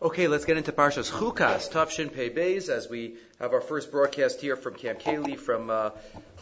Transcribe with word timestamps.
Okay, 0.00 0.28
let's 0.28 0.44
get 0.44 0.56
into 0.56 0.70
Parshas 0.70 1.10
Chukas, 1.10 1.68
Tafshin 1.72 2.14
Pei 2.14 2.30
Beis, 2.30 2.68
as 2.68 2.88
we 2.88 3.16
have 3.40 3.52
our 3.52 3.60
first 3.60 3.90
broadcast 3.90 4.40
here 4.40 4.54
from 4.54 4.74
Camp 4.74 5.00
Kaylee, 5.00 5.36
from 5.36 5.70
uh, 5.70 5.90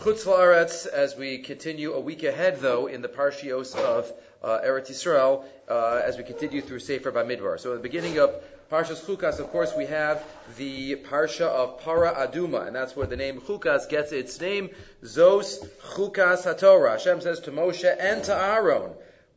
Chutz 0.01 0.27
La'aretz, 0.27 0.87
as 0.87 1.17
we 1.17 1.39
continue 1.39 1.95
a 1.95 2.01
week 2.01 2.23
ahead, 2.23 2.61
though, 2.61 2.87
in 2.87 3.01
the 3.01 3.09
Parshios 3.09 3.75
of 3.75 4.13
uh, 4.43 4.61
Eretz 4.63 4.91
Yisrael, 4.91 5.43
uh, 5.71 6.03
as 6.05 6.19
we 6.19 6.25
continue 6.25 6.61
through 6.61 6.81
Sefer 6.81 7.11
Bamidbar. 7.11 7.59
So, 7.59 7.71
at 7.73 7.77
the 7.77 7.83
beginning 7.83 8.19
of 8.19 8.35
Parshas 8.71 9.03
Chukas, 9.03 9.41
of 9.41 9.51
course, 9.51 9.73
we 9.75 9.87
have 9.87 10.23
the 10.59 10.97
Parsha 10.97 11.47
of 11.47 11.81
Para 11.81 12.13
Aduma, 12.13 12.67
and 12.67 12.77
that's 12.77 12.95
where 12.95 13.07
the 13.07 13.17
name 13.17 13.41
Chukas 13.41 13.89
gets 13.89 14.13
its 14.13 14.39
name. 14.39 14.69
Zos 15.03 15.67
Chukas 15.95 16.45
HaTorah. 16.45 16.99
Hashem 16.99 17.23
says 17.23 17.41
to 17.41 17.53
Moshe 17.53 17.91
and 17.99 18.23
to 18.25 18.37
Aaron, 18.37 18.91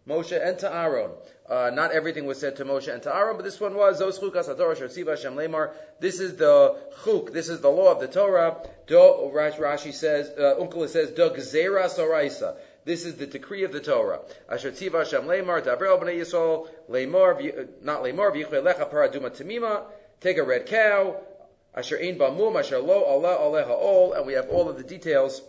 Moshe 0.06 0.46
and 0.46 0.60
to 0.60 0.76
Aaron. 0.76 1.12
Uh, 1.50 1.72
not 1.74 1.92
everything 1.92 2.28
was 2.28 2.40
said 2.40 2.56
to 2.58 2.66
Moshe 2.66 2.94
and 2.94 3.02
to 3.02 3.16
Aaron, 3.16 3.36
but 3.36 3.44
this 3.44 3.60
one 3.60 3.74
was 3.74 4.00
Zos 4.00 4.20
chukas 4.20 4.46
Torah 4.56 4.76
Shetziva 4.76 5.10
Hashem 5.10 5.34
Lemar. 5.34 5.72
This 6.00 6.20
is 6.20 6.36
the 6.36 6.78
chuk. 7.04 7.34
This 7.34 7.50
is 7.50 7.60
the 7.60 7.70
law 7.70 7.92
of 7.92 8.00
the 8.00 8.08
Torah. 8.08 8.58
Do 8.86 8.96
Rashi 9.34 9.92
says, 9.92 10.30
uh, 10.38 10.62
Uncle 10.62 10.88
says, 10.88 11.10
Do 11.10 11.32
Gzera 11.32 11.90
Soraisa. 11.90 12.56
This 12.86 13.04
is 13.04 13.16
the 13.16 13.26
decree 13.26 13.64
of 13.64 13.72
the 13.72 13.80
Torah. 13.80 14.20
Asher 14.48 14.72
tziva 14.72 15.00
Hashem 15.00 15.24
Lemar 15.24 15.62
Davrel 15.62 16.00
Bnei 16.00 16.20
Yisrael 16.20 16.68
Lemar 16.88 17.36
uh, 17.36 17.66
not 17.82 18.04
Lemar 18.04 18.32
V'yichvei 18.32 18.64
Lecha 18.64 18.90
Paraduma 18.90 19.30
Tamima. 19.30 19.84
Take 20.22 20.38
a 20.38 20.44
red 20.44 20.68
cow. 20.68 21.20
Asher 21.76 21.98
Ein 22.00 22.18
Bamum 22.18 22.60
Asher 22.60 22.80
Lo 22.80 23.04
Allah 23.04 23.38
Aleha 23.40 23.70
Ol, 23.70 24.14
and 24.14 24.26
we 24.28 24.34
have 24.34 24.50
all 24.50 24.70
of 24.70 24.78
the 24.78 24.84
details 24.84 25.42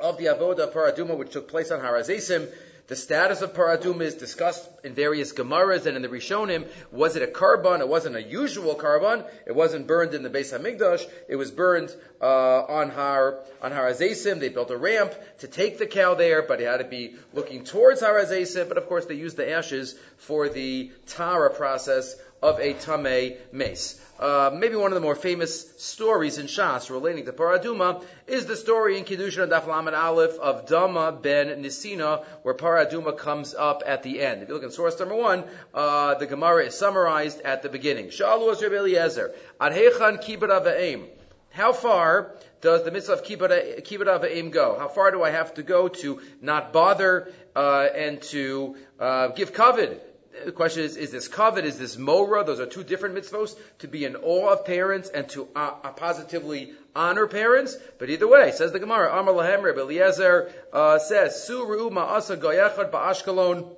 of 0.00 0.18
the 0.18 0.26
avodah 0.26 0.72
paraduma 0.72 1.16
which 1.16 1.32
took 1.32 1.48
place 1.48 1.70
on 1.70 1.80
Harazesim. 1.80 2.50
The 2.88 2.94
status 2.94 3.42
of 3.42 3.52
paradum 3.52 4.00
is 4.00 4.14
discussed 4.14 4.68
in 4.84 4.94
various 4.94 5.32
Gemaras 5.32 5.86
and 5.86 5.96
in 5.96 6.02
the 6.02 6.08
Rishonim. 6.08 6.68
Was 6.92 7.16
it 7.16 7.22
a 7.22 7.26
carbon? 7.26 7.80
It 7.80 7.88
wasn't 7.88 8.14
a 8.14 8.22
usual 8.22 8.76
carbon. 8.76 9.24
It 9.44 9.56
wasn't 9.56 9.88
burned 9.88 10.14
in 10.14 10.22
the 10.22 10.30
Beis 10.30 10.56
Hamikdash. 10.56 11.04
It 11.28 11.34
was 11.34 11.50
burned 11.50 11.92
uh, 12.20 12.62
on 12.62 12.90
Har 12.90 13.40
on 13.60 13.72
Har 13.72 13.90
Azesim. 13.90 14.38
They 14.38 14.50
built 14.50 14.70
a 14.70 14.76
ramp 14.76 15.14
to 15.38 15.48
take 15.48 15.78
the 15.78 15.86
cow 15.86 16.14
there, 16.14 16.42
but 16.42 16.60
it 16.60 16.66
had 16.68 16.76
to 16.76 16.84
be 16.84 17.16
looking 17.32 17.64
towards 17.64 18.02
Har 18.02 18.20
Azesim. 18.20 18.68
But 18.68 18.78
of 18.78 18.86
course, 18.86 19.06
they 19.06 19.14
used 19.14 19.36
the 19.36 19.50
ashes 19.50 19.98
for 20.18 20.48
the 20.48 20.92
Tara 21.06 21.50
process 21.50 22.14
of 22.42 22.58
a 22.60 22.74
Tameh 22.74 23.36
mace. 23.52 24.00
Uh, 24.18 24.50
maybe 24.54 24.76
one 24.76 24.92
of 24.92 24.94
the 24.94 25.00
more 25.00 25.14
famous 25.14 25.70
stories 25.76 26.38
in 26.38 26.46
Shas 26.46 26.88
relating 26.88 27.26
to 27.26 27.32
Paraduma 27.32 28.02
is 28.26 28.46
the 28.46 28.56
story 28.56 28.96
in 28.96 29.04
Kiddushin 29.04 29.42
and 29.42 29.52
Daf 29.52 29.66
Lamed 29.66 29.94
Aleph 29.94 30.38
of 30.38 30.66
Dama 30.66 31.12
ben 31.12 31.48
Nisina, 31.62 32.24
where 32.42 32.54
Paraduma 32.54 33.16
comes 33.16 33.54
up 33.54 33.82
at 33.84 34.02
the 34.02 34.22
end. 34.22 34.42
If 34.42 34.48
you 34.48 34.54
look 34.54 34.62
in 34.62 34.70
source 34.70 34.98
number 34.98 35.16
one, 35.16 35.44
uh, 35.74 36.14
the 36.14 36.26
Gemara 36.26 36.64
is 36.64 36.78
summarized 36.78 37.42
at 37.42 37.62
the 37.62 37.68
beginning. 37.68 38.06
Shalu 38.06 38.60
Rabbi 38.60 38.74
Eliezer, 38.74 39.34
Adhechan 39.60 40.24
Kibbut 40.24 40.48
Ava'im. 40.48 41.08
How 41.50 41.72
far 41.72 42.36
does 42.60 42.84
the 42.84 42.90
mitzvah 42.90 43.14
of 43.14 43.22
kibbut 43.22 43.82
ava'im 43.82 44.50
go? 44.50 44.78
How 44.78 44.88
far 44.88 45.10
do 45.10 45.22
I 45.22 45.30
have 45.30 45.54
to 45.54 45.62
go 45.62 45.88
to 45.88 46.20
not 46.42 46.72
bother 46.72 47.32
uh, 47.54 47.88
and 47.94 48.20
to 48.22 48.76
uh, 49.00 49.28
give 49.28 49.54
covet 49.54 50.05
the 50.44 50.52
question 50.52 50.82
is, 50.84 50.96
is 50.96 51.10
this 51.10 51.28
covet, 51.28 51.64
is 51.64 51.78
this 51.78 51.96
mora? 51.96 52.44
Those 52.44 52.60
are 52.60 52.66
two 52.66 52.84
different 52.84 53.14
mitzvos, 53.14 53.56
to 53.78 53.88
be 53.88 54.04
in 54.04 54.16
awe 54.16 54.52
of 54.52 54.64
parents 54.64 55.08
and 55.08 55.28
to 55.30 55.48
uh, 55.56 55.74
uh, 55.82 55.92
positively 55.92 56.72
honor 56.94 57.26
parents. 57.26 57.76
But 57.98 58.10
either 58.10 58.28
way, 58.28 58.52
says 58.52 58.72
the 58.72 58.78
Gemara, 58.78 59.18
Amar 59.18 59.34
Lahem, 59.34 59.62
Rabbi 59.62 59.80
Eliezer 59.80 60.52
uh, 60.72 60.98
says, 60.98 61.44
Suru 61.44 61.90
ma'asa 61.90 62.36
goyachad 62.36 62.90
ba'ashkelon, 62.90 63.74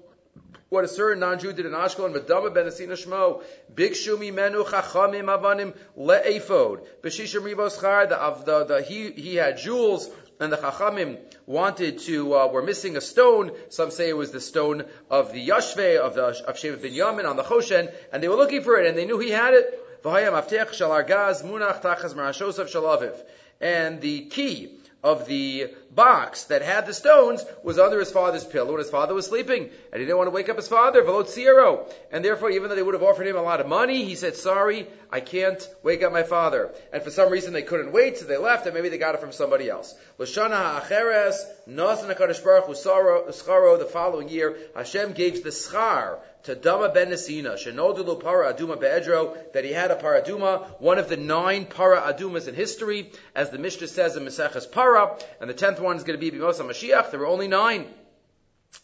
what 0.69 0.85
a 0.85 0.89
certain 0.89 1.21
non-Jew 1.21 1.55
did 1.55 1.65
in 1.65 1.73
Ashkelon, 1.73 2.13
Madama 2.13 2.51
ben 2.51 2.67
Asina 2.67 2.93
Shmo, 2.93 3.43
Bikshu 3.73 4.19
mimenu 4.19 4.67
chachamim 4.67 5.25
avanim 5.25 5.75
le'efod, 5.97 6.87
B'shishim 7.03 7.45
rivos 7.45 7.81
char, 7.81 8.07
the, 8.07 8.43
the, 8.45 8.65
the, 8.65 8.83
he, 8.83 9.11
he 9.13 9.37
had 9.37 9.57
jewels 9.57 10.11
and 10.41 10.53
the 10.53 10.57
Chachamim 10.57 11.19
wanted 11.47 11.99
to, 12.01 12.35
uh, 12.35 12.47
were 12.49 12.63
missing 12.63 12.97
a 12.97 13.01
stone. 13.01 13.53
Some 13.71 13.91
say 13.91 14.09
it 14.09 14.17
was 14.17 14.31
the 14.31 14.41
stone 14.41 14.85
of 15.11 15.33
the 15.33 15.49
Yashve, 15.49 15.99
of 15.99 16.15
the, 16.15 16.27
of 16.27 16.57
Shevet 16.57 16.83
bin 16.83 16.95
Yamin 16.95 17.29
on 17.29 17.37
the 17.37 17.43
Choshen, 17.43 17.93
and 18.13 18.23
they 18.23 18.29
were 18.29 18.37
looking 18.37 18.63
for 18.63 18.79
it, 18.79 18.87
and 18.87 18.97
they 18.97 19.05
knew 19.05 19.19
he 19.19 19.31
had 19.31 19.55
it. 19.55 19.85
And 23.61 24.01
the 24.01 24.21
key 24.27 24.79
of 25.03 25.27
the 25.27 25.69
box 25.95 26.45
that 26.45 26.61
had 26.61 26.87
the 26.87 26.93
stones 26.93 27.45
was 27.63 27.79
under 27.79 28.01
his 28.01 28.11
father's 28.11 28.45
pillow 28.45 28.71
and 28.71 28.79
his 28.79 28.91
father 28.91 29.15
was 29.15 29.27
sleeping 29.27 29.71
and 29.93 30.01
he 30.01 30.07
didn't 30.07 30.17
want 30.17 30.27
to 30.27 30.33
wake 30.33 30.49
up 30.49 30.57
his 30.57 30.67
father, 30.67 31.03
Velot 31.03 31.93
And 32.11 32.25
therefore, 32.25 32.51
even 32.51 32.69
though 32.69 32.75
they 32.75 32.83
would 32.83 32.95
have 32.95 33.03
offered 33.03 33.27
him 33.27 33.37
a 33.37 33.43
lot 33.43 33.61
of 33.61 33.69
money, 33.69 34.05
he 34.05 34.17
said, 34.17 34.35
sorry, 34.35 34.89
I 35.11 35.21
can't 35.21 35.67
wake 35.83 36.03
up 36.03 36.13
my 36.13 36.25
father. 36.25 36.75
And 36.93 37.03
for 37.03 37.11
some 37.11 37.31
reason 37.31 37.53
they 37.53 37.63
couldn't 37.63 37.93
wait, 37.93 38.19
so 38.19 38.25
they 38.25 38.39
left 38.39 38.67
and 38.67 38.75
maybe 38.75 38.89
they 38.89 38.99
got 38.99 39.15
it 39.15 39.21
from 39.21 39.33
somebody 39.33 39.71
else. 39.71 39.95
Lashana 40.19 40.81
ha'acheres, 40.81 41.45
Nasan 41.69 42.15
HaKadosh 42.15 42.43
Baruch 42.43 42.67
Hu 42.67 43.79
the 43.79 43.89
following 43.91 44.29
year, 44.29 44.57
Hashem 44.75 45.13
gave 45.13 45.45
the 45.45 45.51
schar 45.51 46.19
to 46.45 46.55
Dama 46.55 46.89
ben 46.89 47.09
Nesina, 47.09 47.55
Shenodulu 47.55 48.21
para 48.21 48.53
aduma 48.53 48.79
be'edro, 48.79 49.37
that 49.53 49.65
he 49.65 49.73
had 49.73 49.91
a 49.91 49.97
para 49.97 50.23
paraduma, 50.23 50.81
one 50.81 50.99
of 50.99 51.09
the 51.09 51.17
nine 51.17 51.67
para 51.67 52.01
adumas 52.01 52.49
in 52.49 52.55
history, 52.55 53.11
as 53.35 53.51
the 53.51 53.59
Mishnah 53.59 53.89
says 53.89 54.17
in 54.17 54.25
Maseches 54.25 54.71
Para, 54.71 55.17
and 55.41 55.51
the 55.51 55.55
tenth 55.55 55.81
one 55.81 55.97
is 55.97 56.05
going 56.05 56.19
to 56.19 56.31
be 56.31 56.37
Bimosa 56.37 56.65
Mashiach. 56.65 57.11
There 57.11 57.21
were 57.21 57.27
only 57.27 57.49
nine. 57.49 57.87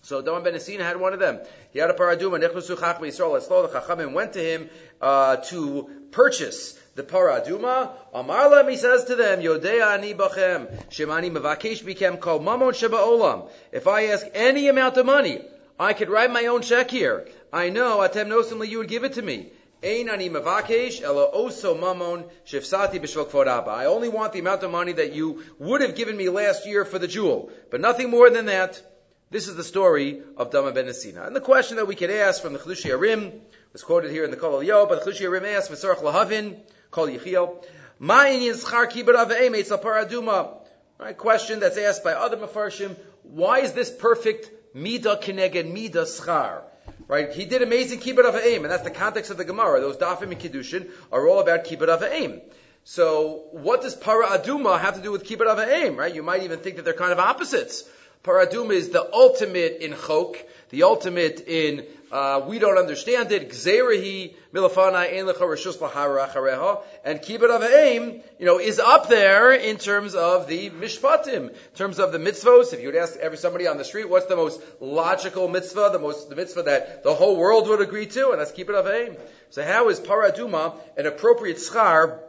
So 0.03 0.22
Dama 0.22 0.41
ben 0.41 0.54
Nesina 0.54 0.81
had 0.81 0.98
one 0.98 1.12
of 1.12 1.20
them. 1.20 1.41
He 1.70 1.78
had 1.78 1.91
a 1.91 1.94
para 1.94 2.16
paraduma. 2.16 2.42
Nechnusu 2.42 2.76
Chachma 2.76 3.00
Yisrael. 3.00 3.71
The 3.71 3.81
Chachamim 3.81 4.12
went 4.12 4.32
to 4.34 4.41
him 4.41 4.71
uh, 5.00 5.36
to 5.36 5.91
purchase 6.10 6.78
the 6.94 7.03
para 7.03 7.41
paraduma. 7.41 7.91
Amarlam, 8.15 8.71
he 8.71 8.76
says 8.76 9.04
to 9.04 9.16
them, 9.16 9.41
Yodea 9.41 9.94
ani 9.94 10.15
bachem, 10.15 10.88
shemani 10.88 11.31
mavakesh 11.31 11.82
bikem 11.82 12.21
kol 12.21 12.41
mamon 12.41 12.75
sheba 12.75 12.97
olam. 12.97 13.50
If 13.72 13.86
I 13.86 14.06
ask 14.06 14.26
any 14.34 14.69
amount 14.69 14.97
of 14.97 15.06
money, 15.06 15.42
I 15.78 15.92
could 15.92 16.09
write 16.09 16.31
my 16.31 16.47
own 16.47 16.62
check 16.62 16.91
here. 16.91 17.26
I 17.54 17.70
know, 17.70 17.98
atem 17.98 18.26
nosimly, 18.26 18.69
you 18.69 18.78
would 18.78 18.88
give 18.88 19.04
it 19.04 19.12
to 19.12 19.22
me. 19.22 19.53
Ein 19.81 20.09
ani 20.09 20.28
mavakesh 20.28 21.03
oso 21.03 21.78
mamon 21.78 22.28
shifsati 22.44 23.00
b'shvok 23.00 23.69
I 23.69 23.84
only 23.84 24.09
want 24.09 24.32
the 24.32 24.41
amount 24.41 24.65
of 24.65 24.72
money 24.72 24.91
that 24.94 25.12
you 25.12 25.44
would 25.60 25.81
have 25.81 25.94
given 25.94 26.16
me 26.16 26.28
last 26.28 26.66
year 26.66 26.84
for 26.84 26.98
the 26.98 27.06
jewel, 27.06 27.53
but 27.70 27.81
nothing 27.81 28.10
more 28.10 28.28
than 28.28 28.47
that. 28.47 28.82
This 29.31 29.47
is 29.47 29.54
the 29.54 29.62
story 29.62 30.20
of 30.37 30.50
Dama 30.50 30.72
ben 30.72 30.87
Nesina. 30.87 31.28
And 31.28 31.37
the 31.37 31.41
question 31.41 31.76
that 31.76 31.87
we 31.87 31.94
could 31.94 32.10
ask 32.10 32.42
from 32.42 32.54
the 32.54 32.59
Chiddushei 32.59 32.91
HaRim 32.91 33.38
was 33.72 33.84
quoted 33.84 34.10
here 34.10 34.25
in 34.25 34.32
the 34.32 34.36
Kol 34.36 34.60
Yo, 34.60 34.86
but 34.86 35.04
the 35.04 35.12
Chiddushei 35.12 35.28
HaRim 35.31 35.54
asked, 35.54 35.71
V'sorach 35.71 36.03
lahavin, 36.03 36.56
Kol 36.91 37.06
Yechiel, 37.06 37.65
Ma'in 38.00 38.53
schar 38.54 38.91
kibbut 38.91 39.15
aveim 39.15 39.56
etzel 39.56 39.78
paraduma. 39.78 40.56
Right, 40.98 41.16
question 41.16 41.60
that's 41.60 41.78
asked 41.78 42.03
by 42.03 42.15
other 42.15 42.36
mafarshim, 42.36 42.97
why 43.22 43.60
is 43.60 43.75
this 43.75 43.92
perfect 43.92 44.50
Mida 44.75 45.16
kineged 45.22 45.71
mida 45.72 46.03
schar. 46.03 46.62
Right? 47.06 47.32
He 47.32 47.44
did 47.44 47.62
amazing 47.62 48.00
kibbut 48.00 48.25
of 48.25 48.34
aim, 48.34 48.65
and 48.65 48.72
that's 48.72 48.82
the 48.82 48.91
context 48.91 49.31
of 49.31 49.37
the 49.37 49.44
Gemara. 49.44 49.81
Those 49.81 49.97
dafim 49.97 50.31
and 50.32 50.38
kiddushin 50.38 50.91
are 51.12 51.28
all 51.28 51.41
about 51.41 51.65
kibbut 51.65 51.88
of 51.88 52.03
aim. 52.03 52.41
So, 52.84 53.44
what 53.53 53.82
does 53.82 53.94
para 53.94 54.26
aduma 54.26 54.78
have 54.81 54.94
to 54.94 55.03
do 55.03 55.10
with 55.10 55.25
kibbut 55.25 55.47
of 55.47 55.59
aim? 55.59 55.97
Right? 55.97 56.15
You 56.15 56.22
might 56.22 56.42
even 56.42 56.60
think 56.60 56.76
that 56.76 56.84
they're 56.84 56.94
kind 56.94 57.12
of 57.12 57.19
opposites. 57.19 57.84
Para 58.22 58.47
aduma 58.47 58.72
is 58.72 58.88
the 58.88 59.12
ultimate 59.12 59.84
in 59.84 59.94
chok, 59.94 60.37
the 60.70 60.84
ultimate 60.84 61.41
in 61.47 61.87
uh, 62.14 62.44
we 62.47 62.60
don't 62.60 62.78
understand 62.78 63.32
it. 63.32 63.50
Gzerahi 63.50 64.36
milafana 64.52 65.12
ein 65.12 65.25
lecha 65.26 65.41
reshus 65.41 65.78
achareha. 65.78 66.80
And 67.04 67.19
kibbut 67.19 67.50
of 67.50 67.64
aim, 67.64 68.22
you 68.38 68.47
know, 68.47 68.60
is 68.60 68.78
up 68.78 69.08
there 69.08 69.52
in 69.52 69.78
terms 69.78 70.14
of 70.14 70.47
the 70.47 70.70
mishpatim, 70.70 71.50
in 71.50 71.74
terms 71.74 71.98
of 71.98 72.12
the 72.12 72.19
mitzvos. 72.19 72.72
If 72.72 72.80
you 72.80 72.86
would 72.86 72.94
ask 72.94 73.16
every 73.16 73.36
somebody 73.36 73.66
on 73.66 73.78
the 73.78 73.84
street, 73.84 74.08
what's 74.08 74.26
the 74.26 74.36
most 74.36 74.62
logical 74.80 75.48
mitzvah, 75.48 75.91
the 75.92 75.98
most 75.98 76.30
the 76.30 76.36
mitzvah 76.36 76.62
that 76.62 77.03
the 77.03 77.12
whole 77.12 77.36
world 77.36 77.69
would 77.69 77.80
agree 77.80 78.06
to, 78.06 78.30
and 78.30 78.41
that's 78.41 78.53
kibbut 78.53 78.76
of 78.76 78.86
aim. 78.86 79.16
So 79.50 79.64
how 79.64 79.88
is 79.88 79.98
paraduma 79.98 80.77
an 80.97 81.06
appropriate 81.06 81.56
schar 81.56 82.21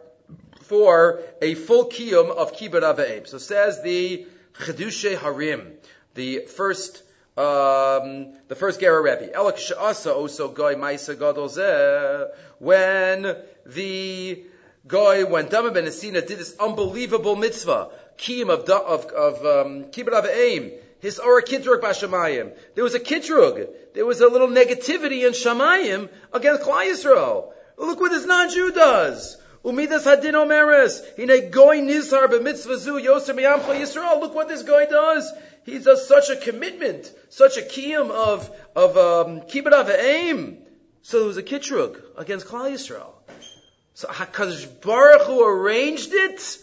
for 0.63 1.21
a 1.43 1.53
full 1.53 1.91
kiyum 1.91 2.31
of 2.31 2.53
kibbut 2.53 2.81
of 2.81 2.99
aim? 2.99 3.27
So 3.27 3.37
says 3.37 3.83
the 3.83 4.25
Chiddushei 4.55 5.15
HaRim, 5.15 5.73
the 6.15 6.39
first 6.47 7.03
um, 7.37 8.33
the 8.47 8.55
first 8.55 8.79
Gerrer 8.79 9.03
Rebbe. 9.03 9.33
Elak 9.33 9.57
Sha'asa 9.57 10.15
also 10.15 10.47
Goy 10.47 10.75
Maisa 10.75 11.19
Gadol 11.19 12.29
When 12.59 13.35
the 13.65 14.43
Goy, 14.87 15.25
when 15.25 15.47
Dama 15.49 15.71
Ben 15.71 15.85
Asina 15.85 16.25
did 16.25 16.37
this 16.39 16.55
unbelievable 16.59 17.35
mitzvah, 17.35 17.89
Kiyim 18.17 18.49
of, 18.49 18.69
of, 18.69 19.05
of 19.07 19.45
um, 19.45 19.85
Kibbut 19.85 20.13
of 20.13 20.25
Aim, 20.27 20.71
his 20.99 21.19
Ora 21.19 21.43
Kidrug 21.43 21.81
Bashamayim. 21.81 22.53
There 22.75 22.83
was 22.83 22.95
a 22.95 22.99
Kidrug. 22.99 23.67
There 23.93 24.05
was 24.05 24.21
a 24.21 24.27
little 24.27 24.47
negativity 24.47 25.25
in 25.25 25.33
Shamayim 25.33 26.09
against 26.31 26.63
Klal 26.63 26.85
Yisrael. 26.89 27.51
Look 27.77 27.99
what 27.99 28.11
this 28.11 28.25
non-Jew 28.25 28.71
does. 28.71 29.37
Umidas 29.65 30.03
hadin 30.03 30.35
omeres. 30.35 31.01
Hine 31.17 31.49
goy 31.49 31.79
nizar 31.79 32.27
b'mitzvah 32.27 32.77
zu 32.77 32.99
yoser 32.99 33.35
miyam 33.35 33.59
Yisrael. 33.61 34.21
Look 34.21 34.35
what 34.35 34.47
this 34.47 34.61
guy 34.61 34.85
does. 34.85 35.33
He 35.63 35.79
does 35.79 36.07
such 36.07 36.29
a 36.29 36.35
commitment, 36.35 37.11
such 37.29 37.57
a 37.57 37.61
kiyum 37.61 38.11
of, 38.11 38.51
of, 38.75 38.95
um, 38.95 39.41
kibbut 39.41 39.89
aim. 39.99 40.59
So 41.01 41.17
there 41.17 41.27
was 41.27 41.37
a 41.37 41.43
kitrug 41.43 41.99
against 42.15 42.45
Klal 42.45 42.71
Yisrael. 42.71 43.13
So 43.95 44.07
Hakadosh 44.07 44.81
Baruch 44.81 45.23
Hu 45.23 45.43
arranged 45.43 46.13
it 46.13 46.59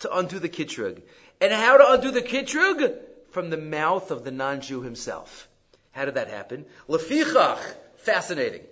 to 0.00 0.14
undo 0.14 0.38
the 0.38 0.50
kitrug. 0.50 1.00
And 1.40 1.52
how 1.52 1.78
to 1.78 1.92
undo 1.92 2.10
the 2.10 2.22
kitrug? 2.22 2.98
From 3.30 3.48
the 3.48 3.56
mouth 3.56 4.10
of 4.10 4.24
the 4.24 4.30
non-Jew 4.30 4.82
himself. 4.82 5.48
How 5.92 6.04
did 6.04 6.14
that 6.14 6.28
happen? 6.28 6.66
Lefichach. 6.86 7.60
Fascinating. 8.02 8.62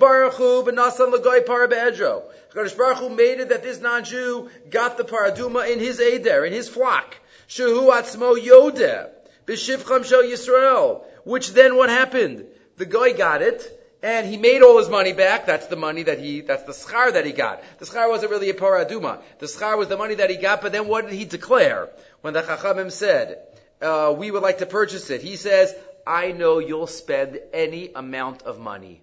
Baruch 0.00 0.34
Hu 0.34 0.62
l'goy 0.62 1.40
Baruch 1.46 2.98
Hu 2.98 3.08
made 3.08 3.38
it 3.38 3.48
that 3.50 3.62
this 3.62 3.80
non-Jew 3.80 4.50
got 4.68 4.96
the 4.96 5.04
paraduma 5.04 5.72
in 5.72 5.78
his 5.78 6.00
eder, 6.00 6.44
in 6.44 6.52
his 6.52 6.68
flock. 6.68 7.14
Shehu 7.48 7.88
atzmo 7.92 8.36
yodeh. 8.36 9.10
B'shivcham 9.46 10.04
shel 10.04 10.24
Yisrael. 10.24 11.04
Which 11.24 11.52
then 11.52 11.76
what 11.76 11.88
happened? 11.88 12.46
The 12.78 12.86
guy 12.86 13.12
got 13.12 13.42
it, 13.42 13.62
and 14.02 14.26
he 14.26 14.36
made 14.36 14.62
all 14.62 14.78
his 14.78 14.88
money 14.88 15.12
back. 15.12 15.46
That's 15.46 15.68
the 15.68 15.76
money 15.76 16.02
that 16.02 16.18
he, 16.18 16.40
that's 16.40 16.64
the 16.64 16.72
schar 16.72 17.12
that 17.12 17.24
he 17.24 17.30
got. 17.30 17.62
The 17.78 17.86
schar 17.86 18.08
wasn't 18.08 18.32
really 18.32 18.50
a 18.50 18.54
paraduma. 18.54 19.22
The 19.38 19.46
schar 19.46 19.78
was 19.78 19.86
the 19.86 19.96
money 19.96 20.16
that 20.16 20.30
he 20.30 20.36
got, 20.36 20.62
but 20.62 20.72
then 20.72 20.88
what 20.88 21.04
did 21.08 21.14
he 21.14 21.26
declare? 21.26 21.90
When 22.22 22.34
the 22.34 22.42
chachamim 22.42 22.90
said, 22.90 23.38
uh, 23.80 24.14
we 24.16 24.32
would 24.32 24.42
like 24.42 24.58
to 24.58 24.66
purchase 24.66 25.10
it, 25.10 25.22
he 25.22 25.36
says, 25.36 25.74
I 26.06 26.32
know 26.32 26.58
you'll 26.58 26.86
spend 26.86 27.40
any 27.52 27.92
amount 27.94 28.42
of 28.42 28.58
money 28.58 29.02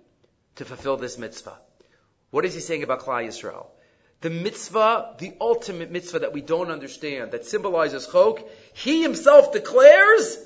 to 0.55 0.65
fulfill 0.65 0.97
this 0.97 1.17
mitzvah. 1.17 1.57
What 2.31 2.45
is 2.45 2.53
he 2.53 2.59
saying 2.59 2.83
about 2.83 3.01
Klal 3.01 3.25
Yisrael? 3.25 3.67
The 4.21 4.29
mitzvah, 4.29 5.15
the 5.19 5.33
ultimate 5.39 5.91
mitzvah 5.91 6.19
that 6.19 6.33
we 6.33 6.41
don't 6.41 6.71
understand, 6.71 7.31
that 7.31 7.45
symbolizes 7.45 8.07
chok, 8.07 8.41
he 8.73 9.03
himself 9.03 9.53
declares, 9.53 10.37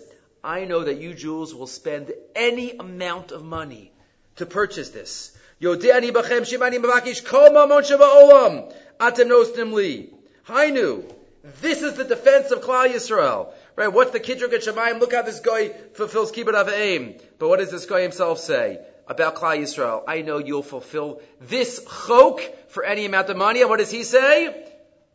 I 0.44 0.66
know 0.66 0.84
that 0.84 0.98
you 0.98 1.14
Jews 1.14 1.56
will 1.56 1.68
spend 1.68 2.12
any 2.36 2.72
amount 2.78 3.32
of 3.32 3.44
money 3.44 3.94
to 4.38 4.46
purchase 4.46 4.90
this. 4.90 5.38
Yodeani 5.62 6.12
bachem 6.12 6.42
shimani 6.42 6.84
mavakish 6.84 7.24
olam 7.24 8.74
atem 9.00 9.74
li. 9.74 10.10
Hainu. 10.48 11.14
This 11.62 11.82
is 11.82 11.96
the 11.96 12.04
defense 12.04 12.52
of 12.52 12.62
Klal 12.62 12.92
Yisrael. 12.92 13.54
Right? 13.76 13.88
What's 13.88 14.12
the 14.12 14.20
Kidruk 14.20 14.54
at 14.54 14.62
Shemayim? 14.62 15.00
Look 15.00 15.14
how 15.14 15.22
this 15.22 15.40
guy 15.40 15.70
fulfills 15.94 16.32
Kibbutz 16.32 16.72
Aim. 16.72 17.16
But 17.40 17.48
what 17.48 17.60
does 17.60 17.72
this 17.72 17.86
guy 17.86 18.02
himself 18.02 18.40
say 18.40 18.80
about 19.08 19.36
Klal 19.36 19.58
Yisrael? 19.60 20.04
I 20.08 20.22
know 20.22 20.40
you'll 20.40 20.64
fulfill 20.64 21.22
this 21.40 21.86
chok 22.08 22.42
for 22.68 22.84
any 22.84 23.06
amount 23.06 23.30
of 23.30 23.38
money. 23.38 23.62
And 23.62 23.70
what 23.70 23.80
does 23.80 23.92
he 23.92 24.04
say? 24.04 24.68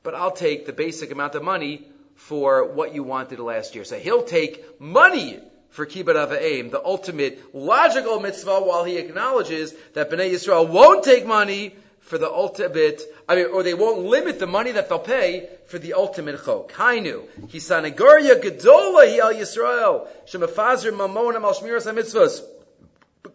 But 0.02 0.14
I'll 0.14 0.32
take 0.32 0.66
the 0.66 0.72
basic 0.72 1.10
amount 1.10 1.34
of 1.34 1.42
money 1.42 1.86
for 2.14 2.72
what 2.72 2.94
you 2.94 3.02
wanted 3.02 3.40
last 3.40 3.74
year. 3.74 3.84
So 3.84 3.98
he'll 3.98 4.22
take 4.22 4.80
money 4.80 5.38
for 5.68 5.84
Kibbutz 5.84 6.40
Aim, 6.40 6.70
the 6.70 6.82
ultimate 6.82 7.54
logical 7.54 8.20
mitzvah, 8.20 8.60
while 8.60 8.84
he 8.84 8.96
acknowledges 8.96 9.74
that 9.92 10.10
Bnei 10.10 10.30
Yisrael 10.30 10.66
won't 10.66 11.04
take 11.04 11.26
money 11.26 11.74
for 12.06 12.18
the 12.18 12.30
ultimate, 12.30 13.02
I 13.28 13.34
mean, 13.34 13.46
or 13.46 13.64
they 13.64 13.74
won't 13.74 14.04
limit 14.04 14.38
the 14.38 14.46
money 14.46 14.70
that 14.72 14.88
they'll 14.88 15.00
pay 15.00 15.48
for 15.66 15.78
the 15.78 15.94
ultimate 15.94 16.42
chok. 16.44 16.72
Hainu, 16.72 17.26
kisanagoria 17.48 18.40
gedola 18.40 19.08
hi 19.10 19.18
al 19.18 19.34
Yisrael, 19.34 20.08
shemafazer 20.24 20.92
mamona 20.92 21.40
mal 21.40 21.52
shmiras 21.52 21.92
mitzvahs. 21.92 22.42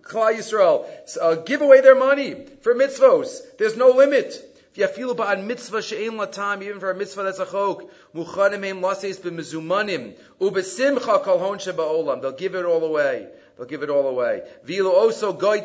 Klal 0.03 0.37
Yisrael, 0.37 0.87
uh, 1.19 1.35
give 1.35 1.61
away 1.61 1.81
their 1.81 1.95
money 1.95 2.45
for 2.61 2.73
mitzvos. 2.73 3.41
There's 3.57 3.75
no 3.75 3.89
limit. 3.89 4.47
Yafilu 4.77 5.17
ba'an 5.17 5.47
mitzvah 5.47 5.81
she'en 5.81 6.13
latam, 6.13 6.63
even 6.63 6.79
for 6.79 6.91
a 6.91 6.95
mitzvah 6.95 7.23
that's 7.23 7.39
a 7.39 7.45
chok. 7.45 7.91
Muchanim 8.15 8.65
em 8.65 8.81
lases 8.81 9.19
b'mezumanim. 9.19 10.13
Ubesimcha 10.39 11.21
kol 11.23 11.39
hon 11.39 11.57
sheba'olam. 11.57 12.21
They'll 12.21 12.31
give 12.31 12.55
it 12.55 12.63
all 12.63 12.85
away. 12.85 13.27
They'll 13.57 13.67
give 13.67 13.83
it 13.83 13.89
all 13.89 14.07
away. 14.07 14.43
Vilu 14.65 14.93
oso 14.93 15.37
goy 15.37 15.59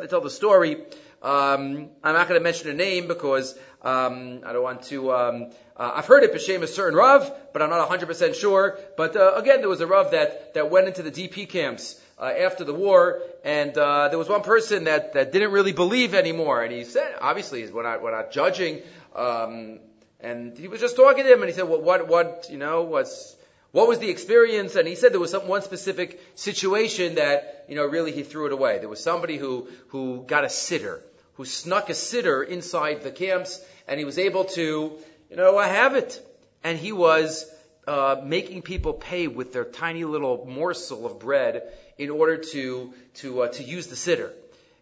They 0.00 0.08
tell 0.08 0.20
the 0.20 0.28
story. 0.28 0.74
Um, 1.22 1.90
I'm 2.02 2.14
not 2.14 2.26
going 2.26 2.40
to 2.40 2.42
mention 2.42 2.70
a 2.70 2.74
name 2.74 3.06
because 3.06 3.56
um, 3.82 4.40
I 4.44 4.52
don't 4.52 4.64
want 4.64 4.82
to. 4.86 5.12
Um, 5.12 5.50
uh, 5.76 5.92
I've 5.94 6.06
heard 6.06 6.24
it 6.24 6.34
b'shem 6.34 6.62
a 6.62 6.66
certain 6.66 6.98
Rav, 6.98 7.32
but 7.52 7.62
I'm 7.62 7.70
not 7.70 7.88
100% 7.88 8.34
sure. 8.34 8.76
But 8.96 9.14
uh, 9.14 9.34
again, 9.36 9.60
there 9.60 9.68
was 9.68 9.80
a 9.80 9.86
Rav 9.86 10.10
that, 10.10 10.54
that 10.54 10.68
went 10.68 10.88
into 10.88 11.04
the 11.04 11.12
DP 11.12 11.48
camps 11.48 12.00
uh, 12.18 12.24
after 12.24 12.64
the 12.64 12.74
war, 12.74 13.22
and 13.44 13.78
uh, 13.78 14.08
there 14.08 14.18
was 14.18 14.28
one 14.28 14.42
person 14.42 14.82
that, 14.84 15.12
that 15.12 15.30
didn't 15.30 15.52
really 15.52 15.74
believe 15.74 16.12
anymore. 16.12 16.64
And 16.64 16.72
he 16.72 16.82
said, 16.82 17.14
obviously, 17.20 17.70
we're 17.70 17.84
not, 17.84 18.02
we're 18.02 18.10
not 18.10 18.32
judging. 18.32 18.82
Um, 19.14 19.78
and 20.18 20.58
he 20.58 20.66
was 20.66 20.80
just 20.80 20.96
talking 20.96 21.22
to 21.22 21.32
him, 21.32 21.40
and 21.42 21.48
he 21.48 21.54
said, 21.54 21.68
well, 21.68 21.80
what, 21.80 22.08
what, 22.08 22.48
you 22.50 22.58
know, 22.58 22.82
what's, 22.82 23.35
what 23.76 23.88
was 23.88 23.98
the 23.98 24.08
experience? 24.08 24.74
And 24.74 24.88
he 24.88 24.94
said 24.94 25.12
there 25.12 25.20
was 25.20 25.32
some 25.32 25.48
one 25.48 25.60
specific 25.60 26.18
situation 26.34 27.16
that, 27.16 27.66
you 27.68 27.76
know, 27.76 27.84
really 27.84 28.10
he 28.10 28.22
threw 28.22 28.46
it 28.46 28.52
away. 28.52 28.78
There 28.78 28.88
was 28.88 29.02
somebody 29.02 29.36
who, 29.36 29.68
who 29.88 30.24
got 30.26 30.44
a 30.44 30.46
siddur, 30.46 31.02
who 31.34 31.44
snuck 31.44 31.90
a 31.90 31.92
siddur 31.92 32.48
inside 32.48 33.02
the 33.02 33.10
camps, 33.10 33.62
and 33.86 33.98
he 33.98 34.06
was 34.06 34.18
able 34.18 34.44
to, 34.44 34.96
you 35.28 35.36
know, 35.36 35.58
have 35.58 35.94
it. 35.94 36.26
And 36.64 36.78
he 36.78 36.92
was 36.92 37.44
uh, 37.86 38.16
making 38.24 38.62
people 38.62 38.94
pay 38.94 39.26
with 39.26 39.52
their 39.52 39.66
tiny 39.66 40.06
little 40.06 40.46
morsel 40.48 41.04
of 41.04 41.18
bread 41.18 41.70
in 41.98 42.08
order 42.08 42.38
to 42.38 42.94
to 43.16 43.42
uh, 43.42 43.48
to 43.48 43.62
use 43.62 43.88
the 43.88 43.96
siddur. 43.96 44.32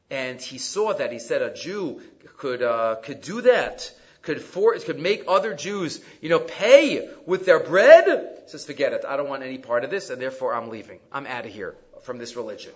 And 0.08 0.41
he 0.41 0.58
saw 0.58 0.94
that. 0.94 1.11
He 1.11 1.19
said 1.19 1.43
a 1.43 1.52
Jew 1.52 2.00
could 2.37 2.62
uh, 2.62 2.94
could 3.02 3.23
do 3.23 3.41
that. 3.41 3.91
Could 4.25 4.41
for, 4.41 4.75
it 4.75 4.85
could 4.85 4.99
make 4.99 5.25
other 5.29 5.55
Jews, 5.55 6.00
you 6.21 6.31
know, 6.31 6.38
pay 6.38 7.09
with 7.26 7.44
their 7.44 7.61
bread. 7.61 8.43
Says, 8.47 8.65
forget 8.65 8.93
it. 8.93 9.05
I 9.06 9.17
don't 9.17 9.29
want 9.29 9.43
any 9.43 9.59
part 9.59 9.85
of 9.85 9.91
this, 9.91 10.11
and 10.11 10.21
therefore 10.21 10.55
I'm 10.55 10.71
leaving. 10.71 11.00
I'm 11.12 11.26
out 11.26 11.44
of 11.44 11.53
here 11.53 11.76
from 12.05 12.19
this 12.19 12.35
religion. 12.35 12.73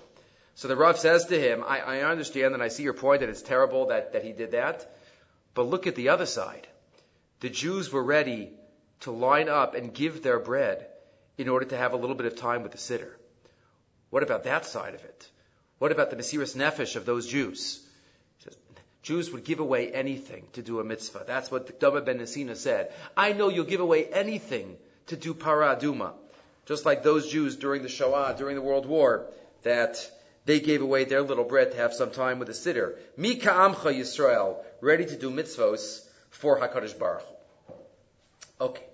So 0.56 0.68
the 0.68 0.76
Rav 0.76 0.98
says 0.98 1.26
to 1.26 1.40
him, 1.40 1.64
I, 1.66 1.80
I 1.80 2.00
understand 2.02 2.52
and 2.52 2.62
I 2.62 2.68
see 2.68 2.82
your 2.82 2.92
point 2.92 3.20
that 3.20 3.28
it's 3.28 3.42
terrible 3.42 3.86
that, 3.86 4.12
that 4.12 4.24
he 4.24 4.32
did 4.32 4.50
that, 4.50 4.92
but 5.54 5.62
look 5.62 5.86
at 5.86 5.94
the 5.94 6.10
other 6.10 6.26
side. 6.26 6.66
The 7.40 7.48
Jews 7.48 7.92
were 7.92 8.02
ready 8.02 8.50
to 9.00 9.10
line 9.10 9.48
up 9.48 9.74
and 9.74 9.94
give 9.94 10.22
their 10.22 10.40
bread 10.40 10.86
in 11.38 11.48
order 11.48 11.66
to 11.66 11.76
have 11.76 11.92
a 11.92 11.96
little 11.96 12.16
bit 12.16 12.26
of 12.26 12.36
time 12.36 12.62
with 12.62 12.72
the 12.72 12.78
siddur. 12.78 13.12
What 14.10 14.22
about 14.22 14.44
that 14.44 14.66
side 14.66 14.94
of 14.94 15.04
it? 15.04 15.28
What 15.78 15.92
about 15.92 16.10
the 16.10 16.16
Mesiris 16.16 16.56
Nefesh 16.56 16.96
of 16.96 17.06
those 17.06 17.26
Jews? 17.26 17.80
Jews 19.08 19.30
would 19.30 19.44
give 19.44 19.58
away 19.58 19.90
anything 19.90 20.44
to 20.52 20.60
do 20.60 20.80
a 20.80 20.84
mitzvah. 20.84 21.24
That's 21.26 21.50
what 21.50 21.80
Dama 21.80 22.02
ben 22.02 22.18
Nasina 22.18 22.54
said. 22.54 22.92
I 23.16 23.32
know 23.32 23.48
you'll 23.48 23.64
give 23.64 23.80
away 23.80 24.04
anything 24.04 24.76
to 25.06 25.16
do 25.16 25.32
paraduma. 25.32 26.12
Just 26.66 26.84
like 26.84 27.02
those 27.02 27.30
Jews 27.32 27.56
during 27.56 27.82
the 27.82 27.88
Shoah, 27.88 28.34
during 28.36 28.54
the 28.54 28.60
World 28.60 28.84
War, 28.84 29.24
that 29.62 29.96
they 30.44 30.60
gave 30.60 30.82
away 30.82 31.04
their 31.04 31.22
little 31.22 31.44
bread 31.44 31.70
to 31.72 31.78
have 31.78 31.94
some 31.94 32.10
time 32.10 32.38
with 32.38 32.50
a 32.50 32.52
siddur. 32.52 32.96
Mika 33.16 33.48
Amcha 33.48 33.94
Yisrael, 33.98 34.56
ready 34.82 35.06
to 35.06 35.16
do 35.16 35.30
mitzvos 35.30 36.06
for 36.28 36.60
HaKadosh 36.60 36.98
Baruch. 36.98 37.24
Okay. 38.60 38.84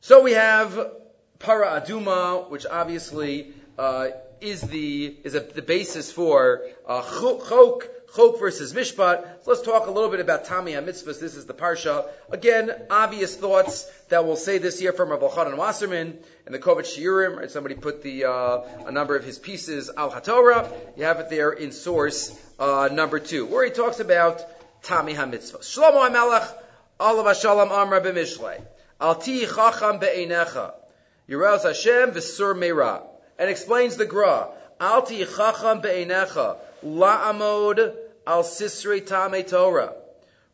So 0.00 0.22
we 0.22 0.32
have 0.32 0.90
para 1.38 1.82
aduma, 1.82 2.48
which 2.48 2.64
obviously 2.64 3.52
uh, 3.76 4.08
is 4.40 4.62
the 4.62 5.14
is 5.22 5.34
a, 5.34 5.40
the 5.40 5.60
basis 5.60 6.10
for 6.10 6.62
uh, 6.86 7.02
chok 7.02 7.90
chok 8.14 8.38
versus 8.38 8.72
mishpat. 8.72 9.42
So 9.42 9.50
let's 9.50 9.62
talk 9.62 9.86
a 9.86 9.90
little 9.90 10.10
bit 10.10 10.20
about 10.20 10.44
Tami 10.44 10.72
mitzvahs. 10.82 11.20
This 11.20 11.34
is 11.34 11.46
the 11.46 11.54
parsha. 11.54 12.08
Again, 12.30 12.72
obvious 12.90 13.36
thoughts 13.36 13.84
that 14.08 14.24
we'll 14.24 14.36
say 14.36 14.58
this 14.58 14.82
year 14.82 14.92
from 14.92 15.10
Rabbi 15.10 15.26
Chanan 15.28 15.56
Wasserman 15.56 16.18
and 16.46 16.54
the 16.54 16.58
Kovetz 16.58 16.98
Shiurim. 16.98 17.36
Right? 17.36 17.50
Somebody 17.50 17.74
put 17.74 18.02
the 18.02 18.24
uh, 18.24 18.60
a 18.86 18.92
number 18.92 19.16
of 19.16 19.24
his 19.24 19.38
pieces 19.38 19.90
al 19.96 20.10
Hatorah. 20.10 20.70
You 20.96 21.04
have 21.04 21.20
it 21.20 21.30
there 21.30 21.52
in 21.52 21.72
source 21.72 22.38
uh, 22.58 22.88
number 22.92 23.18
two, 23.18 23.46
where 23.46 23.64
he 23.64 23.70
talks 23.70 24.00
about 24.00 24.44
Tami 24.82 25.14
HaMitzvah. 25.14 25.60
Shlomo 25.60 26.08
HaMelech, 26.08 26.52
Alav 27.00 27.40
Shalom 27.40 27.70
Amra 27.70 28.00
b'Mishlei. 28.00 28.60
Al 29.00 29.14
ti 29.16 29.46
chacham 29.46 29.98
be'einecha. 29.98 30.74
Yiraz 31.28 31.62
Hashem 31.62 32.12
v'sur 32.12 32.54
meira 32.54 33.02
and 33.38 33.48
explains 33.48 33.96
the 33.96 34.06
Gra. 34.06 34.48
Alti 34.80 35.24
chacham 35.24 35.80
be'enecha 35.80 36.58
la'amod 36.84 37.94
al 38.26 38.42
sisri 38.42 39.06
tame 39.06 39.44
Torah. 39.44 39.94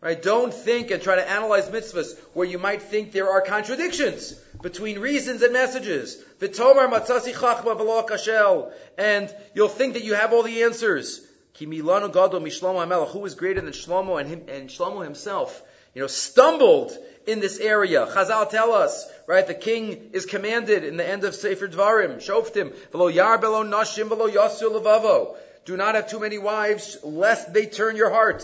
Right? 0.00 0.22
Don't 0.22 0.54
think 0.54 0.92
and 0.92 1.02
try 1.02 1.16
to 1.16 1.28
analyze 1.28 1.68
mitzvahs 1.70 2.16
where 2.32 2.46
you 2.46 2.58
might 2.58 2.82
think 2.82 3.10
there 3.10 3.30
are 3.30 3.40
contradictions 3.40 4.32
between 4.62 5.00
reasons 5.00 5.42
and 5.42 5.52
messages. 5.52 6.22
V'tomar 6.38 6.88
matzasi 6.88 7.34
chachma 7.34 7.76
v'lo 7.76 8.08
kashel. 8.08 8.70
And 8.96 9.34
you'll 9.54 9.68
think 9.68 9.94
that 9.94 10.04
you 10.04 10.14
have 10.14 10.32
all 10.32 10.44
the 10.44 10.62
answers. 10.62 11.20
Ki 11.54 11.66
milanu 11.66 12.12
gadol 12.12 12.40
mishlomo 12.40 12.86
HaMelech. 12.86 13.10
Who 13.10 13.24
is 13.24 13.34
greater 13.34 13.60
than 13.60 13.72
Shlomo 13.72 14.20
and 14.20 14.28
him, 14.28 14.42
and 14.46 14.68
Shlomo 14.68 15.02
himself? 15.02 15.60
You 15.94 16.02
know, 16.02 16.06
stumbled 16.06 16.96
in 17.26 17.40
this 17.40 17.58
area. 17.58 18.06
Chazal 18.06 18.48
tell 18.48 18.72
us, 18.72 19.10
right? 19.26 19.44
The 19.44 19.54
king 19.54 20.10
is 20.12 20.26
commanded 20.26 20.84
in 20.84 20.96
the 20.96 21.04
end 21.04 21.24
of 21.24 21.34
Sefer 21.34 21.66
Dvarim, 21.66 22.18
Shoftim, 22.18 22.72
v'lo 22.92 23.12
yar 23.12 23.38
belo 23.38 23.68
nashim 23.68 24.08
v'lo 24.08 24.32
yasu 24.32 24.70
levavo. 24.70 25.34
Do 25.68 25.76
not 25.76 25.96
have 25.96 26.08
too 26.08 26.18
many 26.18 26.38
wives, 26.38 26.96
lest 27.02 27.52
they 27.52 27.66
turn 27.66 27.94
your 27.94 28.08
heart. 28.08 28.42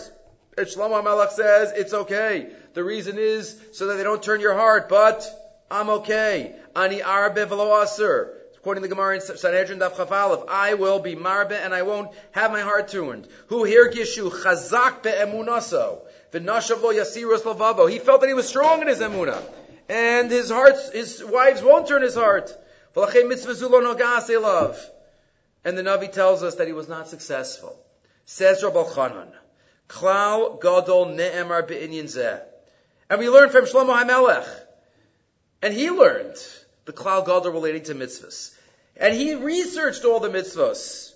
And 0.59 0.67
Shlomo 0.67 1.03
Melech 1.03 1.31
says, 1.31 1.73
it's 1.75 1.91
okay. 1.91 2.51
The 2.75 2.83
reason 2.83 3.17
is 3.17 3.59
so 3.73 3.87
that 3.87 3.95
they 3.95 4.03
don't 4.03 4.21
turn 4.21 4.41
your 4.41 4.53
heart, 4.53 4.89
but 4.89 5.25
I'm 5.71 5.89
okay. 5.89 6.53
Ani 6.75 7.01
arbe 7.01 7.49
velo 7.49 7.83
asur. 7.83 8.29
According 8.57 8.83
to 8.83 8.89
the 8.89 8.93
Gemara 8.93 9.15
in 9.15 9.21
Sanhedrin 9.21 9.79
Daf 9.79 9.93
Chafalev, 9.93 10.45
I 10.49 10.75
will 10.75 10.99
be 10.99 11.15
marbe 11.15 11.53
and 11.53 11.73
I 11.73 11.81
won't 11.81 12.11
have 12.33 12.51
my 12.51 12.61
heart 12.61 12.89
turned. 12.89 13.27
Who 13.47 13.63
here 13.63 13.89
gishu 13.91 14.29
chazak 14.29 15.01
be'emunaso. 15.01 16.01
V'nashav 16.31 16.83
lo 16.83 16.93
yasirus 16.93 17.39
lavavo. 17.39 17.89
He 17.89 17.97
felt 17.97 18.21
that 18.21 18.27
he 18.27 18.35
was 18.35 18.47
strong 18.47 18.83
in 18.83 18.87
his 18.87 18.99
emuna. 18.99 19.41
And 19.89 20.29
his 20.29 20.51
heart, 20.51 20.75
his 20.93 21.23
wives 21.25 21.63
won't 21.63 21.87
turn 21.87 22.03
his 22.03 22.13
heart. 22.13 22.55
And 25.65 25.77
the 25.77 25.81
Navi 25.81 26.11
tells 26.11 26.43
us 26.43 26.55
that 26.55 26.67
he 26.67 26.73
was 26.73 26.87
not 26.87 27.09
successful. 27.09 27.75
Says 28.25 28.63
Rabbi 28.63 28.83
Chanan, 28.83 29.31
Klau 29.89 30.61
gadol 30.61 31.07
ne'emar 31.07 31.67
be'inyin 31.67 32.05
zeh. 32.05 32.41
And 33.09 33.19
we 33.19 33.29
learn 33.29 33.49
from 33.49 33.65
Shlomo 33.65 34.01
HaMelech. 34.01 34.47
And 35.61 35.73
he 35.73 35.89
learned 35.89 36.37
the 36.85 36.93
Klal 36.93 37.25
Gadol 37.25 37.51
relating 37.51 37.83
to 37.83 37.95
mitzvahs. 37.95 38.53
And 38.95 39.13
he 39.13 39.35
researched 39.35 40.05
all 40.05 40.19
the 40.19 40.29
mitzvahs. 40.29 41.13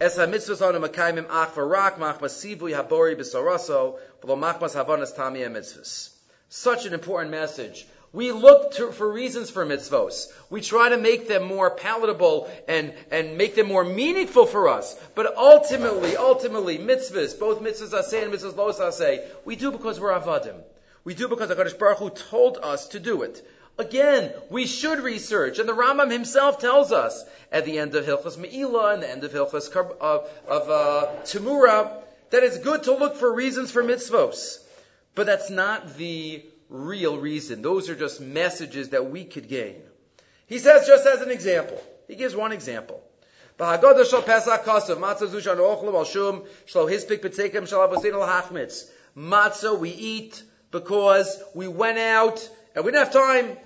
Es 0.00 0.16
ha-mitzvahs 0.16 0.66
anu 0.66 0.86
makaimim 0.86 1.26
ach 1.30 1.54
v'rak 1.54 1.98
mach 1.98 2.20
masivu 2.20 2.70
habori 2.70 3.16
b'saraso 3.16 3.98
v'lo 4.22 4.38
machmas 4.38 4.74
havanas 4.74 5.16
tami 5.16 5.40
mitzvahs. 5.50 6.10
Such 6.50 6.84
an 6.84 6.92
important 6.92 7.30
message. 7.30 7.86
We 8.12 8.32
look 8.32 8.72
to, 8.72 8.90
for 8.90 9.10
reasons 9.10 9.50
for 9.50 9.64
mitzvahs. 9.64 10.32
We 10.50 10.60
try 10.60 10.88
to 10.88 10.98
make 10.98 11.28
them 11.28 11.44
more 11.44 11.70
palatable 11.70 12.50
and, 12.66 12.92
and 13.12 13.38
make 13.38 13.54
them 13.54 13.68
more 13.68 13.84
meaningful 13.84 14.46
for 14.46 14.68
us. 14.68 14.96
But 15.14 15.36
ultimately, 15.36 16.16
ultimately, 16.16 16.78
mitzvahs, 16.78 17.38
both 17.38 17.60
mitzvahs 17.60 17.92
aseh 17.92 18.24
and 18.24 18.32
mitzvahs 18.32 18.56
los 18.56 18.80
aseh, 18.80 19.24
we 19.44 19.54
do 19.54 19.70
because 19.70 20.00
we're 20.00 20.12
avadim. 20.12 20.60
We 21.04 21.14
do 21.14 21.28
because 21.28 21.50
HaKadosh 21.50 21.78
Baruch 21.78 21.98
Hu 21.98 22.10
told 22.10 22.58
us 22.58 22.88
to 22.88 23.00
do 23.00 23.22
it. 23.22 23.46
Again, 23.78 24.32
we 24.50 24.66
should 24.66 25.00
research, 25.00 25.58
and 25.58 25.68
the 25.68 25.72
Rambam 25.72 26.10
himself 26.10 26.58
tells 26.58 26.92
us 26.92 27.24
at 27.50 27.64
the 27.64 27.78
end 27.78 27.94
of 27.94 28.04
Hilchas 28.04 28.36
Me'ilah 28.36 28.92
and 28.92 29.02
the 29.02 29.08
end 29.08 29.24
of 29.24 29.32
Hilchas 29.32 29.74
of, 29.74 30.28
of 30.46 30.70
uh, 30.70 31.06
Tamura 31.22 32.02
that 32.30 32.42
it's 32.42 32.58
good 32.58 32.82
to 32.82 32.94
look 32.94 33.16
for 33.16 33.32
reasons 33.32 33.70
for 33.70 33.82
mitzvos. 33.82 34.58
But 35.14 35.26
that's 35.26 35.48
not 35.48 35.96
the 35.96 36.44
real 36.70 37.18
reason. 37.18 37.60
Those 37.62 37.90
are 37.90 37.94
just 37.94 38.20
messages 38.20 38.90
that 38.90 39.10
we 39.10 39.24
could 39.24 39.48
gain. 39.48 39.82
He 40.46 40.58
says, 40.58 40.86
just 40.86 41.06
as 41.06 41.20
an 41.20 41.30
example, 41.30 41.82
he 42.08 42.16
gives 42.16 42.34
one 42.34 42.52
example. 42.52 43.02
Matzah 49.16 49.78
we 49.78 49.90
eat 49.90 50.42
because 50.70 51.42
we 51.54 51.68
went 51.68 51.98
out 51.98 52.48
and 52.74 52.84
we 52.84 52.92
didn't 52.92 53.04
have 53.04 53.12
time. 53.12 53.56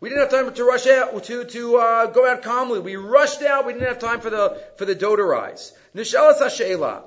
We 0.00 0.08
didn't 0.08 0.30
have 0.30 0.30
time 0.30 0.54
to 0.54 0.64
rush 0.64 0.86
out 0.86 1.24
to 1.24 1.44
to 1.44 1.76
uh, 1.76 2.06
go 2.06 2.26
out 2.28 2.42
calmly. 2.42 2.80
We 2.80 2.96
rushed 2.96 3.42
out. 3.42 3.66
We 3.66 3.74
didn't 3.74 3.88
have 3.88 3.98
time 3.98 4.20
for 4.20 4.30
the 4.30 4.60
for 4.76 4.84
the 4.84 4.94
dough 4.94 5.16
to 5.16 5.24
rise. 5.24 5.72
Nishalas 5.94 6.40
hasheila. 6.40 7.02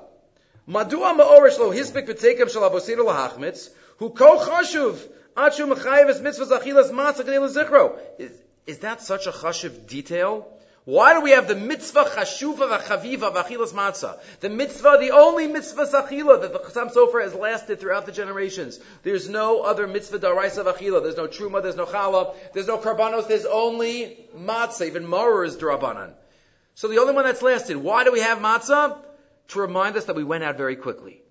Madua 0.68 1.16
ma'orish 1.18 1.58
lo 1.58 1.70
hisbik 1.72 2.06
v'tekem 2.06 2.50
shel 2.50 2.62
avosinu 2.62 3.04
lahachmitz 3.04 3.70
hu 3.98 4.10
kol 4.10 4.38
chashuv 4.38 4.98
achu 5.36 5.72
mechayev 5.72 6.08
es 6.08 6.20
mitzvah 6.20 6.58
zachilas 6.58 6.90
matzah 6.90 7.24
lezichro. 7.24 7.98
Is 8.66 8.78
that 8.78 9.02
such 9.02 9.26
a 9.26 9.32
chashuv 9.32 9.86
detail? 9.86 10.48
Why 10.84 11.14
do 11.14 11.20
we 11.20 11.30
have 11.30 11.46
the 11.46 11.54
mitzvah 11.54 12.04
chashuva 12.06 12.78
v'chaviva 12.80 13.32
v'achilas 13.32 13.72
matzah? 13.72 14.18
The 14.40 14.50
mitzvah, 14.50 14.98
the 15.00 15.12
only 15.12 15.46
mitzvah 15.46 15.86
sachila 15.86 16.40
that 16.40 16.52
the 16.52 16.58
Chassam 16.58 16.92
Sofer 16.92 17.22
has 17.22 17.34
lasted 17.34 17.78
throughout 17.78 18.04
the 18.04 18.10
generations. 18.10 18.80
There's 19.04 19.28
no 19.28 19.62
other 19.62 19.86
mitzvah 19.86 20.18
daraisa 20.18 20.64
v'achila. 20.64 21.02
There's 21.02 21.16
no 21.16 21.28
truma, 21.28 21.62
there's 21.62 21.76
no 21.76 21.86
chala, 21.86 22.34
there's 22.52 22.66
no 22.66 22.78
karbanos, 22.78 23.28
there's 23.28 23.46
only 23.46 24.26
matzah. 24.36 24.88
Even 24.88 25.06
maror 25.06 25.46
is 25.46 25.56
drabanan. 25.56 26.14
So 26.74 26.88
the 26.88 26.98
only 26.98 27.14
one 27.14 27.26
that's 27.26 27.42
lasted. 27.42 27.76
Why 27.76 28.02
do 28.02 28.10
we 28.10 28.20
have 28.20 28.38
matzah? 28.38 28.98
To 29.48 29.60
remind 29.60 29.96
us 29.96 30.06
that 30.06 30.16
we 30.16 30.24
went 30.24 30.42
out 30.42 30.56
very 30.56 30.76
quickly. 30.76 31.22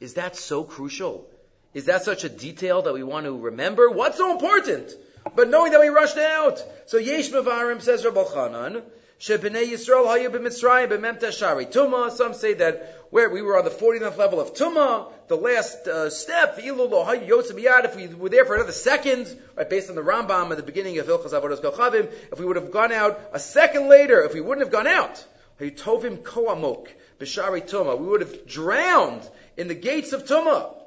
Is 0.00 0.14
that 0.14 0.36
so 0.36 0.64
crucial? 0.64 1.27
Is 1.74 1.84
that 1.86 2.02
such 2.02 2.24
a 2.24 2.28
detail 2.28 2.82
that 2.82 2.94
we 2.94 3.02
want 3.02 3.26
to 3.26 3.36
remember? 3.36 3.90
What's 3.90 4.16
so 4.16 4.32
important? 4.32 4.92
But 5.34 5.50
knowing 5.50 5.72
that 5.72 5.80
we 5.80 5.88
rushed 5.88 6.16
out. 6.16 6.64
So 6.86 6.96
Yesh 6.96 7.30
Mevarim 7.30 7.82
says 7.82 8.04
Rabbi 8.04 8.22
Chanan, 8.22 8.82
Shebnei 9.20 9.68
Yisrael 9.68 10.06
hayu 10.06 10.30
b'Mitzrayim 10.30 10.88
b'mem 10.88 11.32
shari 11.32 11.66
Tuma. 11.66 12.10
Some 12.10 12.34
say 12.34 12.54
that 12.54 12.96
where 13.10 13.28
we 13.28 13.42
were 13.42 13.58
on 13.58 13.64
the 13.64 13.70
49th 13.70 14.16
level 14.16 14.40
of 14.40 14.54
Tuma, 14.54 15.10
the 15.28 15.36
last 15.36 15.86
uh, 15.86 16.08
step, 16.08 16.54
if 16.58 17.96
we 17.96 18.14
were 18.14 18.28
there 18.28 18.44
for 18.44 18.54
another 18.54 18.72
second, 18.72 19.26
right, 19.56 19.68
based 19.68 19.90
on 19.90 19.96
the 19.96 20.02
Rambam 20.02 20.50
at 20.50 20.56
the 20.56 20.62
beginning 20.62 20.98
of 20.98 21.06
Hilchas 21.06 21.32
Avodos 21.32 21.60
Kochavim, 21.60 22.10
if 22.32 22.38
we 22.38 22.46
would 22.46 22.56
have 22.56 22.70
gone 22.70 22.92
out 22.92 23.20
a 23.32 23.38
second 23.38 23.88
later, 23.88 24.22
if 24.22 24.34
we 24.34 24.40
wouldn't 24.40 24.64
have 24.64 24.72
gone 24.72 24.86
out, 24.86 25.24
Hayutovim 25.60 26.18
Koamok, 26.18 26.88
B'Shari 27.18 27.68
Tuma, 27.68 27.98
we 27.98 28.06
would 28.06 28.20
have 28.20 28.46
drowned 28.46 29.28
in 29.56 29.68
the 29.68 29.74
gates 29.74 30.12
of 30.12 30.24
Tuma 30.24 30.77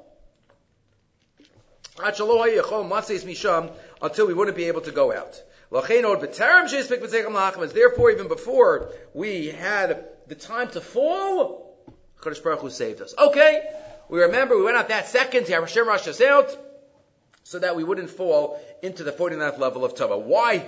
until 4.00 4.26
we 4.26 4.34
wouldn't 4.34 4.56
be 4.56 4.64
able 4.64 4.80
to 4.82 4.92
go 4.92 5.12
out. 5.12 5.42
Therefore, 7.72 8.10
even 8.10 8.28
before 8.28 8.92
we 9.14 9.48
had 9.48 10.04
the 10.26 10.34
time 10.34 10.68
to 10.70 10.80
fall, 10.80 11.76
Kadosh 12.20 12.42
Baruch 12.42 12.60
Hu 12.60 12.70
saved 12.70 13.00
us. 13.02 13.14
Okay, 13.18 13.62
we 14.08 14.20
remember 14.20 14.56
we 14.56 14.64
went 14.64 14.76
out 14.76 14.88
that 14.88 15.06
second, 15.06 15.48
Hashem 15.48 15.86
rushed 15.86 16.08
us 16.08 16.20
out, 16.20 16.56
so 17.44 17.58
that 17.58 17.76
we 17.76 17.84
wouldn't 17.84 18.10
fall 18.10 18.60
into 18.82 19.04
the 19.04 19.12
49th 19.12 19.58
level 19.58 19.84
of 19.84 19.94
Tava. 19.94 20.18
Why? 20.18 20.64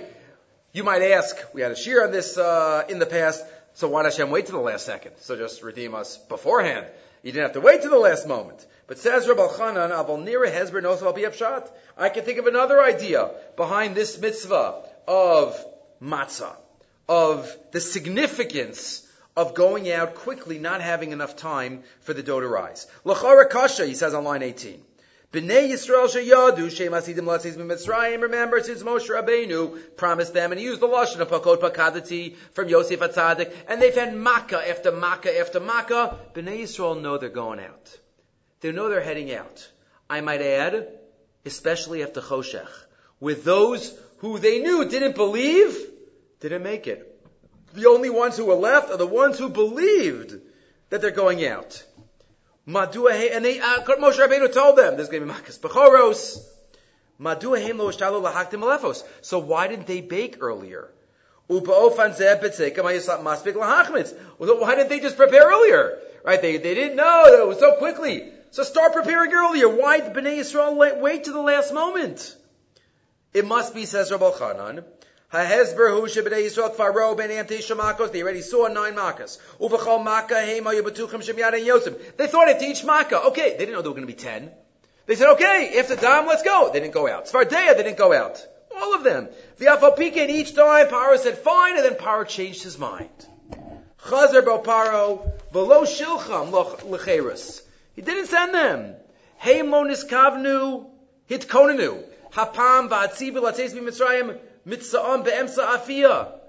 You 0.73 0.83
might 0.83 1.01
ask, 1.01 1.35
we 1.53 1.61
had 1.61 1.71
a 1.71 1.75
shear 1.75 2.03
on 2.05 2.11
this 2.11 2.37
uh, 2.37 2.83
in 2.89 2.99
the 2.99 3.05
past, 3.05 3.43
so 3.73 3.87
why 3.87 4.03
did 4.03 4.11
Hashem 4.11 4.29
wait 4.29 4.47
to 4.47 4.51
the 4.51 4.59
last 4.59 4.85
second? 4.85 5.13
So 5.17 5.35
just 5.35 5.63
redeem 5.63 5.95
us 5.95 6.17
beforehand. 6.17 6.85
You 7.23 7.31
didn't 7.31 7.45
have 7.45 7.53
to 7.53 7.61
wait 7.61 7.81
to 7.83 7.89
the 7.89 7.97
last 7.97 8.27
moment. 8.27 8.65
But 8.87 8.99
says 8.99 9.27
Rabbi 9.27 9.47
Chanan, 9.47 9.91
Aval 9.91 10.23
Nira 10.23 10.51
Hezber 10.51 10.81
Nosal. 10.81 11.69
I 11.97 12.09
can 12.09 12.23
think 12.23 12.37
of 12.37 12.45
another 12.45 12.81
idea 12.81 13.31
behind 13.55 13.95
this 13.95 14.19
mitzvah 14.19 14.83
of 15.07 15.65
matzah, 16.01 16.55
of 17.09 17.55
the 17.71 17.81
significance 17.81 19.01
of 19.35 19.55
going 19.55 19.91
out 19.91 20.15
quickly, 20.15 20.59
not 20.59 20.81
having 20.81 21.11
enough 21.11 21.35
time 21.35 21.83
for 22.01 22.13
the 22.13 22.21
dough 22.23 22.39
to 22.39 22.47
rise. 22.47 22.87
Lachara 23.03 23.49
Kasha, 23.49 23.85
he 23.85 23.95
says 23.95 24.13
on 24.13 24.23
line 24.23 24.43
18. 24.43 24.81
Bnei 25.33 25.71
Yisrael 25.71 26.07
sheyadu 26.07 26.69
shem 26.71 26.93
asidim 26.93 27.25
latzis 27.25 27.57
Mitzrayim. 27.57 28.21
Remember, 28.21 28.61
since 28.61 28.83
Moshe 28.83 29.09
Rabbeinu 29.09 29.97
promised 29.97 30.33
them, 30.33 30.51
and 30.51 30.59
he 30.59 30.65
used 30.65 30.79
the 30.79 30.87
lashon 30.87 31.19
of 31.19 31.29
pakod 31.29 31.57
pakadati 31.57 32.35
from 32.53 32.69
Yosef 32.69 32.99
Atzadik, 32.99 33.53
and 33.67 33.81
they've 33.81 33.95
had 33.95 34.15
makkah 34.15 34.69
after 34.69 34.91
makkah 34.91 35.37
after 35.37 35.59
makkah. 35.59 36.17
Bnei 36.33 36.61
Yisrael 36.61 37.01
know 37.01 37.17
they're 37.17 37.29
going 37.29 37.59
out. 37.59 37.99
They 38.65 38.71
know 38.71 38.89
they're 38.89 38.99
heading 38.99 39.31
out. 39.31 39.69
I 40.09 40.21
might 40.21 40.41
add, 40.41 40.87
especially 41.45 42.01
after 42.01 42.19
Choshech, 42.19 42.67
with 43.19 43.43
those 43.43 43.95
who 44.17 44.39
they 44.39 44.57
knew 44.57 44.89
didn't 44.89 45.13
believe, 45.13 45.77
didn't 46.39 46.63
make 46.63 46.87
it. 46.87 47.15
The 47.75 47.85
only 47.85 48.09
ones 48.09 48.37
who 48.37 48.45
were 48.45 48.55
left 48.55 48.89
are 48.89 48.97
the 48.97 49.05
ones 49.05 49.37
who 49.37 49.49
believed 49.49 50.39
that 50.89 51.01
they're 51.01 51.11
going 51.11 51.45
out. 51.45 51.83
And 52.65 52.75
they 53.45 53.59
uh, 53.59 53.83
Moshe 53.99 54.17
Rabbeinu 54.17 54.51
told 54.51 54.79
them 54.79 54.95
there's 54.95 55.09
going 55.09 55.27
to 55.27 55.31
be 55.31 55.39
makas 55.39 55.59
bechoros. 55.59 56.39
So 59.21 59.37
why 59.37 59.67
didn't 59.67 59.85
they 59.85 60.01
bake 60.01 60.37
earlier? 60.41 60.89
Why 61.45 61.59
didn't 64.75 64.89
they 64.89 64.99
just 64.99 65.17
prepare 65.17 65.49
earlier? 65.49 65.99
Right? 66.23 66.41
They 66.41 66.57
they 66.57 66.73
didn't 66.73 66.95
know 66.95 67.29
that 67.29 67.39
it 67.39 67.47
was 67.47 67.59
so 67.59 67.75
quickly. 67.75 68.31
So 68.51 68.63
start 68.63 68.93
preparing 68.93 69.33
earlier. 69.33 69.67
Why 69.67 69.99
did 69.99 70.13
Bnei 70.13 70.39
Yisrael 70.39 71.01
wait 71.01 71.25
to 71.25 71.31
the 71.31 71.41
last 71.41 71.73
moment? 71.73 72.35
It 73.33 73.45
must 73.45 73.75
be, 73.75 73.85
says 73.85 74.11
Rabbi 74.11 74.31
Chanan, 74.31 74.83
Hahezber 75.33 75.91
hu 75.91 76.07
Yisrael 76.07 77.17
ben 77.17 77.29
amtei 77.29 77.59
shamakos. 77.59 78.11
They 78.11 78.21
already 78.21 78.41
saw 78.41 78.67
nine 78.67 78.95
makas. 78.95 79.37
Maka 79.59 80.35
heim 80.35 80.63
ayu 80.63 80.81
betuchim 80.81 81.21
shemyad 81.21 81.55
and 81.55 81.65
Yosef. 81.65 82.15
They 82.15 82.27
thought 82.27 82.47
after 82.47 82.65
each 82.65 82.85
makkah, 82.85 83.25
okay, 83.27 83.51
they 83.51 83.65
didn't 83.65 83.73
know 83.73 83.81
there 83.81 83.91
were 83.91 83.95
going 83.95 84.07
to 84.07 84.13
be 84.13 84.19
ten. 84.19 84.51
They 85.05 85.15
said, 85.15 85.33
okay, 85.33 85.77
after 85.77 85.95
Dam, 85.95 86.25
let's 86.25 86.41
go. 86.41 86.71
They 86.71 86.79
didn't 86.79 86.93
go 86.93 87.07
out. 87.07 87.25
Svardeya, 87.25 87.75
they 87.75 87.83
didn't 87.83 87.97
go 87.97 88.13
out. 88.13 88.43
All 88.75 88.95
of 88.95 89.03
them. 89.03 89.29
V'afapika, 89.59 90.17
and 90.17 90.31
each 90.31 90.55
time 90.55 90.87
Paro 90.87 91.17
said 91.17 91.37
fine, 91.37 91.75
and 91.75 91.85
then 91.85 91.93
Paro 91.95 92.27
changed 92.27 92.63
his 92.63 92.77
mind. 92.79 93.09
Chazer 94.05 94.43
bo 94.43 94.59
Paro, 94.59 95.31
shilcham. 95.53 96.51
He 97.95 98.01
didn't 98.01 98.27
send 98.27 98.53
them. 98.53 98.95
Heim 99.37 99.71
lo 99.71 99.85
niskavnu 99.85 100.87
hitkonenu. 101.29 102.03
Hapam 102.31 102.89
va'atzivu 102.89 103.37
latzeis 103.37 103.73
b'mitzrayim 103.73 104.37
mitza'am 104.67 105.23
be'emsa. 105.23 106.39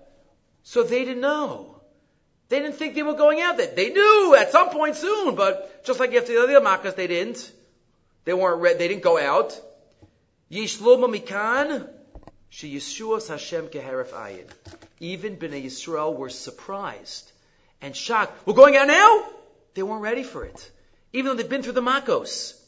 So 0.62 0.82
they 0.82 1.04
didn't 1.04 1.20
know. 1.20 1.80
They 2.48 2.60
didn't 2.60 2.76
think 2.76 2.94
they 2.94 3.02
were 3.02 3.14
going 3.14 3.40
out. 3.40 3.56
They 3.58 3.90
knew 3.90 4.36
at 4.38 4.52
some 4.52 4.70
point 4.70 4.96
soon, 4.96 5.34
but 5.34 5.84
just 5.84 5.98
like 5.98 6.14
after 6.14 6.32
the 6.32 6.42
other 6.42 6.60
makas, 6.60 6.94
they 6.94 7.06
didn't. 7.06 7.50
They 8.24 8.34
weren't 8.34 8.60
ready. 8.60 8.78
They 8.78 8.88
didn't 8.88 9.02
go 9.02 9.18
out. 9.18 9.60
Mikan 10.50 11.88
She 12.48 12.76
Yeshuas 12.76 13.28
Hashem 13.28 13.68
keheref 13.68 14.10
ayin. 14.10 14.48
Even 15.00 15.36
Bnei 15.36 15.64
Yisrael 15.64 16.16
were 16.16 16.30
surprised 16.30 17.30
and 17.80 17.96
shocked. 17.96 18.46
We're 18.46 18.54
going 18.54 18.76
out 18.76 18.86
now? 18.86 19.24
They 19.74 19.82
weren't 19.82 20.02
ready 20.02 20.22
for 20.22 20.44
it. 20.44 20.70
Even 21.12 21.26
though 21.26 21.34
they've 21.34 21.48
been 21.48 21.62
through 21.62 21.72
the 21.72 21.82
Makos. 21.82 22.60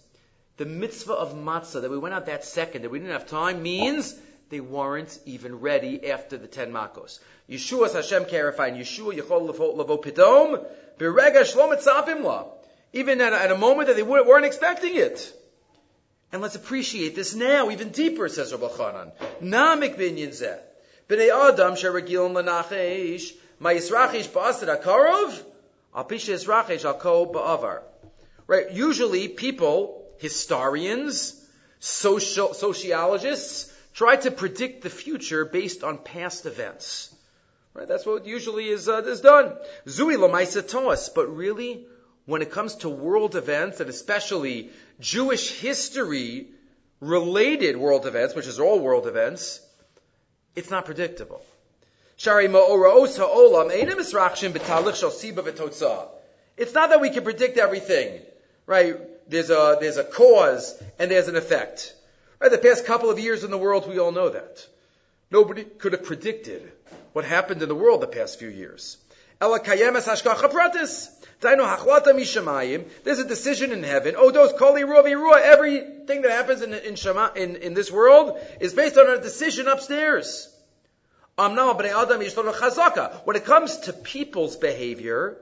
The 0.57 0.65
mitzvah 0.65 1.13
of 1.13 1.35
matzah, 1.35 1.83
that 1.83 1.91
we 1.91 1.99
went 1.99 2.15
out 2.15 2.27
that 2.27 2.45
second, 2.45 2.83
that 2.83 2.91
we 2.91 2.99
didn't 2.99 3.13
have 3.13 3.29
time, 3.29 3.63
means 3.63 4.15
they 4.51 4.61
weren't 4.61 5.17
even 5.25 5.61
ready 5.61 6.11
after 6.11 6.37
the 6.37 6.47
ten 6.47 6.73
Makos. 6.73 7.21
Yeshuas 7.49 7.95
Hashem 7.95 8.25
ayin. 8.25 8.79
Yeshua 8.79 9.17
Yechol 9.17 9.77
Lavo 9.77 9.97
Pidom. 9.99 10.65
Berega 10.99 11.43
Shlom. 11.43 12.49
Even 12.93 13.21
at 13.21 13.33
a, 13.33 13.43
at 13.43 13.51
a 13.51 13.59
moment 13.59 13.89
that 13.89 13.97
they 13.97 14.03
weren't 14.03 14.47
expecting 14.47 14.97
it. 14.97 15.33
And 16.33 16.43
let's 16.43 16.57
appreciate 16.57 17.15
this 17.15 17.35
now, 17.35 17.71
even 17.71 17.91
deeper, 17.91 18.29
says 18.29 18.53
Rabbi 18.53 18.67
Chanan. 18.69 19.13
Namik 19.43 19.97
binyan 19.97 20.29
zeh. 20.29 20.59
B'nei 21.09 21.31
Adam 21.31 21.75
sheragilon 21.75 22.35
lanachish, 22.35 23.33
ma 23.59 23.71
yisrachish 23.71 24.29
ba'asad 24.29 24.69
akarov, 24.69 25.43
al 25.95 26.05
pisha 26.05 26.35
yisrachish 26.35 26.85
al 26.85 26.95
ko 26.95 27.27
ba'avar. 27.27 27.81
Right, 28.49 28.71
usually 28.73 29.29
people, 29.29 30.07
historians, 30.17 31.39
social, 31.81 32.55
sociologists, 32.55 33.71
try 33.93 34.17
to 34.17 34.31
predict 34.31 34.83
the 34.83 34.89
future 34.91 35.45
based 35.45 35.85
on 35.85 35.99
past 35.99 36.47
events. 36.47 37.15
Right, 37.75 37.87
that's 37.87 38.07
what 38.07 38.25
usually 38.27 38.71
is, 38.71 38.89
uh, 38.89 39.03
is 39.03 39.21
done. 39.21 39.55
Zui 39.87 40.17
lamaisa 40.17 40.67
toas, 40.67 41.11
but 41.15 41.27
really, 41.37 41.87
when 42.25 42.41
it 42.41 42.51
comes 42.51 42.77
to 42.77 42.89
world 42.89 43.37
events, 43.37 43.81
and 43.81 43.91
especially 43.91 44.71
Jewish 44.99 45.51
history 45.51 46.47
related 47.01 47.77
world 47.77 48.07
events, 48.07 48.35
which 48.35 48.47
is 48.47 48.59
all 48.59 48.81
world 48.81 49.07
events, 49.07 49.61
it's 50.57 50.71
not 50.71 50.87
predictable. 50.87 51.43
It's 52.17 52.27
not 56.75 56.91
that 56.91 57.01
we 57.01 57.11
can 57.11 57.23
predict 57.23 57.59
everything, 57.59 58.21
right? 58.69 58.97
There's 59.29 59.51
a, 59.51 59.79
there's 59.81 59.97
a 59.97 60.05
cause 60.05 60.81
and 61.01 61.11
there's 61.11 61.27
an 61.27 61.37
effect. 61.37 61.95
Right? 62.39 62.53
The 62.53 62.59
past 62.59 62.87
couple 62.87 63.11
of 63.11 63.19
years 63.19 63.43
in 63.43 63.51
the 63.51 63.59
world, 63.59 63.89
we 63.89 63.99
all 63.99 64.13
know 64.13 64.29
that. 64.29 64.65
Nobody 65.31 65.65
could 65.65 65.93
have 65.93 66.05
predicted 66.05 66.71
what 67.13 67.25
happened 67.25 67.63
in 67.63 67.69
the 67.69 67.75
world 67.75 68.01
the 68.01 68.07
past 68.07 68.39
few 68.39 68.49
years. 68.49 68.97
There's 69.41 69.61
a 73.19 73.29
decision 73.29 73.73
in 73.73 73.83
heaven. 73.83 74.15
Oh, 74.19 74.31
those 74.31 74.53
koli 74.53 74.83
ruah 74.83 75.41
Everything 75.41 76.23
that 76.23 76.31
happens 76.31 76.63
in 76.63 76.73
in, 76.75 76.95
Shema, 76.97 77.33
in 77.35 77.57
in 77.57 77.75
this 77.75 77.91
world 77.91 78.39
is 78.61 78.75
based 78.75 78.99
on 78.99 79.09
a 79.09 79.21
decision 79.21 79.69
upstairs. 79.69 80.55
When 81.37 81.57
it 83.37 83.45
comes 83.45 83.77
to 83.79 83.93
people's 83.93 84.57
behavior, 84.57 85.37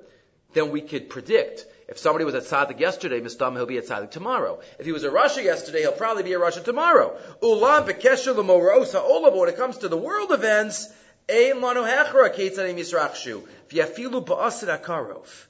then 0.52 0.70
we 0.70 0.82
could 0.82 1.08
predict. 1.08 1.64
If 1.88 1.98
somebody 1.98 2.24
was 2.24 2.34
at 2.34 2.42
Tzaddik 2.42 2.80
yesterday, 2.80 3.20
Mistam, 3.20 3.54
he'll 3.54 3.66
be 3.66 3.78
at 3.78 3.86
Tzaddik 3.86 4.10
tomorrow. 4.10 4.60
If 4.78 4.86
he 4.86 4.92
was 4.92 5.04
a 5.04 5.10
Russia 5.10 5.42
yesterday, 5.42 5.80
he'll 5.80 5.92
probably 5.92 6.24
be 6.24 6.32
a 6.32 6.38
Russia 6.38 6.60
tomorrow. 6.60 7.16
Ulam 7.42 7.86
But 7.86 9.36
when 9.36 9.48
it 9.48 9.56
comes 9.56 9.78
to 9.78 9.88
the 9.88 9.96
world 9.96 10.32
events, 10.32 10.88
Ein 11.28 11.60
Lanu 11.60 11.88
Hechra 11.88 12.34
Keitzanim 12.34 12.76
Yisrachshu. 12.76 13.46
V'yafilu 13.68 14.24
Ba'asir 14.24 14.80
Akarov 14.80 15.46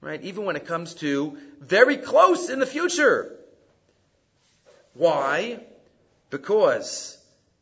right? 0.00 0.22
Even 0.22 0.44
when 0.44 0.56
it 0.56 0.66
comes 0.66 0.94
to 0.94 1.38
very 1.60 1.96
close 1.96 2.50
in 2.50 2.58
the 2.58 2.66
future. 2.66 3.34
Why? 4.94 5.60
Because 6.30 7.16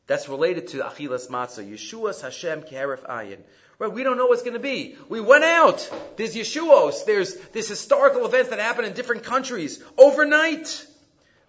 that's 0.07 0.29
related 0.29 0.69
to 0.69 0.79
Achilas 0.79 1.29
Matzah. 1.29 1.69
Yeshua's 1.69 2.23
Hashem 2.23 2.63
Keref 2.63 3.07
Ayin. 3.07 3.39
Right? 3.79 3.93
We 3.93 4.03
don't 4.03 4.17
know 4.17 4.27
what's 4.27 4.43
going 4.43 4.55
to 4.55 4.59
be. 4.59 4.97
We 5.09 5.21
went 5.21 5.45
out. 5.45 5.91
There's 6.17 6.35
Yeshuos. 6.35 7.05
There's 7.05 7.35
this 7.53 7.69
historical 7.69 8.25
events 8.25 8.49
that 8.51 8.59
happen 8.59 8.87
in 8.87 8.95
different 8.95 9.25
countries 9.25 9.83
overnight. 9.99 10.87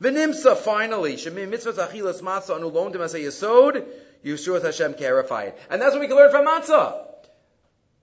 Venimsa, 0.02 0.58
finally. 0.58 1.16
Shemim 1.16 1.50
mitzvah 1.50 1.88
achilas 1.88 2.22
matzah 2.22 2.56
anu 2.56 2.70
lomdim 2.70 3.00
as 3.00 3.14
a 3.14 3.20
yesod. 3.20 3.86
Yeshua's 4.26 4.64
Hashem 4.64 4.96
Ayin. 4.96 5.54
And 5.70 5.82
that's 5.82 5.94
what 5.94 6.02
we 6.02 6.08
can 6.08 6.18
learn 6.18 6.32
from 6.32 6.46
matzah. 6.46 7.06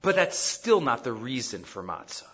But 0.01 0.17
that's 0.17 0.39
still 0.39 0.81
not 0.81 1.05
the 1.05 1.13
reason 1.13 1.65
for 1.65 1.83
matzah. 1.83 2.25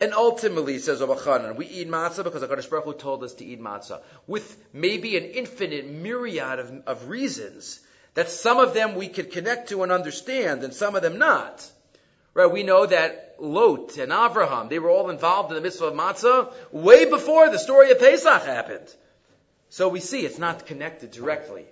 And 0.00 0.14
ultimately, 0.14 0.78
says 0.78 1.00
Rabbi 1.00 1.14
Chanan, 1.14 1.56
we 1.56 1.66
eat 1.66 1.88
matzah 1.88 2.24
because 2.24 2.42
HaKadosh 2.42 2.70
Baruch 2.70 2.84
Hu 2.84 2.94
told 2.94 3.22
us 3.22 3.34
to 3.34 3.44
eat 3.44 3.60
matzah. 3.60 4.00
With 4.26 4.56
maybe 4.72 5.18
an 5.18 5.24
infinite 5.24 5.90
myriad 5.90 6.58
of, 6.58 6.72
of 6.86 7.08
reasons 7.08 7.80
that 8.14 8.28
some 8.28 8.58
of 8.58 8.74
them 8.74 8.94
we 8.94 9.08
could 9.08 9.30
connect 9.30 9.68
to 9.68 9.82
and 9.82 9.92
understand 9.92 10.62
and 10.62 10.74
some 10.74 10.94
of 10.94 11.02
them 11.02 11.18
not. 11.18 11.68
Right? 12.34 12.50
We 12.50 12.62
know 12.62 12.86
that 12.86 13.36
Lot 13.38 13.96
and 13.98 14.12
Avraham, 14.12 14.68
they 14.68 14.78
were 14.78 14.90
all 14.90 15.10
involved 15.10 15.50
in 15.50 15.56
the 15.56 15.60
mitzvah 15.60 15.86
of 15.86 15.94
matzah 15.94 16.52
way 16.72 17.04
before 17.04 17.50
the 17.50 17.58
story 17.58 17.90
of 17.90 17.98
Pesach 17.98 18.44
happened. 18.44 18.94
So 19.68 19.88
we 19.88 20.00
see 20.00 20.20
it's 20.20 20.38
not 20.38 20.66
connected 20.66 21.10
directly, 21.10 21.64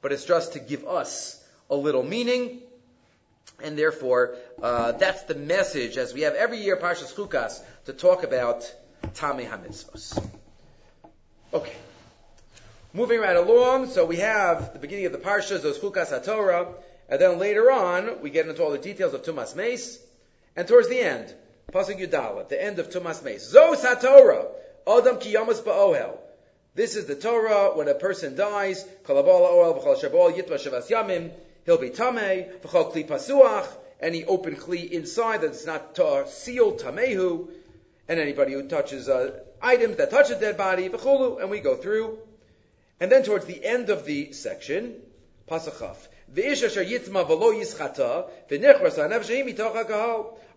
but 0.00 0.12
it's 0.12 0.24
just 0.24 0.54
to 0.54 0.58
give 0.58 0.86
us 0.86 1.42
a 1.70 1.76
little 1.76 2.02
meaning 2.02 2.62
and 3.62 3.78
therefore, 3.78 4.36
uh, 4.60 4.92
that's 4.92 5.22
the 5.24 5.34
message 5.34 5.96
as 5.96 6.12
we 6.12 6.22
have 6.22 6.34
every 6.34 6.58
year 6.58 6.76
Parshas 6.76 7.14
Chukas 7.14 7.62
to 7.86 7.92
talk 7.92 8.24
about 8.24 8.72
Tamei 9.14 9.48
HaMitzvos. 9.48 10.24
Okay. 11.54 11.74
Moving 12.94 13.20
right 13.20 13.36
along, 13.36 13.88
so 13.88 14.04
we 14.04 14.16
have 14.18 14.74
the 14.74 14.78
beginning 14.78 15.06
of 15.06 15.12
the 15.12 15.18
Parshas, 15.18 15.62
those 15.62 15.78
Chukas 15.78 16.12
HaTorah, 16.12 16.74
and 17.08 17.18
then 17.18 17.38
later 17.38 17.72
on, 17.72 18.20
we 18.20 18.28
get 18.28 18.46
into 18.46 18.62
all 18.62 18.70
the 18.70 18.76
details 18.76 19.14
of 19.14 19.22
Tumas 19.22 19.56
Meis, 19.56 19.98
and 20.56 20.68
towards 20.68 20.90
the 20.90 21.00
end, 21.00 21.34
Pasuk 21.72 21.98
Yudala, 21.98 22.46
the 22.50 22.62
end 22.62 22.78
of 22.78 22.90
Tumas 22.90 23.24
Meis. 23.24 23.50
Zos 23.50 23.82
HaTorah, 23.82 24.46
Adam 24.86 25.18
Ki 25.18 25.32
Yamas 25.32 25.62
Ba'ohel. 25.62 26.18
This 26.74 26.96
is 26.96 27.06
the 27.06 27.14
Torah 27.14 27.74
when 27.74 27.88
a 27.88 27.94
person 27.94 28.36
dies, 28.36 28.86
Kalabal 29.04 29.40
Oel 29.40 29.82
B'chal 29.82 29.96
Shabal 29.98 30.36
Yitva 30.36 30.60
Shavas 30.60 30.90
Yamim, 30.90 31.30
he'll 31.64 31.78
be 31.78 31.88
tamei 31.88 32.60
v'chol 32.60 32.92
kli 32.92 33.08
pasuach, 33.08 33.68
any 34.00 34.26
open 34.26 34.54
kli 34.54 34.90
inside 34.90 35.40
that's 35.40 35.64
not 35.64 35.98
uh, 35.98 36.26
sealed 36.26 36.80
tamehu, 36.80 37.48
and 38.06 38.20
anybody 38.20 38.52
who 38.52 38.68
touches 38.68 39.08
uh, 39.08 39.30
items 39.62 39.96
that 39.96 40.10
touch 40.10 40.30
a 40.30 40.34
dead 40.34 40.58
body 40.58 40.90
v'cholu, 40.90 41.40
and 41.40 41.48
we 41.48 41.60
go 41.60 41.74
through, 41.74 42.18
and 43.02 43.10
then 43.10 43.24
towards 43.24 43.46
the 43.46 43.64
end 43.64 43.90
of 43.90 44.04
the 44.04 44.30
section, 44.30 44.94
pasachaf. 45.50 45.96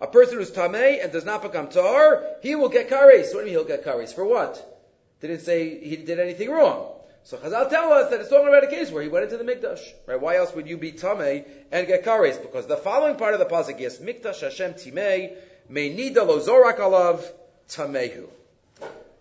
A 0.01 0.08
person 0.08 0.38
who's 0.38 0.51
tamei 0.51 1.03
and 1.03 1.12
does 1.12 1.25
not 1.25 1.41
become 1.41 1.69
tar, 1.69 2.23
he 2.43 2.53
will 2.53 2.69
get 2.69 2.88
kares. 2.88 3.34
What 3.34 3.34
do 3.34 3.39
you 3.39 3.45
mean 3.45 3.53
he'll 3.53 3.63
get 3.63 3.84
kares? 3.84 4.13
For 4.13 4.23
what? 4.23 4.63
Didn't 5.21 5.39
say 5.39 5.84
he 5.84 5.95
did 5.95 6.19
anything 6.19 6.51
wrong. 6.51 6.91
So 7.23 7.38
Chazal 7.38 7.67
tell 7.71 7.91
us 7.93 8.12
that 8.12 8.19
it's 8.19 8.29
talking 8.29 8.49
about 8.49 8.63
a 8.63 8.67
case 8.67 8.91
where 8.91 9.01
he 9.01 9.10
went 9.10 9.23
into 9.23 9.43
the 9.43 9.43
Mikdash. 9.43 9.81
Right? 10.05 10.21
Why 10.21 10.36
else 10.36 10.53
would 10.53 10.67
you 10.67 10.77
be 10.77 10.91
Tameh 10.91 11.45
and 11.71 11.88
get 11.88 12.05
Kares? 12.05 12.39
Because 12.39 12.67
the 12.67 12.77
following 12.77 13.15
part 13.15 13.34
of 13.34 13.39
the 13.39 13.47
Pasuk 13.47 13.81
is, 13.81 13.97
Mikdash 13.97 14.41
Hashem 14.41 14.75
Timei, 14.75 15.36
Meinida 15.67 16.17
Lo 16.17 16.39
Zorak 16.39 16.77
Alav 16.77 17.27
Tamehu. 17.69 18.29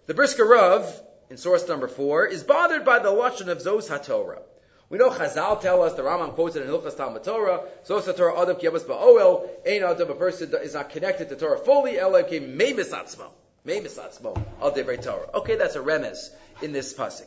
The 0.04 0.12
Brisker 0.12 0.44
Rav, 0.44 1.00
in 1.34 1.38
source 1.38 1.66
number 1.66 1.88
four, 1.88 2.26
is 2.26 2.44
bothered 2.44 2.84
by 2.84 3.00
the 3.00 3.08
Lashon 3.08 3.48
of 3.48 3.58
Zos 3.58 3.90
HaTorah. 3.90 4.40
We 4.88 4.98
know 4.98 5.10
Chazal 5.10 5.60
tell 5.60 5.82
us, 5.82 5.94
the 5.94 6.02
Rambam 6.02 6.34
quotes 6.34 6.54
it 6.54 6.62
in 6.62 6.68
Hilchas 6.68 6.96
Talmud 6.96 7.24
Torah, 7.24 7.62
Zos 7.84 8.02
HaTorah 8.02 8.40
Adam 8.40 8.54
Kiyamas 8.54 8.84
Ba'oel, 8.84 9.48
Ein 9.66 9.82
Adam, 9.82 10.10
a 10.10 10.14
person 10.14 10.54
is 10.62 10.74
not 10.74 10.90
connected 10.90 11.30
to 11.30 11.36
Torah 11.36 11.58
fully, 11.58 11.98
Elohim 11.98 12.56
Meimis 12.56 12.92
Atzmo. 12.92 13.30
Meimis 13.66 13.98
Atzmo, 13.98 14.40
Al 14.62 14.70
Devrei 14.70 15.02
Torah. 15.02 15.28
Okay, 15.34 15.56
that's 15.56 15.74
a 15.74 15.80
remez 15.80 16.28
in 16.62 16.70
this 16.70 16.94
Pasuk. 16.94 17.26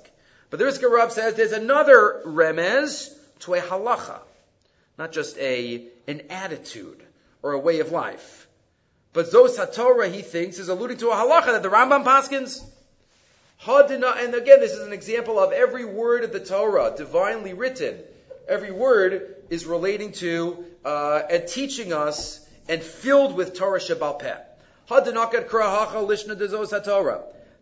But 0.49 0.59
the 0.59 0.63
Brisker 0.63 0.89
Rav 0.89 1.11
says 1.11 1.33
there's 1.33 1.51
another 1.51 2.21
remez 2.25 3.13
to 3.39 3.55
a 3.55 3.59
halacha, 3.59 4.19
not 4.97 5.11
just 5.11 5.37
a 5.37 5.83
an 6.07 6.21
attitude 6.29 7.03
or 7.43 7.51
a 7.51 7.59
way 7.59 7.81
of 7.81 7.91
life. 7.91 8.47
But 9.11 9.25
Zos 9.25 9.57
HaTorah, 9.57 10.09
he 10.13 10.21
thinks, 10.21 10.59
is 10.59 10.69
alluding 10.69 10.99
to 10.99 11.09
a 11.09 11.15
halacha 11.15 11.47
that 11.47 11.61
the 11.61 11.69
Rambam 11.69 12.05
paskins. 12.05 12.63
And 13.69 14.33
again, 14.33 14.59
this 14.61 14.71
is 14.71 14.85
an 14.85 14.93
example 14.93 15.39
of 15.39 15.51
every 15.51 15.83
word 15.83 16.23
of 16.23 16.31
the 16.31 16.39
Torah, 16.39 16.93
divinely 16.95 17.53
written. 17.53 17.99
Every 18.47 18.71
word 18.71 19.35
is 19.49 19.65
relating 19.65 20.13
to 20.13 20.63
uh, 20.85 21.23
and 21.29 21.45
teaching 21.47 21.91
us 21.91 22.39
and 22.69 22.81
filled 22.81 23.35
with 23.35 23.55
Torah 23.55 23.79
Shabbal 23.79 24.19
Peh. 24.19 24.37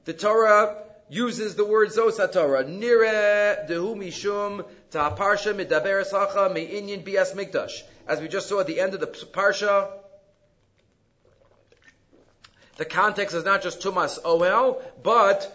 The 0.05 0.13
Torah 0.13 0.77
uses 1.09 1.55
the 1.55 1.65
word 1.65 1.89
Zos 1.89 2.31
Torah. 2.31 2.63
Nire 2.63 3.65
dehu 3.67 3.95
mishum 3.95 4.63
ta 4.91 5.15
parsha 5.15 5.55
midaber 5.55 6.05
sacha 6.05 6.53
me'inyin 6.53 7.03
bias 7.03 7.33
mikdash. 7.33 7.81
As 8.07 8.21
we 8.21 8.27
just 8.27 8.47
saw 8.47 8.59
at 8.59 8.67
the 8.67 8.79
end 8.79 8.93
of 8.93 8.99
the 8.99 9.07
parsha, 9.07 9.89
the 12.77 12.85
context 12.85 13.35
is 13.35 13.43
not 13.43 13.63
just 13.63 13.81
tumas 13.81 14.21
ohel, 14.21 14.83
but 15.01 15.51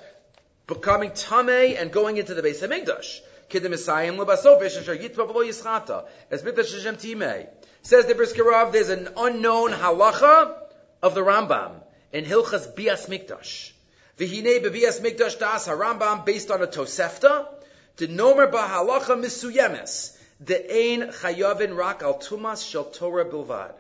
becoming 0.71 1.11
tame 1.11 1.77
and 1.79 1.93
going 1.93 2.17
into 2.17 2.33
the 2.33 2.43
base 2.43 2.63
of 2.63 2.71
mikdash. 2.71 3.21
Kidim 3.51 3.75
Lebasov 3.75 4.65
Asher 4.65 4.97
Yitva 4.97 5.29
V'lo 5.29 5.45
Yischata. 5.45 6.07
As 6.31 6.43
Mikdash 6.43 6.73
Hashem 6.73 6.97
Timei. 6.97 7.49
Says 7.83 8.07
the 8.07 8.15
Brisker 8.15 8.45
Rav, 8.45 8.73
there's 8.73 8.89
an 8.89 9.09
unknown 9.17 9.73
halacha 9.73 10.57
of 11.03 11.15
the 11.15 11.21
Rambam 11.21 11.73
in 12.13 12.25
Hilchas 12.25 12.75
Bias 12.77 13.07
Mikdash. 13.07 13.73
V'hinei 14.19 14.65
bebias 14.65 15.01
Mikdash 15.01 15.39
das 15.39 15.67
HaRambam 15.67 16.25
based 16.25 16.51
on 16.51 16.63
a 16.63 16.69
Tosefta. 16.69 17.49
The 17.97 18.07
nomer 18.07 18.51
bahalacha 18.51 19.19
misuyemes. 19.19 20.17
The 20.39 20.73
ein 20.73 21.09
chayavin 21.09 21.77
rak 21.77 22.03
al 22.03 22.15
tumas 22.21 22.65
shel 22.71 22.85
Torah 22.85 23.25
bilvad. 23.25 23.75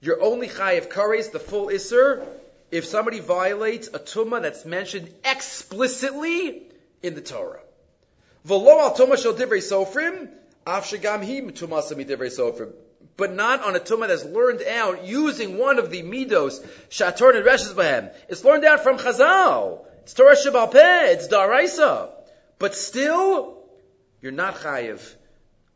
You're 0.00 0.22
only 0.22 0.48
chayav 0.48 0.88
kares, 0.88 1.30
the 1.30 1.38
full 1.38 1.68
iser, 1.68 2.26
if 2.72 2.86
somebody 2.86 3.20
violates 3.20 3.88
a 3.88 3.98
tumah 3.98 4.40
that's 4.40 4.64
mentioned 4.64 5.08
explicitly 5.24 6.62
in 7.02 7.14
the 7.14 7.20
Torah. 7.20 7.60
V'lo 8.48 8.80
al 8.80 8.96
tumah 8.96 9.22
shel 9.22 9.34
divrei 9.34 9.60
sofrim, 9.60 10.30
af 10.66 10.86
shegam 10.86 11.22
him 11.22 11.50
tumasa 11.50 11.94
sofrim. 11.94 12.72
But 13.18 13.34
not 13.34 13.62
on 13.62 13.76
a 13.76 13.78
tumah 13.78 14.08
that's 14.08 14.24
learned 14.24 14.62
out 14.62 15.04
using 15.04 15.58
one 15.58 15.78
of 15.78 15.90
the 15.90 16.02
midos, 16.02 16.66
shator 16.88 17.36
and 17.36 17.44
reshes 17.44 17.74
bahem. 17.74 18.10
It's 18.30 18.42
learned 18.42 18.64
out 18.64 18.80
from 18.80 18.96
Chazal. 18.96 19.84
It's 20.04 20.14
Torah 20.14 20.34
Shabbat 20.34 20.72
Peh, 20.72 21.12
it's 21.12 21.28
Daraisa. 21.28 22.10
But 22.58 22.74
still, 22.74 23.58
you're 24.22 24.32
not 24.32 24.54
chayiv. 24.56 25.14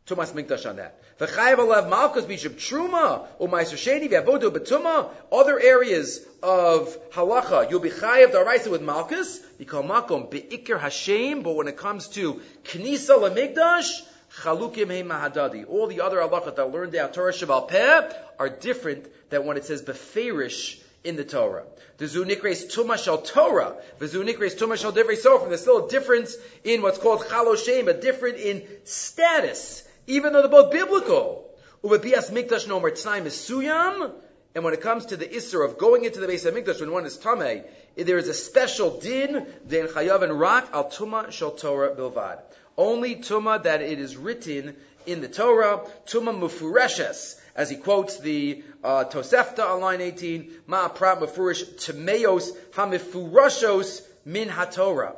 Tumas 0.07 0.33
mikdash 0.33 0.67
on 0.67 0.77
that. 0.77 0.99
V'chayiv 1.19 1.57
alev 1.57 1.89
malchus 1.89 2.25
bishub 2.25 2.55
truma 2.55 3.25
u'maiser 3.39 3.75
sheni 3.75 4.07
v'avodu 4.09 4.51
betuma. 4.51 5.09
Other 5.31 5.59
areas 5.59 6.23
of 6.43 6.95
halacha, 7.11 7.69
you'll 7.71 7.79
be 7.79 7.89
chayiv 7.89 8.31
daraisa 8.31 8.69
with 8.69 8.81
malchus. 8.81 9.39
Call 9.65 9.83
makom 9.83 10.29
beikir 10.31 10.79
hashem. 10.79 11.41
But 11.41 11.55
when 11.55 11.67
it 11.67 11.77
comes 11.77 12.07
to 12.09 12.41
knisa 12.65 13.17
lemikdash, 13.17 14.03
chalukim 14.41 14.91
hey 14.91 15.03
mahadadi. 15.03 15.67
All 15.67 15.87
the 15.87 16.01
other 16.01 16.17
halachas 16.17 16.55
that 16.55 16.71
learned 16.71 16.95
out 16.95 17.13
Torah 17.13 17.33
Shabbat 17.33 17.67
Peh 17.69 18.09
are 18.37 18.49
different 18.49 19.07
than 19.31 19.45
when 19.45 19.57
it 19.57 19.65
says 19.65 19.81
beferish 19.81 20.79
in 21.03 21.15
the 21.15 21.23
Torah. 21.23 21.63
The 21.97 22.05
zunikres 22.05 22.71
tuma 22.71 23.03
shal 23.03 23.19
Torah, 23.19 23.75
the 23.97 24.05
zunikres 24.05 24.55
tuma 24.55 24.77
shal 24.77 24.91
divrei 24.93 25.17
sofrim. 25.17 25.47
There's 25.47 25.61
still 25.61 25.87
a 25.87 25.89
difference 25.89 26.35
in 26.63 26.83
what's 26.83 26.99
called 26.99 27.21
chaloshem, 27.21 27.87
a 27.87 27.93
different 27.93 28.37
in 28.37 28.63
status, 28.83 29.83
even 30.07 30.33
though 30.33 30.41
they're 30.41 30.49
both 30.49 30.71
biblical. 30.71 31.43
Ubebias 31.83 32.31
mikdash 32.31 32.67
no 32.67 32.79
tznaim 32.81 33.25
is 33.25 33.33
suyam, 33.33 34.11
and 34.55 34.63
when 34.63 34.73
it 34.73 34.81
comes 34.81 35.07
to 35.07 35.17
the 35.17 35.27
isser 35.27 35.63
of 35.63 35.77
going 35.77 36.05
into 36.05 36.19
the 36.19 36.27
base 36.27 36.45
of 36.45 36.55
mikdash 36.55 36.79
when 36.79 36.91
one 36.91 37.05
is 37.05 37.17
tamei, 37.17 37.63
there 37.95 38.17
is 38.17 38.27
a 38.27 38.33
special 38.33 38.99
din, 38.99 39.45
den 39.67 39.87
chayav 39.87 40.23
and 40.23 40.39
rak 40.39 40.69
al 40.73 40.85
tuma 40.85 41.31
shal 41.31 41.51
Torah 41.51 41.95
bilvad. 41.95 42.39
Only 42.77 43.17
tuma 43.17 43.61
that 43.63 43.81
it 43.81 43.99
is 43.99 44.17
written 44.17 44.75
in 45.05 45.21
the 45.21 45.27
Torah, 45.27 45.81
tuma 46.05 46.37
mufureshes, 46.37 47.39
as 47.55 47.69
he 47.69 47.75
quotes 47.75 48.19
the 48.19 48.63
uh, 48.83 49.05
Tosefta 49.05 49.67
on 49.67 49.81
line 49.81 50.01
18, 50.01 50.51
Ma'aprat 50.67 51.19
Mefurish 51.19 51.63
Temeos 51.75 52.51
Hamifurashos 52.71 54.03
Min 54.25 54.47
HaTorah. 54.47 55.15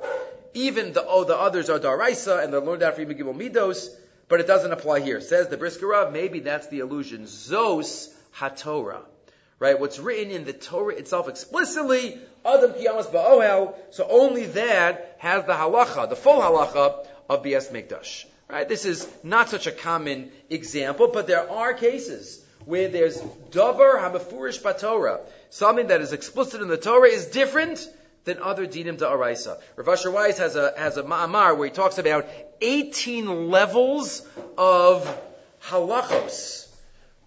Even 0.53 0.93
the, 0.93 1.05
oh, 1.05 1.25
the 1.25 1.35
others 1.35 1.69
are 1.69 1.79
Daraisa 1.79 2.43
and 2.43 2.53
they're 2.53 2.61
learned 2.61 2.81
from 2.95 3.05
Gimel 3.05 3.35
Midos, 3.35 3.89
but 4.29 4.39
it 4.39 4.47
doesn't 4.47 4.71
apply 4.71 5.01
here. 5.01 5.19
Says 5.19 5.49
the 5.49 5.57
Brisker 5.57 6.09
maybe 6.11 6.39
that's 6.39 6.67
the 6.67 6.79
illusion. 6.79 7.23
Zos 7.23 8.13
HaTorah. 8.37 9.01
Right? 9.57 9.77
What's 9.77 9.99
written 9.99 10.31
in 10.31 10.45
the 10.45 10.53
Torah 10.53 10.95
itself 10.95 11.27
explicitly, 11.27 12.17
Adam 12.45 12.71
Kiyamas 12.71 13.11
Ba'ohel, 13.11 13.75
so 13.91 14.07
only 14.09 14.45
that 14.45 15.17
has 15.17 15.45
the 15.45 15.53
halacha, 15.53 16.07
the 16.07 16.15
full 16.15 16.39
halacha 16.39 17.05
of 17.29 17.43
Bias 17.43 17.67
Mikdash. 17.69 18.25
Right? 18.49 18.69
This 18.69 18.85
is 18.85 19.05
not 19.21 19.49
such 19.49 19.67
a 19.67 19.71
common 19.71 20.31
example, 20.49 21.09
but 21.09 21.27
there 21.27 21.51
are 21.51 21.73
cases 21.73 22.41
where 22.65 22.87
there's 22.87 23.19
davar 23.51 23.99
hamafurish 23.99 24.61
batorah, 24.61 25.19
something 25.49 25.87
that 25.87 26.01
is 26.01 26.13
explicit 26.13 26.61
in 26.61 26.67
the 26.67 26.77
Torah 26.77 27.09
is 27.09 27.25
different 27.25 27.85
than 28.25 28.39
other 28.39 28.67
dinim 28.67 28.97
da'araisa. 28.97 29.59
Rav 29.75 29.87
Asher 29.87 30.11
Weiss 30.11 30.37
has 30.37 30.55
a 30.55 30.73
has 30.77 30.97
a 30.97 31.03
ma'amar 31.03 31.57
where 31.57 31.67
he 31.67 31.73
talks 31.73 31.97
about 31.97 32.27
18 32.61 33.49
levels 33.49 34.27
of 34.57 35.21
halachos, 35.63 36.67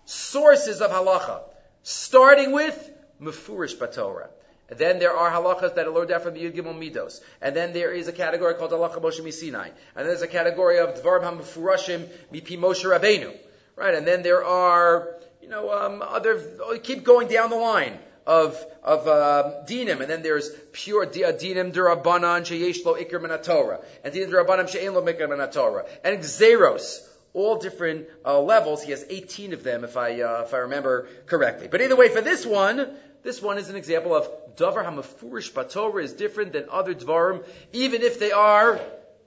sources 0.05 0.81
of 0.81 0.91
halacha, 0.91 1.43
starting 1.83 2.53
with 2.53 2.91
mafurish 3.21 3.77
batorah. 3.77 4.29
Then 4.69 4.99
there 4.99 5.15
are 5.15 5.31
halachas 5.31 5.75
that 5.75 5.87
are 5.87 5.91
learned 5.91 6.13
out 6.13 6.23
from 6.23 6.35
the 6.35 6.41
Yud 6.41 6.55
Gimel 6.57 6.75
Midos. 6.75 7.21
And 7.43 7.55
then 7.55 7.75
there 7.75 7.93
is 7.93 8.09
a 8.09 8.13
category 8.13 8.55
called 8.55 8.71
halacha 8.71 9.03
Moshe 9.03 9.21
Misinai. 9.21 9.67
And 9.67 9.75
then 9.97 10.07
there's 10.07 10.23
a 10.23 10.29
category 10.29 10.79
of 10.79 11.03
Dvarim 11.03 11.25
HaMefurashim 11.25 12.09
Mipi 12.33 12.59
Moshe 12.59 12.85
Rabbeinu. 12.85 13.37
Right? 13.77 13.95
And 13.95 14.07
then 14.07 14.23
there 14.23 14.43
are, 14.43 15.17
you 15.43 15.49
know, 15.49 15.71
um, 15.73 16.03
other, 16.03 16.41
keep 16.83 17.05
going 17.05 17.29
down 17.29 17.51
the 17.51 17.57
line 17.57 17.99
of, 18.27 18.65
of, 18.83 19.07
uh, 19.07 19.65
dinim. 19.67 20.01
And 20.01 20.11
then 20.11 20.23
there's 20.23 20.51
pure 20.73 21.07
dinim 21.07 21.73
durabanan 21.73 22.43
sheyesh 22.43 22.85
lo 22.85 22.95
ikr. 22.95 23.83
And 24.05 24.15
dinim 24.15 24.31
durabanan 24.31 24.69
she'en 24.69 24.95
lo 24.95 25.03
ikr 25.03 25.53
Torah. 25.53 25.87
And 26.05 26.19
xeros 26.21 27.09
all 27.35 27.57
different 27.57 28.07
uh, 28.25 28.41
levels. 28.41 28.83
He 28.83 28.91
has 28.91 29.05
18 29.09 29.53
of 29.53 29.63
them, 29.63 29.85
if 29.85 29.97
I 29.97 30.21
uh, 30.21 30.43
if 30.43 30.55
I 30.55 30.59
remember 30.59 31.09
correctly. 31.27 31.69
But 31.69 31.81
either 31.81 31.97
way, 31.97 32.09
for 32.09 32.21
this 32.21 32.45
one, 32.45 32.95
this 33.23 33.41
one 33.41 33.59
is 33.59 33.71
an 33.71 33.77
example 33.77 34.15
of 34.15 34.29
davar 34.57 34.85
hamafurish 34.85 35.53
batorah 35.53 36.03
is 36.03 36.13
different 36.13 36.53
than 36.53 36.67
other 36.71 36.95
dvarim, 36.95 37.45
even 37.73 38.03
if 38.03 38.19
they 38.19 38.33
are 38.33 38.81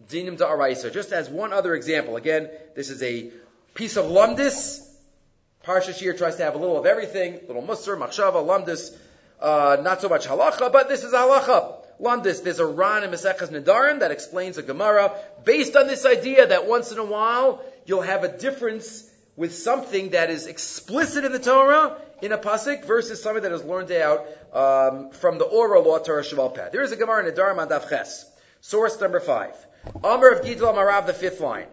dinim 0.09 0.37
da'araisa. 0.37 0.93
Just 0.93 1.11
as 1.11 1.29
one 1.29 1.53
other 1.53 1.73
example, 1.73 2.15
again, 2.15 2.49
this 2.75 2.89
is 2.89 3.01
a 3.01 3.31
piece 3.73 3.97
of 3.97 4.05
lumdis. 4.05 4.81
Parsha 5.65 5.97
Shir 5.97 6.13
tries 6.13 6.35
to 6.35 6.43
have 6.43 6.53
a 6.53 6.57
little 6.57 6.77
of 6.77 6.85
everything, 6.85 7.39
little 7.47 7.63
musar, 7.63 7.97
machshava, 7.97 8.45
lumdis, 8.45 8.95
uh, 9.41 9.77
not 9.81 10.01
so 10.01 10.09
much 10.09 10.27
halacha, 10.27 10.71
but 10.71 10.87
this 10.87 11.03
is 11.03 11.11
halacha. 11.11 11.75
Lumdis, 11.99 12.43
there's 12.43 12.59
a 12.59 12.65
Ran 12.65 13.03
in 13.03 13.09
Mesechas 13.09 13.49
Nedarim 13.49 13.99
that 14.01 14.11
explains 14.11 14.57
a 14.57 14.63
Gemara 14.63 15.13
based 15.43 15.75
on 15.75 15.87
this 15.87 16.05
idea 16.05 16.47
that 16.47 16.67
once 16.67 16.91
in 16.91 16.99
a 16.99 17.05
while 17.05 17.63
you'll 17.85 18.01
have 18.01 18.23
a 18.23 18.37
difference 18.37 19.09
with 19.35 19.55
something 19.55 20.09
that 20.09 20.29
is 20.29 20.45
explicit 20.45 21.25
in 21.25 21.31
the 21.31 21.39
Torah 21.39 21.97
in 22.21 22.31
a 22.31 22.37
pasuk 22.37 22.85
versus 22.85 23.21
something 23.21 23.43
that 23.43 23.51
is 23.51 23.63
learned 23.63 23.91
out 23.91 24.27
um, 24.53 25.09
from 25.11 25.37
the 25.37 25.45
oral 25.45 25.83
law 25.83 25.97
Torah 25.99 26.23
Shabbal 26.23 26.53
Peh. 26.53 26.69
There 26.69 26.83
is 26.83 26.91
a 26.91 26.95
Gemara 26.95 27.19
in 27.21 27.25
the 27.25 27.31
Dharma 27.31 27.65
Daf 27.65 27.89
Ches, 27.89 28.29
source 28.61 28.99
number 29.01 29.19
five. 29.19 29.53
Omer 30.03 30.29
of 30.29 30.45
Gidl 30.45 30.73
Marav, 30.73 31.05
the 31.05 31.13
fifth 31.13 31.39
line. 31.39 31.67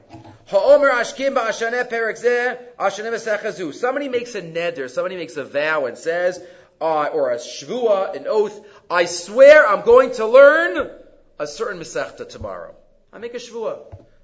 Somebody 3.72 4.08
makes 4.08 4.34
a 4.34 4.42
neder, 4.42 4.90
somebody 4.90 5.16
makes 5.16 5.36
a 5.38 5.44
vow 5.44 5.86
and 5.86 5.96
says, 5.96 6.44
uh, 6.80 7.06
or 7.06 7.30
a 7.30 7.36
shvua, 7.36 8.14
an 8.16 8.26
oath, 8.28 8.60
I 8.90 9.06
swear 9.06 9.66
I'm 9.66 9.82
going 9.82 10.12
to 10.12 10.26
learn 10.26 10.90
a 11.38 11.46
certain 11.46 11.80
mesechta 11.80 12.28
tomorrow. 12.28 12.74
I 13.12 13.18
make 13.18 13.34
a 13.34 13.38
shvua. 13.38 13.78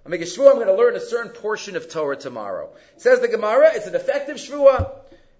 I 0.04 0.08
make 0.10 0.20
a 0.20 0.24
shvua, 0.24 0.50
I'm 0.50 0.56
going 0.56 0.66
to 0.66 0.74
learn 0.74 0.96
a 0.96 1.00
certain 1.00 1.32
portion 1.32 1.76
of 1.76 1.88
Torah 1.88 2.16
tomorrow. 2.16 2.70
Says 2.98 3.20
the 3.20 3.28
Gemara, 3.28 3.70
it's 3.74 3.86
an 3.86 3.94
effective 3.94 4.36
shvua. 4.36 4.90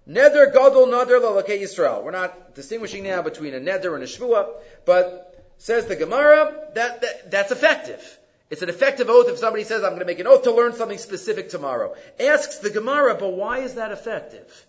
Neder 0.07 0.51
gadol 0.51 0.87
nader 0.87 1.21
lalakei 1.21 1.61
Yisrael. 1.61 2.03
We're 2.03 2.11
not 2.11 2.55
distinguishing 2.55 3.03
now 3.03 3.21
between 3.21 3.53
a 3.53 3.59
neder 3.59 3.93
and 3.93 4.03
a 4.03 4.07
shvua, 4.07 4.47
but 4.85 5.53
says 5.59 5.85
the 5.85 5.95
Gemara 5.95 6.69
that, 6.73 7.01
that 7.01 7.29
that's 7.29 7.51
effective. 7.51 8.18
It's 8.49 8.63
an 8.63 8.69
effective 8.69 9.09
oath 9.09 9.29
if 9.29 9.37
somebody 9.37 9.63
says, 9.63 9.83
I'm 9.83 9.91
going 9.91 9.99
to 9.99 10.05
make 10.05 10.19
an 10.19 10.27
oath 10.27 10.43
to 10.43 10.51
learn 10.51 10.73
something 10.73 10.97
specific 10.97 11.49
tomorrow. 11.49 11.95
Asks 12.19 12.57
the 12.57 12.71
Gemara, 12.71 13.15
but 13.15 13.33
why 13.33 13.59
is 13.59 13.75
that 13.75 13.91
effective? 13.91 14.65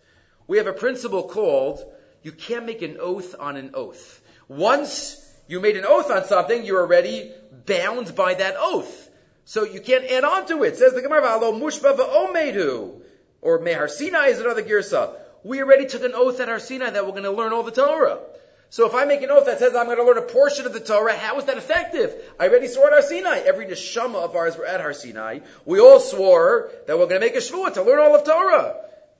We 0.47 0.59
have 0.59 0.67
a 0.67 0.73
principle 0.73 1.23
called, 1.23 1.83
you 2.23 2.33
can't 2.33 2.67
make 2.67 2.83
an 2.83 2.99
oath 3.01 3.35
on 3.39 3.57
an 3.57 3.71
oath. 3.75 4.21
Once 4.49 5.17
you 5.49 5.61
made 5.61 5.77
an 5.77 5.87
oath 5.87 6.11
on 6.11 6.25
something, 6.25 6.65
you're 6.65 6.81
already 6.81 7.33
bound 7.67 8.15
by 8.15 8.35
that 8.35 8.57
oath. 8.59 9.09
So 9.45 9.65
you 9.65 9.81
can't 9.81 10.05
add 10.05 10.25
on 10.25 10.47
to 10.49 10.63
it. 10.65 10.77
Says 10.77 10.93
the 10.93 11.03
Gemara, 11.03 11.31
Alo 11.31 11.53
mushba 11.53 11.97
va'omedu. 11.97 13.01
Or 13.41 13.59
Mehar 13.61 13.89
Sinai 13.89 14.27
is 14.27 14.41
another 14.41 14.63
girsa. 14.63 15.15
We 15.43 15.63
already 15.63 15.87
took 15.87 16.05
an 16.05 16.13
oath 16.15 16.39
at 16.41 16.49
Har 16.49 16.61
Sinai 16.61 16.91
that 16.91 17.07
we're 17.07 17.13
going 17.13 17.23
to 17.23 17.31
learn 17.31 17.55
all 17.55 17.63
the 17.63 17.71
Torah. 17.71 18.19
So 18.71 18.87
if 18.87 18.95
I 18.95 19.05
make 19.05 19.23
an 19.23 19.31
oath 19.33 19.47
that 19.47 19.59
says 19.59 19.75
I'm 19.75 19.87
going 19.87 19.99
to 19.99 20.05
learn 20.05 20.17
a 20.17 20.23
portion 20.23 20.65
of 20.65 20.73
the 20.73 20.79
Torah, 20.79 21.17
how 21.17 21.39
is 21.39 21.47
that 21.47 21.59
effective? 21.59 22.15
I 22.39 22.49
already 22.49 22.69
swore 22.69 22.87
at 22.87 22.93
Har 22.93 23.03
Sinai. 23.03 23.39
Every 23.39 23.67
neshama 23.67 24.15
of 24.15 24.37
ours 24.37 24.57
were 24.57 24.65
at 24.65 24.81
Har 24.81 24.93
Sinai. 24.93 25.41
We 25.65 25.81
all 25.81 25.99
swore 25.99 26.71
that 26.87 26.97
we're 26.97 27.09
going 27.09 27.21
to 27.21 27.27
make 27.27 27.35
a 27.35 27.39
shvuah 27.39 27.75
to 27.75 27.83
learn 27.83 27.99
all 27.99 28.15
of 28.15 28.25
Torah. 28.25 28.77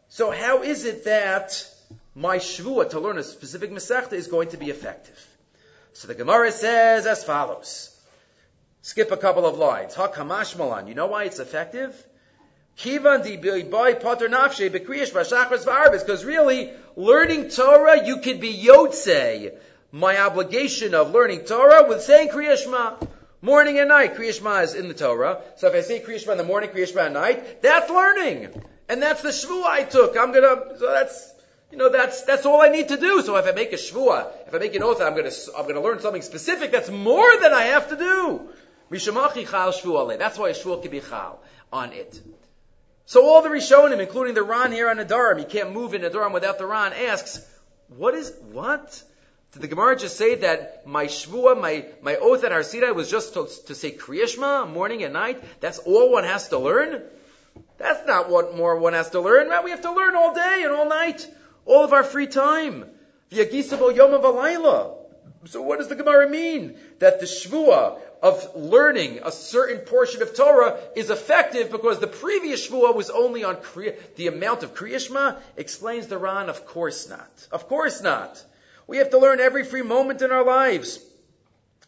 So 0.09 0.31
how 0.31 0.63
is 0.63 0.85
it 0.85 1.05
that 1.05 1.69
my 2.15 2.39
shvuah 2.39 2.91
to 2.91 3.01
learn 3.01 3.19
a 3.19 3.25
specific 3.25 3.73
mesechta 3.73 4.13
is 4.13 4.29
going 4.29 4.51
to 4.51 4.57
be 4.57 4.71
effective? 4.71 5.19
So 5.95 6.07
the 6.07 6.15
Gemara 6.15 6.53
says 6.53 7.07
as 7.07 7.25
follows. 7.25 7.97
Skip 8.83 9.11
a 9.11 9.17
couple 9.17 9.47
of 9.47 9.59
lines. 9.59 9.95
Hakamash 9.95 10.57
malan. 10.57 10.87
You 10.87 10.95
know 10.95 11.09
why 11.09 11.25
it's 11.25 11.41
effective? 11.41 11.93
Because 16.03 16.25
really, 16.25 16.73
learning 16.97 17.49
Torah, 17.51 18.07
you 18.07 18.19
could 18.19 18.41
be 18.41 18.55
yotze. 18.55 19.55
My 19.93 20.21
obligation 20.21 20.95
of 20.95 21.13
learning 21.13 21.45
Torah 21.45 21.89
with 21.89 22.03
saying 22.03 22.29
kriyashma. 22.29 23.09
Morning 23.43 23.79
and 23.79 23.89
night, 23.89 24.17
Kriya 24.17 24.63
is 24.63 24.75
in 24.75 24.89
the 24.89 24.95
Torah. 24.95 25.41
So 25.57 25.69
if 25.69 25.75
I 25.75 25.81
say 25.81 26.01
Kriya 26.01 26.31
in 26.31 26.37
the 26.37 26.45
morning, 26.45 26.69
Kriya 26.71 26.95
at 26.95 27.13
night, 27.13 27.63
that's 27.63 27.91
learning. 27.91 28.49
And 28.87 29.03
that's 29.03 29.23
the 29.23 29.31
Shvuah 29.31 29.65
I 29.65 29.85
took. 29.85 30.15
I'm 30.19 30.33
gonna, 30.33 30.79
so 30.79 30.91
that's, 30.93 31.33
you 31.73 31.79
know, 31.79 31.89
that's, 31.89 32.23
that's 32.25 32.45
all 32.45 32.61
I 32.61 32.69
need 32.69 32.89
to 32.89 32.99
do. 32.99 33.23
So 33.23 33.37
if 33.37 33.47
I 33.47 33.53
make 33.53 33.73
a 33.73 33.77
Shvuah, 33.77 34.27
if 34.47 34.55
I 34.55 34.59
make 34.59 34.75
an 34.75 34.83
oath, 34.83 35.01
I'm 35.01 35.17
gonna, 35.17 35.31
I'm 35.57 35.67
gonna 35.67 35.81
learn 35.81 36.01
something 36.01 36.21
specific, 36.21 36.71
that's 36.71 36.91
more 36.91 37.35
than 37.41 37.55
I 37.55 37.63
have 37.63 37.89
to 37.89 37.97
do. 37.97 38.51
That's 38.91 39.07
why 39.07 40.49
a 40.51 40.55
Shvuah 40.55 40.83
can 40.83 40.91
be 40.91 41.01
chal 41.01 41.41
on 41.73 41.93
it. 41.93 42.21
So 43.11 43.27
all 43.27 43.43
the 43.43 43.49
Rishonim, 43.49 43.99
including 43.99 44.35
the 44.35 44.45
Ran 44.45 44.71
here 44.71 44.89
on 44.89 44.99
Adarim, 44.99 45.41
he 45.41 45.45
can't 45.45 45.73
move 45.73 45.95
in 45.95 46.03
Adarim 46.03 46.33
without 46.33 46.59
the 46.59 46.65
Ran, 46.65 46.93
asks, 46.93 47.45
what 47.89 48.15
is, 48.15 48.33
what? 48.53 49.03
Did 49.51 49.63
the 49.63 49.67
Gemara 49.67 49.97
just 49.97 50.17
say 50.17 50.37
that 50.37 50.87
my 50.87 51.07
shvua, 51.07 51.61
my, 51.61 51.87
my 52.03 52.15
oath 52.15 52.45
at 52.45 52.53
Har 52.53 52.63
Sinai 52.63 52.93
was 52.93 53.11
just 53.11 53.35
to, 53.35 53.49
to 53.67 53.75
say 53.75 53.91
Kriyashma 53.91 54.73
morning 54.73 55.03
and 55.03 55.13
night? 55.13 55.43
That's 55.59 55.81
all 55.81 56.13
one 56.13 56.23
has 56.23 56.51
to 56.51 56.59
learn? 56.59 57.03
That's 57.79 58.07
not 58.07 58.31
what 58.31 58.57
more 58.57 58.77
one 58.77 58.93
has 58.93 59.11
to 59.11 59.21
learn. 59.21 59.49
Man, 59.49 59.65
we 59.65 59.73
have 59.73 59.83
to 59.83 59.93
learn 59.93 60.15
all 60.15 60.33
day 60.33 60.63
and 60.63 60.73
all 60.73 60.89
night, 60.89 61.29
all 61.67 61.83
of 61.83 61.93
our 61.93 62.05
free 62.05 62.29
time. 62.29 62.85
V'yagisabo 63.33 63.93
yom 63.97 64.95
So 65.47 65.63
what 65.63 65.81
does 65.81 65.89
the 65.89 65.97
Gemara 65.97 66.29
mean? 66.29 66.79
That 67.01 67.19
the 67.19 67.27
shvua 67.27 67.99
of 68.23 68.55
learning 68.55 69.21
a 69.25 69.33
certain 69.33 69.79
portion 69.79 70.23
of 70.23 70.35
Torah 70.35 70.79
is 70.95 71.11
effective 71.11 71.71
because 71.71 71.99
the 71.99 72.07
previous 72.07 72.69
shvua 72.69 72.95
was 72.95 73.11
only 73.11 73.45
on 73.45 73.57
Kriya, 73.57 73.97
the 74.17 74.27
amount 74.27 74.63
of 74.63 74.75
Kriyashma? 74.75 75.39
Explains 75.57 76.07
the 76.07 76.19
Ran, 76.19 76.49
of 76.49 76.67
course 76.67 77.09
not. 77.09 77.49
Of 77.51 77.69
course 77.69 78.03
not. 78.03 78.43
We 78.87 78.99
have 78.99 79.11
to 79.11 79.19
learn 79.19 79.41
every 79.41 79.65
free 79.65 79.83
moment 79.83 80.23
in 80.23 80.31
our 80.31 80.45
lives. 80.45 81.01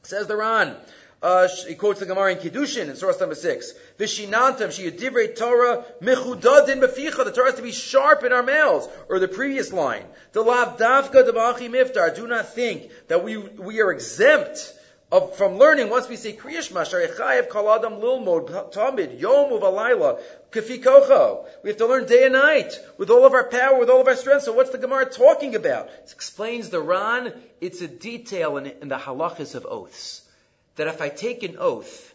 Says 0.02 0.26
the 0.26 0.36
Ran. 0.36 0.76
Uh, 1.22 1.46
he 1.68 1.76
quotes 1.76 2.00
the 2.00 2.06
Gemara 2.06 2.32
in 2.32 2.38
Kiddushin 2.38 2.88
in 2.88 2.96
source 2.96 3.20
number 3.20 3.36
six. 3.36 3.72
Vishinantam 3.96 4.70
sheyadivrei 4.70 5.36
Torah 5.36 5.84
mechudadin 6.00 6.80
beficha. 6.82 7.24
The 7.24 7.30
Torah 7.30 7.50
has 7.50 7.54
to 7.56 7.62
be 7.62 7.70
sharp 7.70 8.24
in 8.24 8.32
our 8.32 8.42
mouths. 8.42 8.88
Or 9.08 9.20
the 9.20 9.28
previous 9.28 9.72
line. 9.72 10.04
The 10.32 10.42
lav 10.42 10.78
davka 10.78 11.22
miftar. 11.22 12.16
Do 12.16 12.26
not 12.26 12.48
think 12.48 12.90
that 13.06 13.22
we, 13.22 13.36
we 13.36 13.80
are 13.82 13.92
exempt 13.92 14.74
of, 15.12 15.36
from 15.36 15.58
learning 15.58 15.90
once 15.90 16.08
we 16.08 16.16
say 16.16 16.32
Kriyashma, 16.32 16.86
Sharichayev 16.86 17.48
Kaladam 17.48 18.00
Lilmod, 18.00 18.72
Tamid, 18.72 19.20
Yom 19.20 19.50
Uvalayla, 19.50 20.18
Kafi 20.50 20.82
Kocho. 20.82 21.44
We 21.62 21.68
have 21.68 21.76
to 21.76 21.86
learn 21.86 22.06
day 22.06 22.24
and 22.24 22.32
night 22.32 22.72
with 22.96 23.10
all 23.10 23.26
of 23.26 23.34
our 23.34 23.44
power, 23.44 23.78
with 23.78 23.90
all 23.90 24.00
of 24.00 24.08
our 24.08 24.16
strength. 24.16 24.44
So 24.44 24.54
what's 24.54 24.70
the 24.70 24.78
Gemara 24.78 25.04
talking 25.04 25.54
about? 25.54 25.88
It 25.88 26.12
explains 26.12 26.70
the 26.70 26.80
Ran. 26.80 27.34
It's 27.60 27.82
a 27.82 27.88
detail 27.88 28.56
in, 28.56 28.66
in 28.66 28.88
the 28.88 28.96
halachas 28.96 29.54
of 29.54 29.66
oaths. 29.66 30.22
That 30.76 30.88
if 30.88 31.02
I 31.02 31.10
take 31.10 31.42
an 31.42 31.56
oath, 31.58 32.14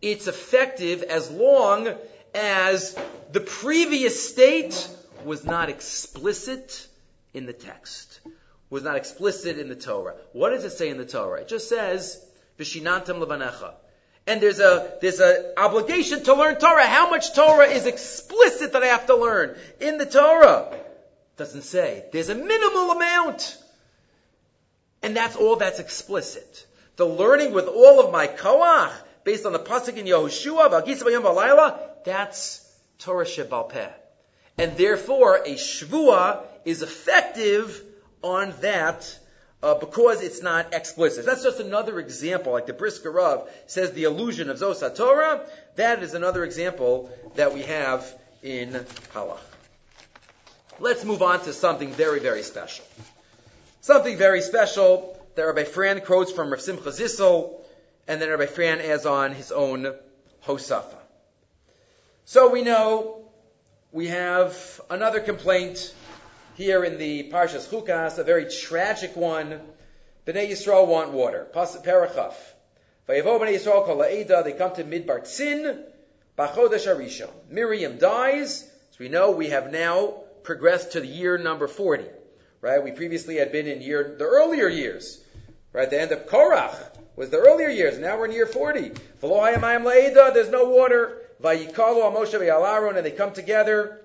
it's 0.00 0.26
effective 0.26 1.02
as 1.02 1.30
long 1.30 1.94
as 2.34 2.98
the 3.30 3.40
previous 3.40 4.30
state 4.30 4.88
was 5.26 5.44
not 5.44 5.68
explicit 5.68 6.86
in 7.34 7.44
the 7.44 7.52
text 7.52 8.20
was 8.72 8.82
not 8.82 8.96
explicit 8.96 9.58
in 9.58 9.68
the 9.68 9.76
Torah. 9.76 10.14
What 10.32 10.48
does 10.48 10.64
it 10.64 10.70
say 10.70 10.88
in 10.88 10.96
the 10.96 11.04
Torah? 11.04 11.42
It 11.42 11.48
just 11.48 11.68
says, 11.68 12.18
Vishinantam 12.58 13.22
levanecha. 13.22 13.74
And 14.26 14.40
there's 14.40 14.60
a, 14.60 14.94
there's 15.02 15.20
a 15.20 15.52
obligation 15.58 16.24
to 16.24 16.32
learn 16.34 16.56
Torah. 16.56 16.86
How 16.86 17.10
much 17.10 17.34
Torah 17.34 17.66
is 17.66 17.84
explicit 17.84 18.72
that 18.72 18.82
I 18.82 18.86
have 18.86 19.04
to 19.08 19.14
learn 19.14 19.58
in 19.78 19.98
the 19.98 20.06
Torah? 20.06 20.74
Doesn't 21.36 21.64
say. 21.64 22.04
There's 22.12 22.30
a 22.30 22.34
minimal 22.34 22.92
amount. 22.92 23.58
And 25.02 25.14
that's 25.14 25.36
all 25.36 25.56
that's 25.56 25.78
explicit. 25.78 26.66
The 26.96 27.04
learning 27.04 27.52
with 27.52 27.66
all 27.66 28.00
of 28.00 28.10
my 28.10 28.26
koach, 28.26 28.94
based 29.22 29.44
on 29.44 29.52
the 29.52 29.58
pasuk 29.58 29.98
in 29.98 30.06
Yehoshua, 30.06 30.70
that's 32.06 32.74
Torah 33.00 33.26
Shebal 33.26 33.68
Peh. 33.68 33.90
And 34.56 34.78
therefore, 34.78 35.42
a 35.44 35.56
shvua 35.56 36.44
is 36.64 36.80
effective 36.80 37.82
on 38.22 38.54
that 38.60 39.18
uh, 39.62 39.74
because 39.74 40.22
it's 40.22 40.42
not 40.42 40.74
explicit. 40.74 41.24
That's 41.24 41.42
just 41.42 41.60
another 41.60 41.98
example, 42.00 42.52
like 42.52 42.66
the 42.66 42.72
Brisker 42.72 43.42
says 43.66 43.92
the 43.92 44.04
illusion 44.04 44.50
of 44.50 44.58
Zosa 44.58 44.94
Torah. 44.94 45.46
That 45.76 46.02
is 46.02 46.14
another 46.14 46.44
example 46.44 47.10
that 47.36 47.54
we 47.54 47.62
have 47.62 48.04
in 48.42 48.72
Halach. 49.14 49.38
Let's 50.80 51.04
move 51.04 51.22
on 51.22 51.40
to 51.44 51.52
something 51.52 51.92
very, 51.92 52.18
very 52.18 52.42
special. 52.42 52.84
Something 53.82 54.16
very 54.16 54.40
special 54.40 55.16
that 55.36 55.42
Rabbi 55.42 55.64
Frand 55.64 56.04
quotes 56.04 56.32
from 56.32 56.50
Rav 56.50 56.60
Simcha 56.60 56.90
Zissel, 56.90 57.60
and 58.08 58.20
then 58.20 58.30
Rabbi 58.30 58.46
Frand 58.46 58.80
adds 58.84 59.06
on 59.06 59.32
his 59.32 59.52
own 59.52 59.94
Hosafa. 60.44 60.96
So 62.24 62.50
we 62.50 62.62
know 62.62 63.24
we 63.92 64.08
have 64.08 64.80
another 64.90 65.20
complaint 65.20 65.94
here 66.54 66.84
in 66.84 66.98
the 66.98 67.30
Parshas 67.30 67.68
Chukas, 67.68 68.18
a 68.18 68.24
very 68.24 68.50
tragic 68.50 69.16
one. 69.16 69.60
Bnei 70.26 70.50
Yisrael 70.50 70.86
want 70.86 71.12
water. 71.12 71.46
Parachaf. 71.54 72.34
Vayavo 73.08 73.40
Bnei 73.40 73.54
Yisrael 73.54 73.84
kol 73.84 73.96
la'eda, 73.98 74.44
they 74.44 74.52
come 74.52 74.74
to 74.74 74.84
Midbar 74.84 75.22
Tzin, 75.22 75.82
Bachodesh 76.38 76.86
Arishon. 76.86 77.30
Miriam 77.48 77.98
dies, 77.98 78.68
as 78.90 78.98
we 78.98 79.08
know, 79.08 79.30
we 79.30 79.48
have 79.48 79.72
now 79.72 80.22
progressed 80.42 80.92
to 80.92 81.00
the 81.00 81.06
year 81.06 81.38
number 81.38 81.66
40. 81.66 82.04
Right? 82.60 82.82
We 82.82 82.92
previously 82.92 83.36
had 83.36 83.50
been 83.50 83.66
in 83.66 83.80
year, 83.80 84.14
the 84.18 84.24
earlier 84.24 84.68
years. 84.68 85.20
Right? 85.72 85.88
The 85.88 86.00
end 86.00 86.12
of 86.12 86.26
Korach 86.26 86.76
was 87.16 87.30
the 87.30 87.38
earlier 87.38 87.68
years. 87.68 87.98
Now 87.98 88.18
we're 88.18 88.26
in 88.26 88.32
year 88.32 88.46
40. 88.46 88.90
V'lo 89.22 89.40
hayamayim 89.42 89.82
la'eda, 89.82 90.34
there's 90.34 90.50
no 90.50 90.66
water. 90.66 91.18
Vayikalu 91.42 92.14
Moshe 92.14 92.38
ve'alaron, 92.38 92.96
and 92.96 93.04
they 93.04 93.10
come 93.10 93.32
together. 93.32 94.01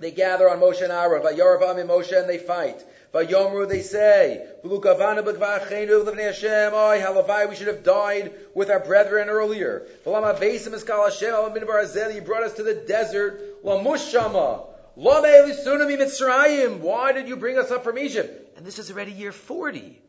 They 0.00 0.10
gather 0.10 0.48
on 0.48 0.60
Moshe 0.60 0.82
and 0.82 0.90
Aaron. 0.90 1.22
Vayaravam 1.22 1.78
and 1.78 1.88
Moshe 1.88 2.18
and 2.18 2.28
they 2.28 2.38
fight. 2.38 2.82
Vayomru 3.12 3.68
they 3.68 3.82
say, 3.82 4.46
V'lukavana 4.64 5.22
b'gvachenu 5.22 6.04
l'vnei 6.04 6.26
Hashem, 6.26 6.72
oh, 6.72 6.90
Oy, 6.90 7.00
halavai, 7.00 7.48
we 7.48 7.56
should 7.56 7.66
have 7.66 7.82
died 7.82 8.32
with 8.54 8.70
our 8.70 8.80
brethren 8.80 9.28
earlier. 9.28 9.86
V'lama 10.06 10.38
besim 10.38 10.68
eskal 10.68 11.04
Hashem, 11.04 11.34
al 11.34 11.50
min 11.50 11.64
barazeli, 11.64 12.14
you 12.14 12.22
brought 12.22 12.44
us 12.44 12.54
to 12.54 12.62
the 12.62 12.74
desert, 12.74 13.62
lamushama, 13.62 14.66
lama 14.96 15.28
elisunami 15.28 15.98
mitzrayim, 15.98 16.78
why 16.78 17.12
did 17.12 17.28
you 17.28 17.36
bring 17.36 17.58
us 17.58 17.70
up 17.70 17.84
from 17.84 17.98
Egypt? 17.98 18.56
And 18.56 18.64
this 18.64 18.78
is 18.78 18.90
already 18.90 19.12
year 19.12 19.32
40. 19.32 20.00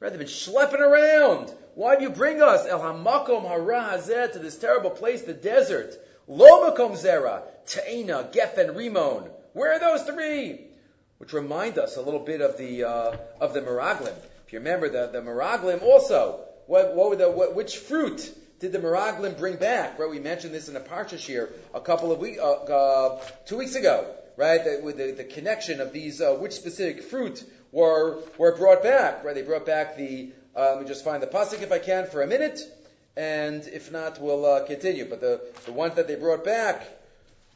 Right, 0.00 0.10
they've 0.10 0.18
been 0.18 0.28
schlepping 0.28 0.80
around. 0.80 1.52
Why 1.74 1.96
do 1.96 2.02
you 2.02 2.10
bring 2.10 2.42
us, 2.42 2.66
el 2.66 2.78
hamakom 2.78 3.48
hara 3.48 3.98
hazeh, 3.98 4.32
to 4.32 4.38
this 4.38 4.58
terrible 4.58 4.90
place, 4.90 5.22
the 5.22 5.32
desert? 5.32 5.96
Lo 6.26 6.70
makom 6.70 6.92
zera, 6.92 7.42
Ta'ina, 7.66 8.30
Geffen, 8.32 8.74
Rimon. 8.74 9.30
Where 9.52 9.72
are 9.72 9.78
those 9.78 10.02
three? 10.04 10.60
Which 11.18 11.32
remind 11.32 11.78
us 11.78 11.96
a 11.96 12.02
little 12.02 12.20
bit 12.20 12.40
of 12.40 12.58
the 12.58 12.84
uh, 12.84 13.16
of 13.40 13.54
the 13.54 13.60
Meraglim. 13.60 14.14
If 14.46 14.52
you 14.52 14.58
remember 14.58 14.88
the 14.88 15.06
the 15.06 15.20
Meraglim 15.20 15.82
also, 15.82 16.40
what, 16.66 16.94
what 16.94 17.10
were 17.10 17.16
the 17.16 17.30
what, 17.30 17.54
which 17.54 17.76
fruit 17.76 18.36
did 18.58 18.72
the 18.72 18.78
Meraglim 18.78 19.38
bring 19.38 19.56
back? 19.56 19.98
Right, 19.98 20.10
we 20.10 20.18
mentioned 20.18 20.54
this 20.54 20.68
in 20.68 20.76
a 20.76 20.80
parsha 20.80 21.18
here 21.18 21.52
a 21.74 21.80
couple 21.80 22.12
of 22.12 22.22
uh, 22.22 22.72
uh, 22.72 23.24
two 23.46 23.58
weeks 23.58 23.74
ago. 23.74 24.06
Right, 24.36 24.64
the, 24.64 24.80
with 24.82 24.96
the, 24.96 25.12
the 25.12 25.24
connection 25.24 25.80
of 25.80 25.92
these, 25.92 26.20
uh, 26.20 26.34
which 26.34 26.52
specific 26.52 27.04
fruit 27.04 27.44
were 27.70 28.18
were 28.36 28.56
brought 28.56 28.82
back. 28.82 29.24
Right, 29.24 29.34
they 29.34 29.42
brought 29.42 29.66
back 29.66 29.96
the. 29.96 30.32
Uh, 30.56 30.72
let 30.74 30.82
me 30.82 30.88
just 30.88 31.04
find 31.04 31.22
the 31.22 31.26
pasuk 31.26 31.62
if 31.62 31.70
I 31.70 31.78
can 31.78 32.06
for 32.06 32.22
a 32.22 32.26
minute, 32.26 32.60
and 33.16 33.66
if 33.66 33.92
not, 33.92 34.20
we'll 34.20 34.44
uh, 34.44 34.64
continue. 34.64 35.08
But 35.08 35.20
the 35.20 35.40
the 35.66 35.72
ones 35.72 35.94
that 35.96 36.08
they 36.08 36.16
brought 36.16 36.44
back 36.44 36.86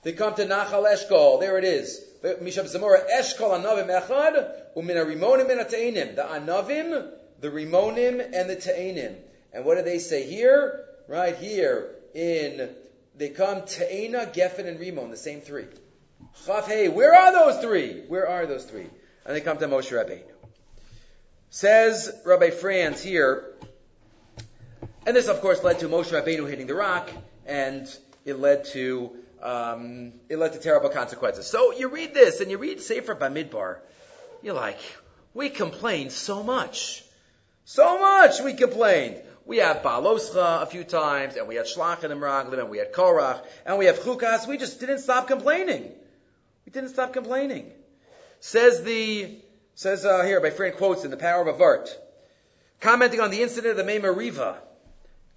they 0.03 0.13
come 0.13 0.35
to 0.35 0.47
Nachal 0.47 0.87
Eshkol. 0.87 1.41
There 1.41 1.59
it 1.59 1.65
is. 1.65 2.05
Mishab 2.23 2.67
Zamora 2.67 3.01
Eshkol 3.15 3.63
Anavim 3.63 3.89
Echad 3.89 4.75
Umina 4.77 5.05
Rimonim 5.05 5.51
and. 5.51 6.17
The 6.17 6.23
Anavim, 6.23 7.11
the 7.41 7.49
Rimonim, 7.49 8.21
and 8.33 8.49
the 8.49 8.57
Ta'anim. 8.57 9.17
And 9.53 9.65
what 9.65 9.77
do 9.77 9.83
they 9.83 9.99
say 9.99 10.29
here? 10.29 10.85
Right 11.09 11.37
here 11.37 11.97
in 12.15 12.71
they 13.17 13.31
come 13.31 13.63
Ta'ena, 13.67 14.27
Geffen, 14.27 14.67
and 14.67 14.79
Rimon, 14.79 15.11
the 15.11 15.17
same 15.17 15.41
three. 15.41 15.67
Chaf 16.47 16.67
Hey, 16.67 16.89
where 16.89 17.15
are 17.15 17.33
those 17.33 17.61
three? 17.61 18.03
Where 18.07 18.29
are 18.29 18.47
those 18.47 18.65
three? 18.65 18.87
And 19.27 19.37
they 19.37 19.41
come 19.41 19.59
to 19.59 19.67
Moshe 19.67 19.91
Rabbeinu. 19.91 20.23
Says 21.51 22.13
Rabbi 22.25 22.51
Frand 22.51 23.01
here, 23.01 23.55
and 25.09 25.17
this 25.17 25.29
of 25.29 25.41
course 25.41 25.65
led 25.65 25.79
to 25.79 25.89
Moshe 25.89 26.13
Rabbeinu 26.13 26.47
hitting 26.47 26.67
the 26.67 26.75
rock, 26.75 27.09
and 27.47 27.89
it 28.27 28.39
led 28.39 28.67
to 28.67 29.11
um, 29.43 30.13
it 30.29 30.39
led 30.39 30.53
to 30.53 30.59
terrible 30.59 30.91
consequences. 30.91 31.47
So 31.47 31.73
you 31.73 31.89
read 31.89 32.13
this 32.13 32.43
and 32.43 32.51
you 32.51 32.59
read 32.59 32.83
Sefer 32.83 33.15
Bamidbar, 33.15 33.79
you're 34.43 34.55
like, 34.55 34.79
we 35.33 35.49
complained 35.49 36.13
so 36.13 36.43
much. 36.43 37.03
So 37.65 37.99
much 37.99 38.43
we 38.43 38.53
complained. 38.53 39.23
We 39.47 39.57
had 39.57 39.83
Baloscha 39.83 40.61
a 40.61 40.67
few 40.67 40.85
times, 40.85 41.37
and 41.37 41.49
we 41.49 41.55
had 41.55 41.65
Shlach 41.65 42.05
and 42.05 42.13
Raglim, 42.21 42.59
and 42.59 42.69
we 42.69 42.77
had 42.77 42.93
Korach, 42.93 43.43
and 43.65 43.79
we 43.79 43.87
have 43.87 44.01
Chukas. 44.01 44.47
We 44.47 44.59
just 44.59 44.79
didn't 44.79 44.99
stop 44.99 45.27
complaining. 45.27 45.91
We 46.67 46.73
didn't 46.73 46.91
stop 46.91 47.15
complaining. 47.15 47.73
Says 48.41 48.83
the, 48.83 49.39
says 49.75 50.05
uh, 50.05 50.23
here, 50.25 50.43
by 50.43 50.51
friend 50.51 50.77
quotes 50.77 51.05
in 51.05 51.11
The 51.11 51.17
Power 51.17 51.49
of 51.49 51.57
Avart, 51.57 51.89
Commenting 52.81 53.21
on 53.21 53.31
the 53.31 53.41
incident 53.41 53.71
of 53.71 53.77
the 53.79 53.85
Mei 53.85 54.01
Riva, 54.01 54.59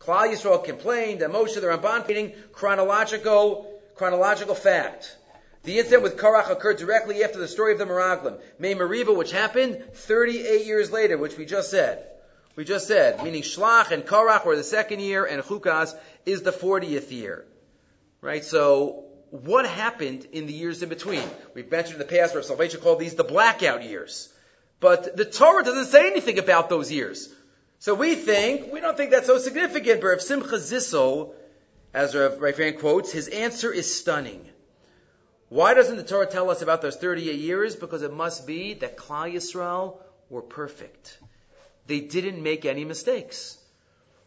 Klal 0.01 0.31
Yisrael 0.31 0.63
complained 0.63 1.21
that 1.21 1.29
Moshe 1.29 1.53
the 1.53 1.67
Ramban 1.67 2.07
meaning 2.07 2.33
chronological 2.51 3.79
chronological 3.95 4.55
fact. 4.55 5.15
The 5.63 5.77
incident 5.77 6.01
with 6.01 6.17
Korach 6.17 6.49
occurred 6.49 6.77
directly 6.77 7.23
after 7.23 7.37
the 7.37 7.47
story 7.47 7.73
of 7.73 7.77
the 7.77 7.85
Meraglim, 7.85 8.39
Mei 8.57 8.73
Meriva, 8.73 9.15
which 9.15 9.31
happened 9.31 9.83
38 9.93 10.65
years 10.65 10.91
later, 10.91 11.19
which 11.19 11.37
we 11.37 11.45
just 11.45 11.69
said. 11.69 12.07
We 12.55 12.65
just 12.65 12.87
said, 12.87 13.23
meaning 13.23 13.43
Shlach 13.43 13.91
and 13.91 14.03
Korach 14.03 14.43
were 14.43 14.55
the 14.55 14.63
second 14.63 15.01
year, 15.01 15.23
and 15.23 15.43
Chukas 15.43 15.93
is 16.25 16.41
the 16.41 16.51
40th 16.51 17.11
year. 17.11 17.45
Right? 18.21 18.43
So, 18.43 19.05
what 19.29 19.67
happened 19.67 20.25
in 20.31 20.47
the 20.47 20.53
years 20.53 20.81
in 20.81 20.89
between? 20.89 21.23
We've 21.53 21.69
mentioned 21.69 22.01
in 22.01 22.07
the 22.07 22.13
past 22.13 22.33
where 22.33 22.41
salvation 22.41 22.81
called 22.81 22.99
these 22.99 23.13
the 23.13 23.23
blackout 23.23 23.83
years. 23.83 24.33
But 24.79 25.15
the 25.15 25.25
Torah 25.25 25.63
doesn't 25.63 25.85
say 25.85 26.09
anything 26.09 26.39
about 26.39 26.69
those 26.69 26.91
years. 26.91 27.29
So 27.81 27.95
we 27.95 28.13
think, 28.13 28.71
we 28.71 28.79
don't 28.79 28.95
think 28.95 29.09
that's 29.09 29.25
so 29.25 29.39
significant, 29.39 30.01
but 30.01 30.07
Rav 30.09 30.21
Simcha 30.21 30.57
Zissel, 30.57 31.33
as 31.95 32.13
Rav 32.13 32.33
Raifan 32.33 32.77
quotes, 32.77 33.11
his 33.11 33.27
answer 33.27 33.73
is 33.73 33.91
stunning. 33.91 34.47
Why 35.49 35.73
doesn't 35.73 35.95
the 35.95 36.03
Torah 36.03 36.27
tell 36.27 36.51
us 36.51 36.61
about 36.61 36.83
those 36.83 36.95
38 36.95 37.39
years? 37.39 37.75
Because 37.75 38.03
it 38.03 38.13
must 38.13 38.45
be 38.45 38.75
that 38.75 38.97
Klal 38.97 39.33
Yisrael 39.33 39.97
were 40.29 40.43
perfect. 40.43 41.17
They 41.87 42.01
didn't 42.01 42.43
make 42.43 42.65
any 42.65 42.85
mistakes. 42.85 43.57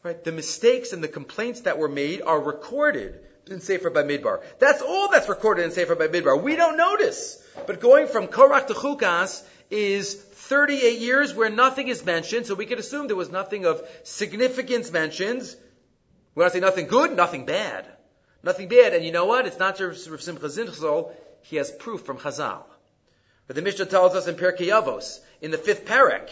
Right? 0.02 0.22
The 0.24 0.32
mistakes 0.32 0.92
and 0.92 1.00
the 1.00 1.06
complaints 1.06 1.60
that 1.60 1.78
were 1.78 1.88
made 1.88 2.22
are 2.22 2.40
recorded 2.40 3.20
in 3.46 3.60
Sefer 3.60 3.92
Bamidbar. 3.92 4.42
That's 4.58 4.82
all 4.82 5.12
that's 5.12 5.28
recorded 5.28 5.64
in 5.64 5.70
Sefer 5.70 5.94
Bamidbar. 5.94 6.42
We 6.42 6.56
don't 6.56 6.76
notice. 6.76 7.40
But 7.68 7.80
going 7.80 8.08
from 8.08 8.26
Korach 8.26 8.66
to 8.66 8.74
Chukas 8.74 9.44
is 9.70 10.16
38 10.48 10.98
years 10.98 11.34
where 11.34 11.48
nothing 11.48 11.88
is 11.88 12.04
mentioned, 12.04 12.46
so 12.46 12.54
we 12.54 12.66
could 12.66 12.78
assume 12.78 13.06
there 13.06 13.16
was 13.16 13.30
nothing 13.30 13.64
of 13.64 13.82
significance 14.02 14.92
mentioned. 14.92 15.42
When 16.34 16.46
I 16.46 16.50
say 16.50 16.60
nothing 16.60 16.86
good, 16.86 17.16
nothing 17.16 17.46
bad. 17.46 17.86
Nothing 18.42 18.68
bad. 18.68 18.92
And 18.92 19.04
you 19.04 19.10
know 19.10 19.24
what? 19.24 19.46
It's 19.46 19.58
not 19.58 19.78
just 19.78 20.08
Rav 20.08 20.20
Simcha 20.20 20.46
Zissel. 20.46 21.12
He 21.42 21.56
has 21.56 21.70
proof 21.70 22.02
from 22.02 22.18
Chazal. 22.18 22.62
But 23.46 23.56
the 23.56 23.62
Mishnah 23.62 23.86
tells 23.86 24.14
us 24.14 24.26
in 24.26 24.34
Pirkei 24.34 24.68
Avos, 24.68 25.20
in 25.40 25.50
the 25.50 25.58
fifth 25.58 25.86
parak, 25.86 26.28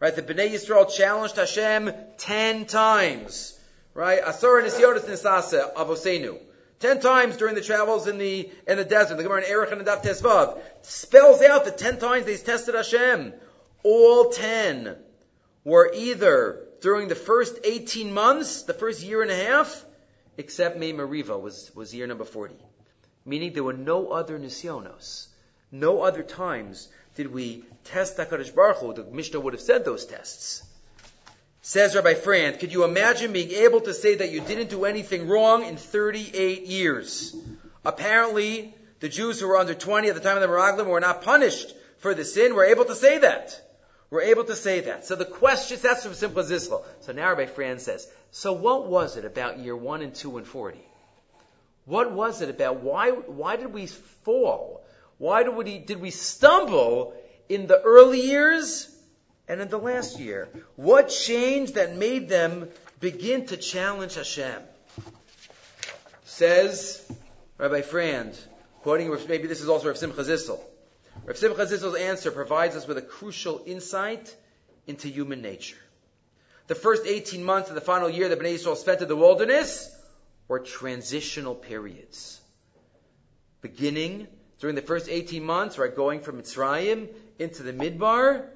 right, 0.00 0.14
the 0.14 0.22
Bnei 0.22 0.50
Yisrael 0.50 0.92
challenged 0.92 1.36
Hashem 1.36 1.92
ten 2.18 2.64
times. 2.66 3.58
Right? 3.92 4.20
Asar 4.24 4.62
Nisyotis 4.62 5.04
Nisase 5.04 5.74
Avosenu. 5.74 6.40
Ten 6.80 7.00
times 7.00 7.36
during 7.36 7.54
the 7.54 7.60
travels 7.60 8.08
in 8.08 8.18
the 8.18 8.50
in 8.66 8.76
the 8.78 8.84
desert. 8.84 9.16
The 9.16 9.22
Gemara 9.22 9.42
in 9.42 9.50
Erchin 9.50 9.84
Daf 9.84 10.02
Tesvav 10.02 10.60
spells 10.82 11.40
out 11.40 11.64
the 11.64 11.70
ten 11.70 11.98
times 11.98 12.26
they 12.26 12.36
tested 12.36 12.74
Hashem. 12.74 13.32
All 13.84 14.30
ten 14.30 14.96
were 15.62 15.92
either 15.94 16.66
during 16.80 17.08
the 17.08 17.14
first 17.14 17.58
18 17.62 18.12
months, 18.12 18.62
the 18.62 18.74
first 18.74 19.02
year 19.02 19.22
and 19.22 19.30
a 19.30 19.36
half, 19.36 19.84
except 20.36 20.78
Mei 20.78 20.92
Mariva 20.92 21.38
was, 21.40 21.70
was 21.74 21.94
year 21.94 22.06
number 22.06 22.24
40. 22.24 22.54
Meaning 23.24 23.52
there 23.52 23.62
were 23.62 23.72
no 23.72 24.08
other 24.08 24.38
nisyonos. 24.38 25.28
No 25.70 26.02
other 26.02 26.22
times 26.22 26.88
did 27.14 27.32
we 27.32 27.64
test 27.84 28.16
HaKadosh 28.16 28.54
Baruch 28.54 28.78
Hu. 28.78 28.92
The 28.94 29.04
Mishnah 29.04 29.40
would 29.40 29.54
have 29.54 29.62
said 29.62 29.84
those 29.84 30.06
tests. 30.06 30.62
Says 31.62 31.94
Rabbi 31.94 32.14
Frand, 32.14 32.60
could 32.60 32.72
you 32.72 32.84
imagine 32.84 33.32
being 33.32 33.50
able 33.50 33.80
to 33.82 33.94
say 33.94 34.16
that 34.16 34.30
you 34.30 34.40
didn't 34.40 34.68
do 34.68 34.84
anything 34.84 35.28
wrong 35.28 35.64
in 35.64 35.76
38 35.76 36.66
years? 36.66 37.34
Apparently, 37.84 38.74
the 39.00 39.08
Jews 39.08 39.40
who 39.40 39.48
were 39.48 39.56
under 39.56 39.74
20 39.74 40.08
at 40.08 40.14
the 40.14 40.20
time 40.20 40.36
of 40.36 40.42
the 40.42 40.48
Meraglim 40.48 40.86
were 40.86 41.00
not 41.00 41.22
punished 41.22 41.74
for 41.98 42.14
the 42.14 42.24
sin. 42.24 42.54
We're 42.54 42.66
able 42.66 42.84
to 42.84 42.94
say 42.94 43.18
that. 43.18 43.60
We're 44.14 44.22
able 44.22 44.44
to 44.44 44.54
say 44.54 44.78
that. 44.78 45.04
So 45.04 45.16
the 45.16 45.24
question, 45.24 45.74
is 45.74 45.82
that's 45.82 46.04
from 46.04 46.14
Simcha 46.14 46.44
Zissel. 46.44 46.84
So 47.00 47.10
now 47.10 47.30
Rabbi 47.30 47.46
Frand 47.46 47.80
says, 47.80 48.08
so 48.30 48.52
what 48.52 48.86
was 48.86 49.16
it 49.16 49.24
about 49.24 49.58
year 49.58 49.76
1 49.76 50.02
and 50.02 50.14
2 50.14 50.38
and 50.38 50.46
40? 50.46 50.78
What 51.84 52.12
was 52.12 52.40
it 52.40 52.48
about? 52.48 52.76
Why, 52.76 53.10
why 53.10 53.56
did 53.56 53.74
we 53.74 53.88
fall? 53.88 54.84
Why 55.18 55.42
did 55.42 55.56
we, 55.56 55.80
did 55.80 56.00
we 56.00 56.10
stumble 56.10 57.12
in 57.48 57.66
the 57.66 57.82
early 57.82 58.20
years 58.20 58.88
and 59.48 59.60
in 59.60 59.68
the 59.68 59.80
last 59.80 60.20
year? 60.20 60.48
What 60.76 61.08
changed 61.08 61.74
that 61.74 61.96
made 61.96 62.28
them 62.28 62.68
begin 63.00 63.46
to 63.46 63.56
challenge 63.56 64.14
Hashem? 64.14 64.62
Says 66.22 67.04
Rabbi 67.58 67.80
Frand, 67.80 68.40
quoting, 68.82 69.10
maybe 69.26 69.48
this 69.48 69.60
is 69.60 69.68
also 69.68 69.88
Rav 69.88 69.98
Simcha 69.98 70.22
Zissel. 70.22 70.60
Rav 71.24 71.36
Simcha 71.36 71.66
Zissel's 71.66 71.96
answer 71.96 72.30
provides 72.30 72.76
us 72.76 72.86
with 72.86 72.98
a 72.98 73.02
crucial 73.02 73.62
insight 73.64 74.34
into 74.86 75.08
human 75.08 75.40
nature. 75.40 75.78
The 76.66 76.74
first 76.74 77.06
18 77.06 77.44
months 77.44 77.68
of 77.68 77.74
the 77.74 77.80
final 77.80 78.10
year 78.10 78.28
that 78.28 78.38
Bnei 78.38 78.54
Yisrael 78.54 78.76
spent 78.76 79.02
in 79.02 79.08
the 79.08 79.16
wilderness 79.16 79.94
were 80.48 80.60
transitional 80.60 81.54
periods. 81.54 82.40
Beginning 83.60 84.28
during 84.60 84.76
the 84.76 84.82
first 84.82 85.08
18 85.08 85.44
months, 85.44 85.78
right, 85.78 85.94
going 85.94 86.20
from 86.20 86.40
Mitzrayim 86.40 87.08
into 87.38 87.62
the 87.62 87.72
Midbar, 87.72 88.46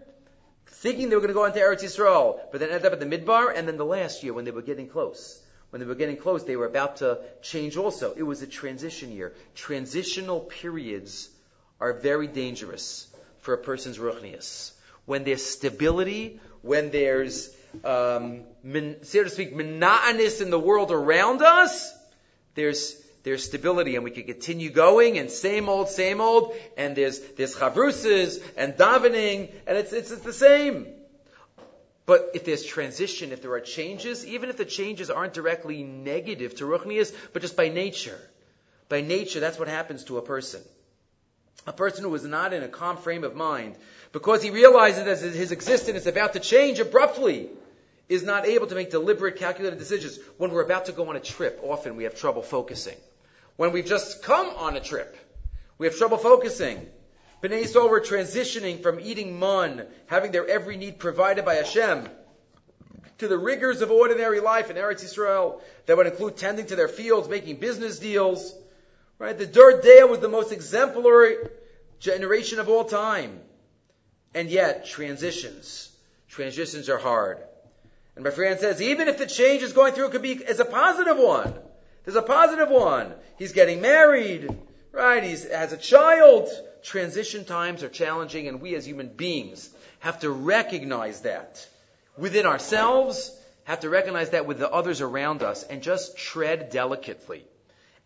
thinking 0.67 1.09
they 1.09 1.17
were 1.17 1.21
going 1.21 1.29
to 1.29 1.35
go 1.35 1.45
into 1.45 1.59
Eretz 1.59 1.83
Yisrael, 1.83 2.39
but 2.51 2.61
then 2.61 2.71
ended 2.71 2.87
up 2.87 2.93
at 2.93 3.01
the 3.01 3.07
Midbar, 3.07 3.53
and 3.55 3.67
then 3.67 3.77
the 3.77 3.85
last 3.85 4.23
year 4.23 4.33
when 4.33 4.45
they 4.45 4.51
were 4.51 4.63
getting 4.63 4.89
close. 4.89 5.43
When 5.71 5.81
they 5.81 5.87
were 5.87 5.95
getting 5.95 6.17
close, 6.17 6.45
they 6.45 6.57
were 6.57 6.67
about 6.67 6.99
to 6.99 7.19
change 7.43 7.77
also. 7.77 8.15
It 8.15 8.23
was 8.23 8.41
a 8.41 8.47
transition 8.47 9.13
year. 9.13 9.35
Transitional 9.55 10.41
periods 10.41 11.29
are 11.81 11.93
very 11.93 12.27
dangerous 12.27 13.07
for 13.39 13.55
a 13.55 13.59
person's 13.59 13.99
ruchnias. 13.99 14.73
When 15.07 15.25
there's 15.25 15.45
stability, 15.45 16.41
when 16.63 16.91
there's, 16.91 17.51
um, 17.85 18.43
so 19.03 19.25
to 19.25 19.31
speak, 19.31 19.55
monotonous 19.55 20.41
in 20.41 20.51
the 20.51 20.59
world 20.59 20.91
around 20.91 21.43
us, 21.43 21.95
there's 22.55 23.01
there's 23.25 23.45
stability 23.45 23.95
and 23.95 24.05
we 24.05 24.11
can 24.11 24.25
continue 24.25 24.71
going 24.71 25.19
and 25.19 25.31
same 25.31 25.69
old, 25.69 25.89
same 25.89 26.21
old, 26.21 26.55
and 26.77 26.97
there's, 26.97 27.19
there's 27.37 27.55
chavrusas 27.55 28.43
and 28.57 28.75
davening, 28.75 29.51
and 29.67 29.77
it's, 29.77 29.93
it's, 29.93 30.11
it's 30.11 30.23
the 30.23 30.33
same. 30.33 30.87
But 32.07 32.31
if 32.33 32.47
there's 32.47 32.65
transition, 32.65 33.33
if 33.33 33.43
there 33.43 33.53
are 33.53 33.61
changes, 33.61 34.25
even 34.25 34.49
if 34.49 34.57
the 34.57 34.65
changes 34.65 35.11
aren't 35.11 35.35
directly 35.35 35.83
negative 35.83 36.55
to 36.57 36.65
Ruchnias, 36.65 37.15
but 37.35 37.43
just 37.43 37.55
by 37.55 37.69
nature, 37.69 38.19
by 38.89 39.03
nature, 39.03 39.41
that's 39.41 39.59
what 39.59 39.69
happens 39.69 40.05
to 40.05 40.17
a 40.17 40.23
person. 40.23 40.63
A 41.67 41.73
person 41.73 42.05
who 42.05 42.15
is 42.15 42.25
not 42.25 42.53
in 42.53 42.63
a 42.63 42.69
calm 42.69 42.97
frame 42.97 43.25
of 43.25 43.35
mind, 43.35 43.77
because 44.13 44.43
he 44.43 44.51
realizes 44.51 45.05
that 45.05 45.35
his 45.35 45.53
existence 45.53 45.99
is 45.99 46.07
about 46.07 46.33
to 46.33 46.41
change 46.41 46.81
abruptly, 46.81 47.51
is 48.09 48.23
not 48.23 48.47
able 48.47 48.67
to 48.67 48.75
make 48.75 48.91
deliberate, 48.91 49.37
calculated 49.37 49.79
decisions. 49.79 50.19
When 50.39 50.51
we're 50.51 50.65
about 50.65 50.87
to 50.87 50.93
go 50.93 51.09
on 51.09 51.17
a 51.17 51.21
trip, 51.21 51.61
often 51.63 51.97
we 51.97 52.05
have 52.05 52.15
trouble 52.15 52.43
focusing. 52.43 52.97
When 53.57 53.73
we've 53.73 53.85
just 53.85 54.23
come 54.23 54.47
on 54.47 54.77
a 54.77 54.81
trip, 54.81 55.17
we 55.77 55.87
have 55.87 55.97
trouble 55.97 56.17
focusing. 56.17 56.87
Bnei 57.43 57.65
Yisrael 57.65 57.91
were 57.91 58.01
transitioning 58.01 58.83
from 58.83 58.99
eating 58.99 59.39
mun, 59.39 59.85
having 60.07 60.33
their 60.33 60.47
every 60.47 60.77
need 60.77 60.99
provided 60.99 61.45
by 61.45 61.55
Hashem, 61.55 62.09
to 63.19 63.29
the 63.29 63.37
rigors 63.37 63.83
of 63.83 63.91
ordinary 63.91 64.41
life 64.41 64.71
in 64.71 64.77
Eretz 64.77 65.05
Yisrael 65.05 65.61
that 65.87 65.97
would 65.97 66.07
include 66.07 66.37
tending 66.37 66.67
to 66.67 66.77
their 66.77 66.89
fields, 66.89 67.29
making 67.29 67.57
business 67.57 67.99
deals. 67.99 68.55
Right? 69.19 69.37
The 69.37 69.47
Dur 69.47 69.81
Deah 69.81 70.07
was 70.07 70.21
the 70.21 70.29
most 70.29 70.53
exemplary 70.53 71.37
generation 71.99 72.61
of 72.61 72.69
all 72.69 72.85
time. 72.85 73.41
And 74.35 74.49
yet, 74.49 74.87
transitions. 74.87 75.91
Transitions 76.29 76.89
are 76.89 76.99
hard. 76.99 77.39
And 78.15 78.25
my 78.25 78.31
friend 78.31 78.61
says, 78.61 78.81
even 78.81 79.09
if 79.09 79.19
the 79.19 79.27
change 79.27 79.63
is 79.63 79.73
going 79.73 79.95
through, 79.95 80.07
it 80.07 80.13
could 80.13 80.23
be 80.23 80.45
as 80.45 80.61
a 80.61 80.65
positive 80.65 81.17
one. 81.17 81.55
There's 82.05 82.17
a 82.17 82.23
positive 82.23 82.69
one. 82.69 83.13
He's 83.39 83.53
getting 83.53 83.81
married, 83.81 84.49
right? 84.93 85.23
He 85.23 85.31
has 85.31 85.73
a 85.73 85.77
child. 85.77 86.49
Transition 86.83 87.45
times 87.45 87.83
are 87.83 87.89
challenging, 87.89 88.47
and 88.47 88.61
we 88.61 88.75
as 88.77 88.87
human 88.87 89.09
beings 89.09 89.69
have 90.01 90.21
to 90.21 90.31
recognize 90.31 91.23
that 91.23 91.67
within 92.17 92.47
ourselves, 92.47 93.35
have 93.65 93.81
to 93.81 93.91
recognize 93.91 94.31
that 94.31 94.47
with 94.47 94.59
the 94.59 94.71
others 94.71 95.01
around 95.01 95.43
us, 95.43 95.65
and 95.65 95.83
just 95.83 96.17
tread 96.17 96.71
delicately 96.71 97.45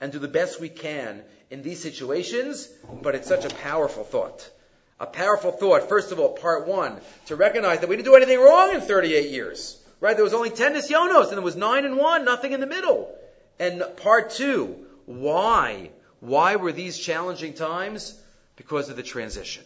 and 0.03 0.11
do 0.11 0.19
the 0.19 0.29
best 0.29 0.61
we 0.61 0.69
can 0.69 1.23
in 1.49 1.63
these 1.63 1.81
situations. 1.81 2.69
But 3.01 3.15
it's 3.15 3.29
such 3.29 3.45
a 3.45 3.55
powerful 3.55 4.03
thought. 4.03 4.51
A 4.99 5.07
powerful 5.07 5.53
thought, 5.53 5.89
first 5.89 6.11
of 6.11 6.19
all, 6.19 6.31
part 6.31 6.67
one, 6.67 7.01
to 7.27 7.37
recognize 7.37 7.81
that 7.81 7.89
we 7.89 7.95
didn't 7.95 8.07
do 8.07 8.17
anything 8.17 8.41
wrong 8.41 8.75
in 8.75 8.81
38 8.81 9.31
years. 9.31 9.81
Right? 10.01 10.17
There 10.17 10.25
was 10.25 10.35
only 10.35 10.51
10 10.51 10.75
nisyonos, 10.75 11.29
and 11.29 11.33
there 11.33 11.43
was 11.43 11.55
9 11.55 11.85
and 11.85 11.97
1, 11.97 12.25
nothing 12.25 12.51
in 12.51 12.59
the 12.59 12.67
middle. 12.67 13.17
And 13.61 13.85
part 13.99 14.31
two, 14.31 14.87
why? 15.07 15.91
Why 16.19 16.57
were 16.57 16.73
these 16.73 16.99
challenging 16.99 17.55
times? 17.55 18.21
Because 18.57 18.89
of 18.89 18.97
the 18.97 19.05
transition. 19.05 19.65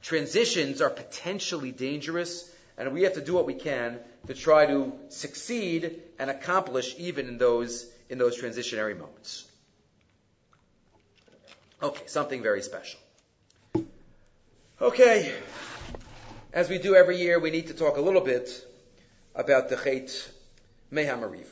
Transitions 0.00 0.80
are 0.80 0.88
potentially 0.88 1.70
dangerous, 1.70 2.50
and 2.78 2.94
we 2.94 3.02
have 3.02 3.14
to 3.14 3.20
do 3.20 3.34
what 3.34 3.44
we 3.44 3.54
can 3.54 3.98
to 4.26 4.32
try 4.32 4.64
to 4.64 4.94
succeed 5.10 6.00
and 6.18 6.30
accomplish 6.30 6.94
even 6.96 7.28
in 7.28 7.36
those, 7.36 7.86
in 8.08 8.16
those 8.16 8.40
transitionary 8.40 8.98
moments. 8.98 9.44
Okay, 11.82 12.06
something 12.06 12.42
very 12.42 12.62
special. 12.62 12.98
Okay, 14.80 15.30
as 16.50 16.70
we 16.70 16.78
do 16.78 16.94
every 16.94 17.18
year, 17.18 17.38
we 17.38 17.50
need 17.50 17.66
to 17.66 17.74
talk 17.74 17.98
a 17.98 18.00
little 18.00 18.22
bit 18.22 18.48
about 19.34 19.68
the 19.68 19.76
Chet 19.76 20.30
Mehamariva. 20.90 21.44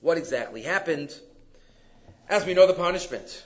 What 0.00 0.16
exactly 0.16 0.62
happened? 0.62 1.14
As 2.30 2.46
we 2.46 2.54
know 2.54 2.66
the 2.66 2.72
punishment. 2.72 3.44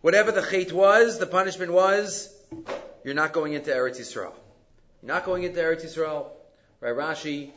Whatever 0.00 0.30
the 0.30 0.42
Chet 0.42 0.72
was, 0.72 1.18
the 1.18 1.26
punishment 1.26 1.72
was, 1.72 2.32
you're 3.02 3.14
not 3.14 3.32
going 3.32 3.54
into 3.54 3.70
Eretz 3.72 3.98
Yisrael. 3.98 4.32
You're 5.02 5.12
not 5.12 5.24
going 5.24 5.42
into 5.42 5.58
Eretz 5.58 5.84
Yisrael. 5.84 6.26
Right, 6.80 6.94
Rashi, 6.94 7.50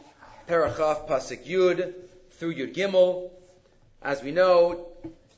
Parachaf, 0.49 1.07
Pasik 1.07 1.45
Yud, 1.45 1.93
through 2.31 2.55
Yud 2.55 2.73
Gimel. 2.73 3.29
As 4.01 4.23
we 4.23 4.31
know, 4.31 4.87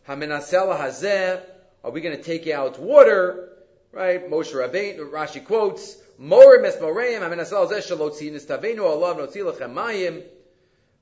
Hamenasela 0.07 0.79
Hazeh, 0.79 1.41
are 1.85 1.91
we 1.91 2.01
going 2.01 2.17
to 2.17 2.23
take 2.23 2.47
out 2.47 2.79
water? 2.79 3.49
Right, 3.91 4.27
Moshe 4.27 4.55
Rabbein, 4.55 4.97
Rashi 4.97 5.45
quotes, 5.45 5.95
Morim 6.19 6.65
es 6.65 6.77
moreim, 6.77 7.19
Hamenasela 7.19 7.69
Hazeh 7.69 7.95
shalot 7.95 8.13
tzinis 8.19 8.47
tavenu, 8.47 8.81
Allah 8.81 9.13
notzi 9.13 9.43
lechem 9.43 9.71
mayim, 9.71 10.23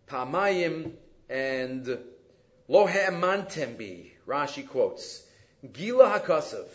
pamayim, 0.10 0.92
and 1.30 1.98
lo 2.68 2.86
ha'emantem 2.86 3.78
bi, 3.78 4.12
Rashi 4.28 4.68
quotes, 4.68 5.26
Gila 5.72 6.20
hakasav, 6.20 6.68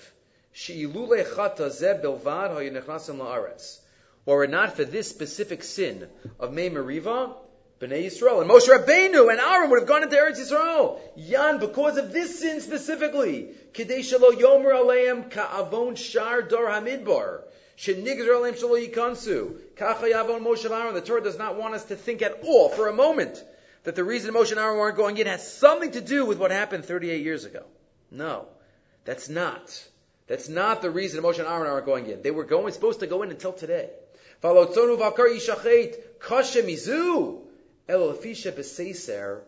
she'ilule 0.52 1.22
chata 1.24 1.68
zeh 1.68 2.02
bilvad 2.02 2.56
la'aretz. 2.56 3.78
Were 4.24 4.44
it 4.44 4.50
not 4.50 4.74
for 4.74 4.86
this 4.86 5.10
specific 5.10 5.62
sin 5.62 6.08
of 6.40 6.54
Mei 6.54 6.70
Meriva, 6.70 7.34
Bnei 7.80 8.06
Yisrael, 8.06 8.40
and 8.40 8.50
Moshe 8.50 8.68
Rabbeinu 8.68 9.30
and 9.30 9.38
Aaron 9.38 9.70
would 9.70 9.80
have 9.80 9.88
gone 9.88 10.02
into 10.02 10.16
Eretz 10.16 10.40
Yisrael. 10.40 10.98
Yan, 11.14 11.60
because 11.60 11.96
of 11.96 12.12
this 12.12 12.40
sin 12.40 12.60
specifically. 12.60 13.50
Kedei 13.72 14.00
shelo 14.00 14.32
yomer 14.32 14.72
aleim 14.72 15.30
ka'avon 15.30 15.96
shar 15.96 16.42
dor 16.42 16.66
hamidbar. 16.66 17.42
Shenigzer 17.76 18.34
aleim 18.34 18.58
shelo 18.58 18.84
yikansu. 18.84 19.52
Kachayavon 19.76 20.40
Moshe 20.40 20.68
Aaron. 20.68 20.94
The 20.94 21.00
Torah 21.00 21.22
does 21.22 21.38
not 21.38 21.56
want 21.56 21.74
us 21.74 21.84
to 21.84 21.94
think 21.94 22.20
at 22.22 22.40
all 22.42 22.68
for 22.68 22.88
a 22.88 22.92
moment 22.92 23.42
that 23.84 23.94
the 23.94 24.02
reason 24.02 24.34
Moshe 24.34 24.50
and 24.50 24.58
Aaron 24.58 24.76
weren't 24.76 24.96
going 24.96 25.16
in 25.16 25.28
has 25.28 25.48
something 25.56 25.92
to 25.92 26.00
do 26.00 26.26
with 26.26 26.38
what 26.38 26.50
happened 26.50 26.84
38 26.84 27.22
years 27.22 27.44
ago. 27.44 27.62
No. 28.10 28.46
That's 29.04 29.28
not. 29.28 29.86
That's 30.26 30.48
not 30.48 30.82
the 30.82 30.90
reason 30.90 31.22
Moshe 31.22 31.38
and 31.38 31.46
Aaron 31.46 31.70
aren't 31.70 31.86
going 31.86 32.06
in. 32.08 32.22
They 32.22 32.32
were 32.32 32.44
going, 32.44 32.72
supposed 32.72 33.00
to 33.00 33.06
go 33.06 33.22
in 33.22 33.30
until 33.30 33.52
today. 33.52 33.88
Vakar 34.42 35.28
yishachet 35.28 35.96
kashe 36.18 36.64
mizu. 37.88 39.44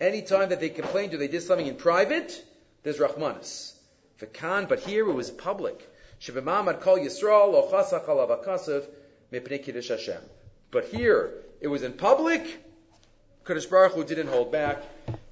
Anytime 0.00 0.48
that 0.48 0.60
they 0.60 0.68
complained 0.70 1.14
or 1.14 1.18
they 1.18 1.28
did 1.28 1.42
something 1.42 1.66
in 1.66 1.76
private, 1.76 2.44
there's 2.82 2.98
Rahmanis. 2.98 3.72
V'kan, 4.20 4.68
but 4.68 4.80
here 4.80 5.08
it 5.08 5.12
was 5.12 5.30
public. 5.30 5.88
kol 6.20 6.98
Yisrael. 6.98 7.52
But 10.70 10.84
here, 10.86 11.32
it 11.60 11.68
was 11.68 11.82
in 11.82 11.92
public, 11.92 12.60
Kadosh 13.44 13.70
Baruch 13.70 13.92
Hu 13.92 14.04
didn't 14.04 14.28
hold 14.28 14.52
back, 14.52 14.82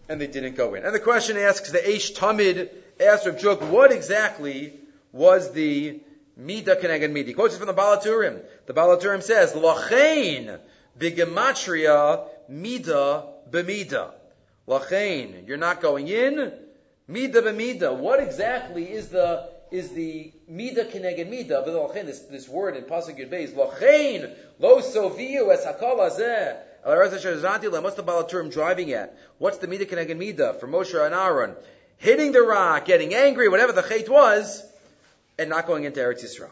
and 0.09 0.21
they 0.21 0.27
didn't 0.27 0.57
go 0.57 0.75
in. 0.75 0.85
And 0.85 0.95
the 0.95 1.01
question 1.01 1.37
asks, 1.37 1.71
the 1.71 1.79
Eish 1.79 2.15
Tamid 2.15 2.71
asked 3.01 3.27
Rav 3.27 3.37
Druk, 3.37 3.69
what 3.71 3.93
exactly 3.93 4.79
was 5.13 5.53
the 5.53 6.01
Mida 6.37 6.77
Keneged 6.77 7.11
Midi? 7.13 7.33
Quotes 7.33 7.57
from 7.57 7.67
the 7.67 7.73
Baal 7.73 7.99
HaTurim. 7.99 8.43
The 8.67 8.73
Baal 8.73 8.97
HaTurim 8.97 9.23
says, 9.23 9.53
Lachain 9.53 10.59
Bigematria 10.99 12.29
mida 12.49 13.25
b'mida. 13.51 14.13
Lachain, 14.67 15.47
you're 15.47 15.57
not 15.57 15.81
going 15.81 16.09
in. 16.09 16.53
Mida 17.09 17.43
b'mida. 17.43 17.97
What 17.97 18.21
exactly 18.23 18.91
is 18.91 19.09
the 19.09 19.49
is 19.71 19.91
the 19.91 20.33
mida 20.49 20.85
keneged 20.85 21.29
mida? 21.29 21.65
Lachain, 21.67 22.07
this 22.07 22.21
this 22.21 22.49
word 22.49 22.77
in 22.77 22.85
pasuk 22.85 23.19
yud 23.19 23.31
beis. 23.31 23.55
Lachain 23.55 24.35
lo 24.59 24.81
soviu 24.81 25.53
es 25.53 25.65
hakol 25.65 25.99
hazeh. 25.99 26.57
What's 26.85 27.95
the 27.95 28.03
Baal 28.03 28.25
HaTurim 28.25 28.53
driving 28.53 28.93
at? 28.93 29.17
What's 29.39 29.59
the 29.59 29.69
mida 29.69 29.87
keneged 29.87 30.17
mida 30.17 30.55
for 30.55 30.67
Moshe 30.67 31.01
and 31.01 31.15
Aaron? 31.15 31.55
Hitting 31.99 32.33
the 32.33 32.43
rock, 32.43 32.87
getting 32.87 33.15
angry, 33.15 33.49
whatever 33.49 33.71
the 33.71 33.83
chait 33.83 34.09
was, 34.09 34.65
and 35.39 35.49
not 35.49 35.69
going 35.69 35.85
into 35.85 36.01
Eretz 36.01 36.25
Yisrael. 36.25 36.51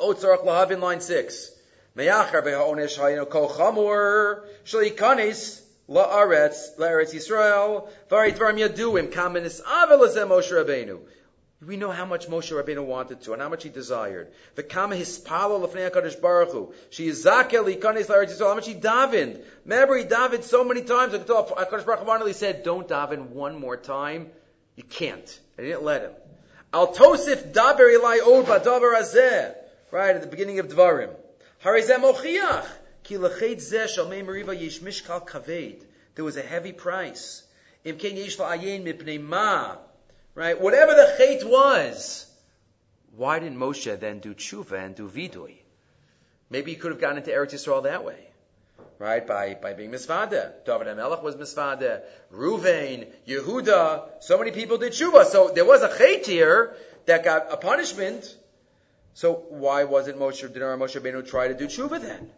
Otzarach 0.00 0.46
lahavin 0.46 0.80
line 0.80 1.02
six. 1.02 1.50
Me'achar 1.94 2.42
be'ha'onesh 2.42 2.98
hayinu 2.98 3.28
kol 3.28 3.50
chamur 3.50 4.44
shalikanis 4.64 5.60
la'aretz 5.90 6.78
la'aretz 6.78 7.12
Yisrael 7.12 7.86
v'arit 8.08 8.38
dvarim 8.38 8.58
yaduim 8.58 9.12
kamenis 9.12 9.60
avel 9.62 10.00
Moshe 10.26 10.52
Rabbeinu. 10.52 11.00
We 11.66 11.76
know 11.76 11.90
how 11.90 12.06
much 12.06 12.28
Moshe 12.28 12.50
Rabbeinu 12.50 12.84
wanted 12.84 13.20
to 13.22 13.34
and 13.34 13.42
how 13.42 13.50
much 13.50 13.62
he 13.62 13.68
desired. 13.68 14.32
The 14.54 14.62
kama 14.62 14.96
hispalo 14.96 15.60
l'fnei 15.60 15.90
HaKadosh 15.90 16.20
Baruch 16.20 16.52
Hu. 16.52 16.72
She 16.88 17.08
is 17.08 17.26
zakel 17.26 17.66
likanis 17.66 18.06
la'aretz 18.06 18.30
Yisrael. 18.30 18.48
How 18.48 18.54
much 18.54 18.66
he 18.66 18.74
davened. 18.74 19.42
Remember 19.66 19.96
he 19.96 20.04
davened 20.04 20.44
so 20.44 20.64
many 20.64 20.82
times 20.82 21.12
until 21.12 21.44
HaKadosh 21.44 21.84
Baruch 21.84 22.00
Hu 22.00 22.06
finally 22.06 22.32
said, 22.32 22.64
don't 22.64 22.88
daven 22.88 23.28
one 23.28 23.60
more 23.60 23.76
time. 23.76 24.30
You 24.76 24.84
can't. 24.84 25.38
I 25.58 25.62
didn't 25.62 25.84
let 25.84 26.02
him. 26.02 26.12
Al 26.72 26.94
tosif 26.94 27.52
daber 27.52 27.94
ilai 27.94 28.26
od 28.26 28.46
ba'davar 28.46 28.96
azeh. 28.96 29.54
Right 29.90 30.16
at 30.16 30.22
the 30.22 30.26
beginning 30.26 30.58
of 30.58 30.68
Dvarim. 30.68 31.10
There 31.64 31.72
was 36.24 36.36
a 36.36 36.42
heavy 36.42 36.72
price. 36.72 37.42
Right? 40.34 40.60
Whatever 40.60 40.94
the 40.94 41.14
chait 41.20 41.44
was, 41.44 42.26
why 43.14 43.38
didn't 43.38 43.58
Moshe 43.58 44.00
then 44.00 44.18
do 44.18 44.34
tshuva 44.34 44.72
and 44.72 44.96
do 44.96 45.08
vidui? 45.08 45.58
Maybe 46.50 46.72
he 46.72 46.76
could 46.76 46.90
have 46.90 47.00
gotten 47.00 47.18
into 47.18 47.30
Eretz 47.30 47.54
Yisrael 47.54 47.84
that 47.84 48.04
way. 48.04 48.28
Right? 48.98 49.24
By, 49.24 49.54
by 49.54 49.74
being 49.74 49.92
misvada. 49.92 50.52
David 50.66 50.88
HaMelech 50.88 51.22
was 51.22 51.36
misvada. 51.36 52.02
Ruvain, 52.34 53.06
Yehuda, 53.28 54.20
so 54.20 54.36
many 54.36 54.50
people 54.50 54.78
did 54.78 54.94
tshuva. 54.94 55.26
So 55.26 55.52
there 55.54 55.64
was 55.64 55.82
a 55.82 55.88
chait 55.88 56.26
here 56.26 56.74
that 57.06 57.22
got 57.24 57.52
a 57.52 57.56
punishment 57.56 58.36
so 59.14 59.44
why 59.48 59.84
wasn't 59.84 60.18
Moshe 60.18 60.52
Dinar 60.52 60.76
Moshe 60.76 61.00
Benu 61.00 61.26
try 61.26 61.48
to 61.48 61.54
do 61.54 61.66
tshuva 61.66 62.00
then? 62.00 62.30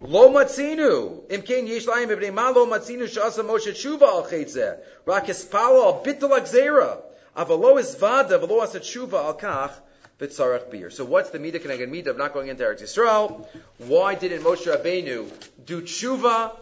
Lo 0.00 0.30
matzinu. 0.30 1.26
Imkein 1.28 1.68
yesh 1.68 1.86
b'nei 1.86 2.32
ma 2.32 2.50
lo 2.50 2.66
matzinu 2.66 3.06
shasa 3.08 3.44
Moshe 3.44 3.72
tshuva 3.72 4.02
al 4.02 4.24
chaytzeh. 4.24 4.78
Rak 5.06 5.26
espalo 5.26 5.86
al 5.86 6.04
bitul 6.04 6.30
akzera. 6.30 7.00
Avalo 7.36 7.98
vada, 7.98 8.38
avalo 8.38 8.62
asa 8.62 8.80
tshuva 8.80 9.24
al 9.24 9.38
kach. 9.38 9.72
B'tzarech 10.18 10.70
beer. 10.70 10.90
So 10.90 11.04
what's 11.04 11.30
the 11.30 11.38
midah 11.38 11.62
keneged 11.62 11.88
midah 11.88 12.08
of 12.08 12.18
not 12.18 12.34
going 12.34 12.48
into 12.48 12.64
Eretz 12.64 12.82
Yisrael? 12.82 13.46
Why 13.78 14.14
didn't 14.14 14.42
Moshe 14.42 14.66
Rabbeinu 14.66 15.30
do 15.64 15.82
tshuva? 15.82 16.56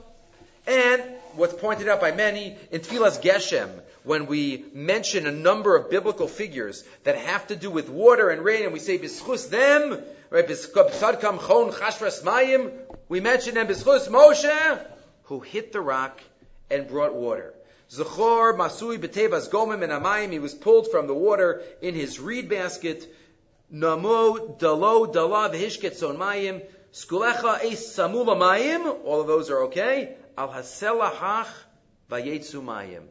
And 0.67 1.03
what's 1.35 1.55
pointed 1.55 1.89
out 1.89 2.01
by 2.01 2.13
many 2.13 2.57
in 2.71 2.81
Tfilas 2.81 3.21
Geshem, 3.23 3.71
when 4.03 4.27
we 4.27 4.65
mention 4.73 5.27
a 5.27 5.33
number 5.33 5.77
of 5.77 5.91
biblical 5.91 6.27
figures 6.27 6.85
that 7.05 7.17
have 7.17 7.47
to 7.49 7.57
do 7.57 7.71
with 7.71 7.89
water 7.89 8.31
and 8.31 8.43
rain, 8.43 8.65
and 8.65 8.73
we 8.73 8.79
say 8.79 8.99
bischus 8.99 9.51
them, 9.51 10.03
right? 10.31 10.49
Chon 10.49 11.73
chashras 11.73 12.23
mayim. 12.23 12.73
We 13.09 13.21
mention 13.21 13.55
them 13.55 13.67
bischus 13.67 14.09
Moshe, 14.09 14.87
who 15.25 15.41
hit 15.41 15.73
the 15.73 15.81
rock 15.81 16.21
and 16.71 16.89
brought 16.89 17.15
water. 17.15 17.55
Zachor 17.91 18.57
masui 18.57 18.99
b'tevas 18.99 19.51
gomim 19.51 19.83
and 19.83 19.93
amayim. 19.93 20.31
He 20.31 20.39
was 20.39 20.55
pulled 20.55 20.91
from 20.91 21.07
the 21.07 21.15
water 21.15 21.63
in 21.83 21.95
his 21.95 22.21
reed 22.21 22.49
basket. 22.49 23.13
Namo 23.73 24.59
dalo 24.59 25.13
dalav 25.13 25.55
v'hishket 25.55 25.95
son 25.95 26.17
mayim. 26.17 26.63
Skulecha 26.93 27.65
es 27.65 27.97
samula 27.97 28.37
mayim. 28.37 29.05
All 29.05 29.21
of 29.21 29.27
those 29.27 29.51
are 29.51 29.65
okay. 29.65 30.17
Al 30.37 30.49
haselahach 30.49 31.49
vayetzu 32.11 32.63
mayim. 32.63 33.05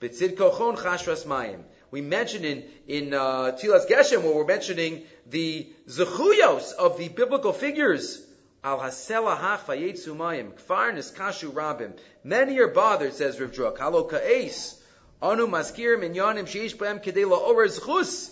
B'tzid 0.00 0.36
kochon 0.36 0.76
chashras 0.76 1.26
mayim. 1.26 1.62
We 1.90 2.02
mentioned 2.02 2.44
in, 2.44 2.64
in 2.86 3.14
uh, 3.14 3.52
Tfilas 3.52 3.88
Geshem 3.88 4.22
where 4.22 4.34
we're 4.34 4.44
mentioning 4.44 5.04
the 5.26 5.68
zechuyos 5.88 6.72
of 6.72 6.98
the 6.98 7.08
biblical 7.08 7.52
figures. 7.52 8.22
Al 8.62 8.78
haselahach 8.78 9.64
vayetzu 9.64 10.16
mayim. 10.16 10.52
Kfar 10.52 10.92
niskashu 10.92 11.52
rabim. 11.52 11.92
Many 12.22 12.58
are 12.60 12.68
bothered, 12.68 13.14
says 13.14 13.40
Rav 13.40 13.52
Druk. 13.52 13.78
Halo 13.78 14.04
ka'es. 14.04 14.80
Anu 15.20 15.46
maskir 15.46 15.98
minyanim 15.98 16.46
sheish 16.46 16.76
b'em 16.76 17.02
kedei 17.02 17.24
la'orer 17.24 17.66
zchus. 17.66 18.30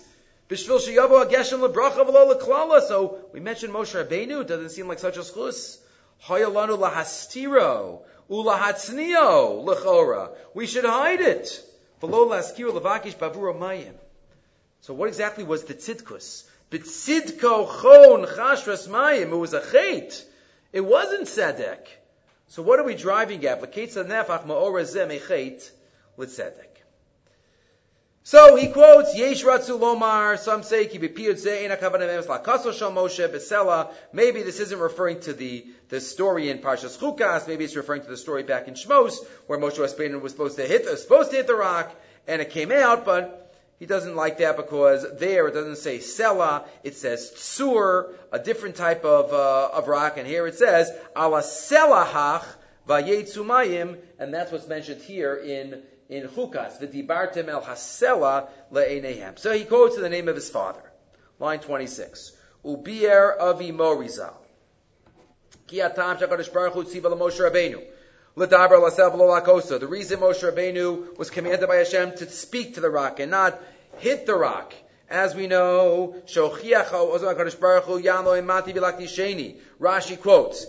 Bishvil 0.48 0.78
sheyavo 0.78 1.24
hageshem 1.24 1.66
lebracha 1.66 2.06
v'lo 2.06 2.32
leklala. 2.32 2.80
So 2.82 3.18
we 3.32 3.40
mentioned 3.40 3.72
Moshe 3.72 3.94
Rabbeinu. 4.00 4.42
It 4.42 4.46
doesn't 4.46 4.70
seem 4.70 4.86
like 4.86 5.00
such 5.00 5.16
a 5.16 5.20
schus. 5.20 5.78
Hayalanu 6.26 6.78
lahastiro. 6.78 8.02
Ulahatznio 8.30 9.64
lechora. 9.64 10.30
We 10.54 10.66
should 10.66 10.84
hide 10.84 11.20
it. 11.20 11.62
So 14.80 14.94
what 14.94 15.08
exactly 15.08 15.44
was 15.44 15.64
the 15.64 15.74
tzidkus? 15.74 16.44
B'tzidko 16.70 17.66
chon 17.80 18.26
chashras 18.26 18.88
mayim. 18.88 19.32
It 19.32 19.36
was 19.36 19.54
a 19.54 19.60
chait. 19.60 20.24
It 20.72 20.82
wasn't 20.82 21.28
tzedek. 21.28 21.86
So 22.48 22.62
what 22.62 22.78
are 22.78 22.84
we 22.84 22.94
driving 22.94 23.44
at? 23.46 23.62
V'ketza 23.62 24.04
nefach 24.04 24.44
ma'ora 24.44 24.82
zeh 24.82 25.06
mechait 25.06 25.70
l'tzedek. 26.16 26.75
So 28.26 28.56
he 28.56 28.66
quotes 28.66 29.16
Yesh 29.16 29.44
Ratzu 29.44 29.78
Lomar. 29.78 30.36
Some 30.36 30.64
say. 30.64 30.86
Maybe 34.12 34.42
this 34.42 34.58
isn't 34.58 34.78
referring 34.80 35.20
to 35.20 35.32
the 35.32 35.64
the 35.90 36.00
story 36.00 36.50
in 36.50 36.58
Parshas 36.58 36.98
Chukas. 36.98 37.46
Maybe 37.46 37.64
it's 37.64 37.76
referring 37.76 38.02
to 38.02 38.08
the 38.08 38.16
story 38.16 38.42
back 38.42 38.66
in 38.66 38.74
Shmos 38.74 39.24
where 39.46 39.60
Moshe 39.60 39.78
Rabbeinu 39.78 40.20
was 40.20 40.32
supposed 40.32 40.56
to 40.56 40.64
hit 40.64 40.86
was 40.86 41.02
supposed 41.02 41.30
to 41.30 41.36
hit 41.36 41.46
the 41.46 41.54
rock 41.54 41.94
and 42.26 42.42
it 42.42 42.50
came 42.50 42.72
out, 42.72 43.04
but 43.04 43.54
he 43.78 43.86
doesn't 43.86 44.16
like 44.16 44.38
that 44.38 44.56
because 44.56 45.06
there 45.20 45.46
it 45.46 45.54
doesn't 45.54 45.76
say 45.76 45.98
Sela, 45.98 46.64
it 46.82 46.96
says 46.96 47.30
Tsur, 47.32 48.12
a 48.32 48.40
different 48.40 48.74
type 48.74 49.04
of 49.04 49.32
uh, 49.32 49.68
of 49.72 49.86
rock, 49.86 50.16
and 50.16 50.26
here 50.26 50.48
it 50.48 50.56
says 50.56 50.90
Ala 51.16 51.42
Selahach 51.42 52.42
Vayetzumayim, 52.88 53.98
and 54.18 54.34
that's 54.34 54.50
what's 54.50 54.66
mentioned 54.66 55.02
here 55.02 55.36
in 55.36 55.80
in 56.08 56.28
Chukas, 56.28 56.80
v'dibartem 56.80 57.48
el 57.48 57.62
hasela 57.62 58.48
le'enehem. 58.72 59.38
So 59.38 59.52
he 59.52 59.64
quotes 59.64 59.96
the 59.96 60.08
name 60.08 60.28
of 60.28 60.34
his 60.34 60.48
father. 60.50 60.82
Line 61.38 61.60
26. 61.60 62.32
Ubier 62.64 63.38
avi 63.40 63.72
morizal. 63.72 64.34
Ki 65.66 65.80
atam 65.80 66.16
shakadosh 66.16 66.52
baruch 66.52 66.74
hu 66.74 66.84
tziva 66.84 67.10
l'Moshe 67.10 67.40
Rabbeinu. 67.40 67.82
L'daber 68.36 68.78
l'asel 68.78 69.10
lakosa. 69.10 69.80
The 69.80 69.86
reason 69.86 70.20
Moshe 70.20 70.42
Rabbeinu 70.42 71.18
was 71.18 71.30
commanded 71.30 71.66
by 71.68 71.76
Hashem 71.76 72.16
to 72.16 72.28
speak 72.30 72.74
to 72.74 72.80
the 72.80 72.90
rock 72.90 73.18
and 73.20 73.30
not 73.30 73.58
hit 73.98 74.26
the 74.26 74.34
rock. 74.34 74.74
As 75.08 75.36
we 75.36 75.46
know, 75.46 76.16
Rashi 79.80 80.20
quotes, 80.20 80.66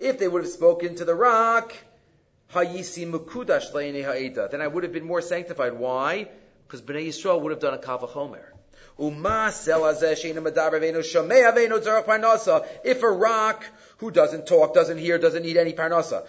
If 0.00 0.18
they 0.18 0.28
would 0.28 0.42
have 0.42 0.50
spoken 0.50 0.94
to 0.94 1.04
the 1.04 1.14
rock, 1.14 1.74
Ha'eda. 2.52 4.48
Then 4.50 4.60
I 4.60 4.66
would 4.66 4.82
have 4.82 4.92
been 4.92 5.06
more 5.06 5.22
sanctified. 5.22 5.72
Why? 5.72 6.28
Because 6.66 6.82
Bnei 6.82 7.08
Yisrael 7.08 7.40
would 7.40 7.50
have 7.50 7.60
done 7.60 7.74
a 7.74 7.78
Kavachomer. 7.78 8.42
If 12.84 13.02
a 13.02 13.10
rock 13.10 13.64
who 13.98 14.10
doesn't 14.10 14.46
talk, 14.46 14.74
doesn't 14.74 14.98
hear, 14.98 15.18
doesn't 15.18 15.42
need 15.42 15.56
any 15.56 15.72
parnasa, 15.72 16.26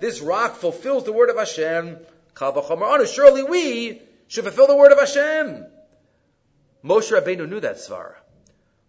this 0.00 0.20
rock 0.20 0.54
fulfills 0.54 1.04
the 1.04 1.12
word 1.12 1.30
of 1.30 1.36
Hashem. 1.36 1.98
Surely 3.06 3.42
we 3.42 4.00
should 4.28 4.44
fulfill 4.44 4.68
the 4.68 4.76
word 4.76 4.92
of 4.92 4.98
Hashem. 5.00 5.66
Moshe 6.84 7.10
Rabbeinu 7.10 7.48
knew 7.48 7.60
that 7.60 7.76
svara. 7.76 8.14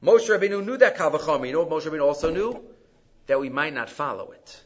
Moshe 0.03 0.29
Rabbeinu 0.29 0.63
knew 0.63 0.77
that 0.77 0.97
kavachomer. 0.97 1.47
You 1.47 1.53
know 1.53 1.63
what 1.63 1.83
Moshe 1.83 1.89
Rabbeinu 1.89 2.05
also 2.05 2.29
knew? 2.31 2.63
That 3.25 3.39
we 3.39 3.49
might 3.49 3.73
not 3.73 3.89
follow 3.89 4.31
it 4.31 4.63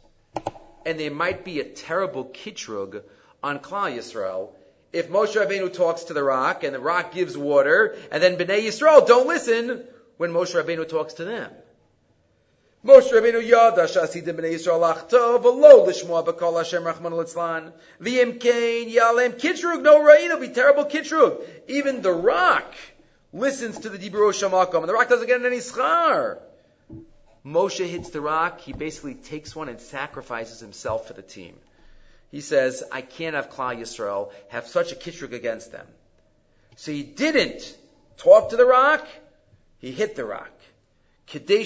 and 0.85 0.99
there 0.99 1.11
might 1.11 1.43
be 1.43 1.59
a 1.59 1.63
terrible 1.63 2.25
kitrug 2.25 3.01
on 3.43 3.59
Klal 3.59 3.95
Yisrael 3.95 4.51
if 4.93 5.09
Moshe 5.09 5.35
Rabbeinu 5.35 5.73
talks 5.73 6.05
to 6.05 6.13
the 6.13 6.23
rock 6.23 6.63
and 6.63 6.73
the 6.73 6.79
rock 6.79 7.11
gives 7.11 7.37
water, 7.37 7.97
and 8.11 8.23
then 8.23 8.37
Bnei 8.37 8.65
Yisrael 8.65 9.05
don't 9.05 9.27
listen 9.27 9.83
when 10.15 10.31
Moshe 10.31 10.55
Rabbeinu 10.55 10.87
talks 10.87 11.15
to 11.15 11.25
them. 11.25 11.51
Moshe 12.85 13.11
Rabbeinu 13.11 13.45
yada 13.45 13.83
shasidim 13.83 14.37
b'nei 14.37 14.53
Yisrael 14.53 14.79
lachto 14.79 15.41
v'lo 15.41 15.85
lishmoa 15.85 16.25
b'kol 16.25 16.57
Hashem 16.59 16.83
rachman 16.83 17.11
litzlan 17.11 17.73
v'im 17.99 18.39
kain 18.39 18.89
yalem 18.89 19.37
kitrug 19.37 19.81
no 19.81 20.01
rain 20.01 20.25
it'll 20.25 20.39
be 20.39 20.47
terrible 20.47 20.85
kitrug 20.85 21.43
even 21.67 22.01
the 22.01 22.13
rock 22.13 22.73
listens 23.33 23.79
to 23.79 23.89
the 23.89 23.97
Dibur 23.97 24.31
Shamakom 24.31 24.79
and 24.79 24.87
the 24.87 24.93
rock 24.93 25.09
doesn't 25.09 25.27
get 25.27 25.43
any 25.43 25.57
schar 25.57 26.37
Moshe 27.45 27.85
hits 27.87 28.09
the 28.09 28.21
rock, 28.21 28.59
he 28.59 28.73
basically 28.73 29.13
takes 29.13 29.55
one 29.55 29.69
and 29.69 29.79
sacrifices 29.79 30.59
himself 30.59 31.07
for 31.07 31.13
the 31.13 31.21
team. 31.21 31.55
He 32.31 32.41
says, 32.41 32.83
I 32.91 33.01
can't 33.01 33.35
have 33.35 33.51
Klal 33.51 33.77
Yisrael 33.79 34.31
have 34.49 34.65
such 34.67 34.91
a 34.91 34.95
kitrug 34.95 35.31
against 35.33 35.71
them. 35.71 35.85
So 36.75 36.91
he 36.91 37.03
didn't 37.03 37.77
talk 38.17 38.49
to 38.49 38.57
the 38.57 38.65
rock, 38.65 39.07
he 39.79 39.91
hit 39.91 40.15
the 40.15 40.25
rock. 40.25 40.49
It 41.27 41.57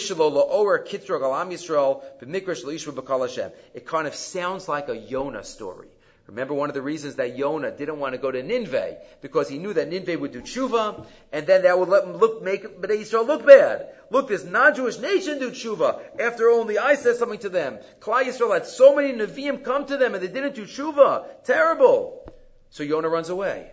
kind 3.86 4.08
of 4.08 4.16
sounds 4.16 4.68
like 4.70 4.90
a 4.90 4.98
Yonah 4.98 5.44
story. 5.44 5.90
Remember 6.30 6.54
one 6.54 6.70
of 6.70 6.76
the 6.76 6.82
reasons 6.84 7.16
that 7.16 7.36
Yonah 7.36 7.72
didn't 7.72 7.98
want 7.98 8.14
to 8.14 8.20
go 8.20 8.30
to 8.30 8.44
Nineveh 8.44 8.98
because 9.20 9.50
he 9.50 9.58
knew 9.58 9.74
that 9.74 9.90
Nineveh 9.90 10.20
would 10.20 10.32
do 10.32 10.42
tshuva 10.42 11.08
and 11.32 11.48
then 11.48 11.64
that 11.64 11.80
would 11.80 11.90
let 11.90 12.04
him 12.04 12.18
look, 12.18 12.44
make 12.44 12.64
Bnei 12.80 13.02
Israel 13.02 13.26
look 13.26 13.48
bad. 13.48 13.90
Look, 14.12 14.28
this 14.28 14.44
non-Jewish 14.44 15.00
nation 15.00 15.40
do 15.40 15.50
tshuva 15.50 16.20
after 16.20 16.52
only 16.52 16.78
I 16.78 16.94
said 16.94 17.16
something 17.16 17.40
to 17.40 17.50
them. 17.50 17.80
Klal 18.00 18.26
Yisrael 18.26 18.54
had 18.54 18.68
so 18.68 18.96
many 18.96 19.12
Nevi'im 19.12 19.64
come 19.64 19.88
to 19.88 19.98
them 19.98 20.14
and 20.14 20.22
they 20.22 20.28
didn't 20.28 20.54
do 20.54 20.66
tshuva. 20.66 21.44
Terrible. 21.46 22.32
So 22.70 22.84
Yonah 22.84 23.10
runs 23.10 23.30
away. 23.30 23.72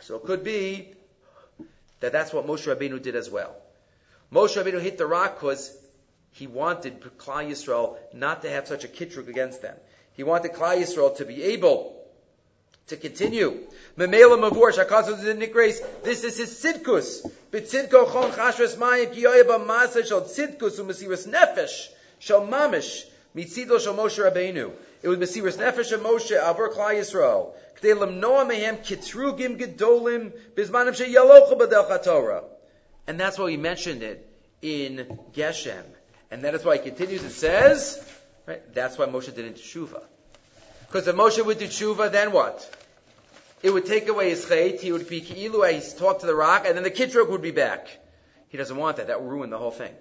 So 0.00 0.16
it 0.16 0.24
could 0.24 0.42
be 0.42 0.94
that 2.00 2.10
that's 2.10 2.32
what 2.32 2.44
Moshe 2.44 2.66
Rabbeinu 2.66 3.00
did 3.00 3.14
as 3.14 3.30
well. 3.30 3.54
Moshe 4.32 4.60
Rabbeinu 4.60 4.80
hit 4.80 4.98
the 4.98 5.06
rock 5.06 5.36
because 5.36 5.72
he 6.32 6.48
wanted 6.48 7.00
Klal 7.18 7.48
Yisrael 7.48 7.98
not 8.12 8.42
to 8.42 8.50
have 8.50 8.66
such 8.66 8.82
a 8.82 8.88
kitrug 8.88 9.28
against 9.28 9.62
them. 9.62 9.76
He 10.14 10.22
wanted 10.22 10.52
Klal 10.52 10.78
Yisrael 10.78 11.16
to 11.16 11.24
be 11.24 11.42
able 11.42 11.94
to 12.86 12.96
continue. 12.96 13.58
Memela 13.98 14.38
Mavur, 14.38 14.72
Shakazu 14.72 15.16
Nikres, 15.36 15.80
this 16.02 16.24
is 16.24 16.36
his 16.38 16.50
Sidkus. 16.50 17.28
Bitzidko 17.50 18.12
Chon 18.12 18.30
Chashras 18.32 18.76
Mayim, 18.76 19.14
Kiyoyaba 19.14 19.64
Masa 19.66 20.06
Shal 20.06 20.22
Sidkus, 20.22 20.78
Umasiris 20.80 21.26
Nefesh, 21.28 21.88
Shal 22.18 22.46
Mamish, 22.46 23.04
Mitzido 23.34 23.80
Shal 23.80 23.94
Moshe 23.94 24.22
Rabbeinu. 24.22 24.72
It 25.02 25.08
was 25.08 25.18
Mesiris 25.18 25.56
Nefesh 25.56 25.92
of 25.92 26.00
Moshe, 26.00 26.38
Avur 26.38 26.72
Klal 26.72 26.94
Yisrael. 26.94 27.52
Kdelam 27.80 28.18
Noah 28.18 28.44
Mehem, 28.44 28.78
Kitrugim 28.78 29.58
Gedolim, 29.58 30.32
Bizmanim 30.54 30.94
Sheyalocha 30.94 31.58
Badel 31.58 32.04
Torah. 32.04 32.44
And 33.06 33.18
that's 33.18 33.38
why 33.38 33.46
we 33.46 33.56
mentioned 33.56 34.02
it 34.02 34.26
in 34.62 35.18
Geshem. 35.34 35.82
And 36.30 36.42
that 36.42 36.54
is 36.54 36.64
why 36.64 36.74
it 36.74 36.84
continues, 36.84 37.22
it 37.22 37.30
says, 37.30 38.02
Right? 38.46 38.74
That's 38.74 38.98
why 38.98 39.06
Moshe 39.06 39.34
didn't 39.34 39.56
do 39.56 39.62
tshuva. 39.62 40.02
Because 40.86 41.08
if 41.08 41.16
Moshe 41.16 41.44
would 41.44 41.58
do 41.58 41.66
tshuva, 41.66 42.12
then 42.12 42.32
what? 42.32 42.70
It 43.62 43.70
would 43.70 43.86
take 43.86 44.08
away 44.08 44.28
his 44.30 44.44
chait. 44.44 44.80
He 44.80 44.92
would 44.92 45.08
be 45.08 45.22
ki'ilu, 45.22 45.72
he's 45.72 45.94
talked 45.94 46.20
to 46.20 46.26
the 46.26 46.34
rock, 46.34 46.66
and 46.66 46.76
then 46.76 46.84
the 46.84 46.90
kitrug 46.90 47.30
would 47.30 47.40
be 47.40 47.50
back. 47.50 47.88
He 48.48 48.58
doesn't 48.58 48.76
want 48.76 48.98
that. 48.98 49.06
That 49.06 49.22
would 49.22 49.30
ruin 49.30 49.50
the 49.50 49.58
whole 49.58 49.70
thing. 49.70 49.94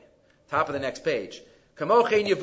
Top 0.52 0.68
of 0.68 0.74
the 0.74 0.80
next 0.80 1.04
page. 1.04 1.41
If 1.76 1.82
you 1.82 1.88
would 1.88 2.12
be 2.12 2.41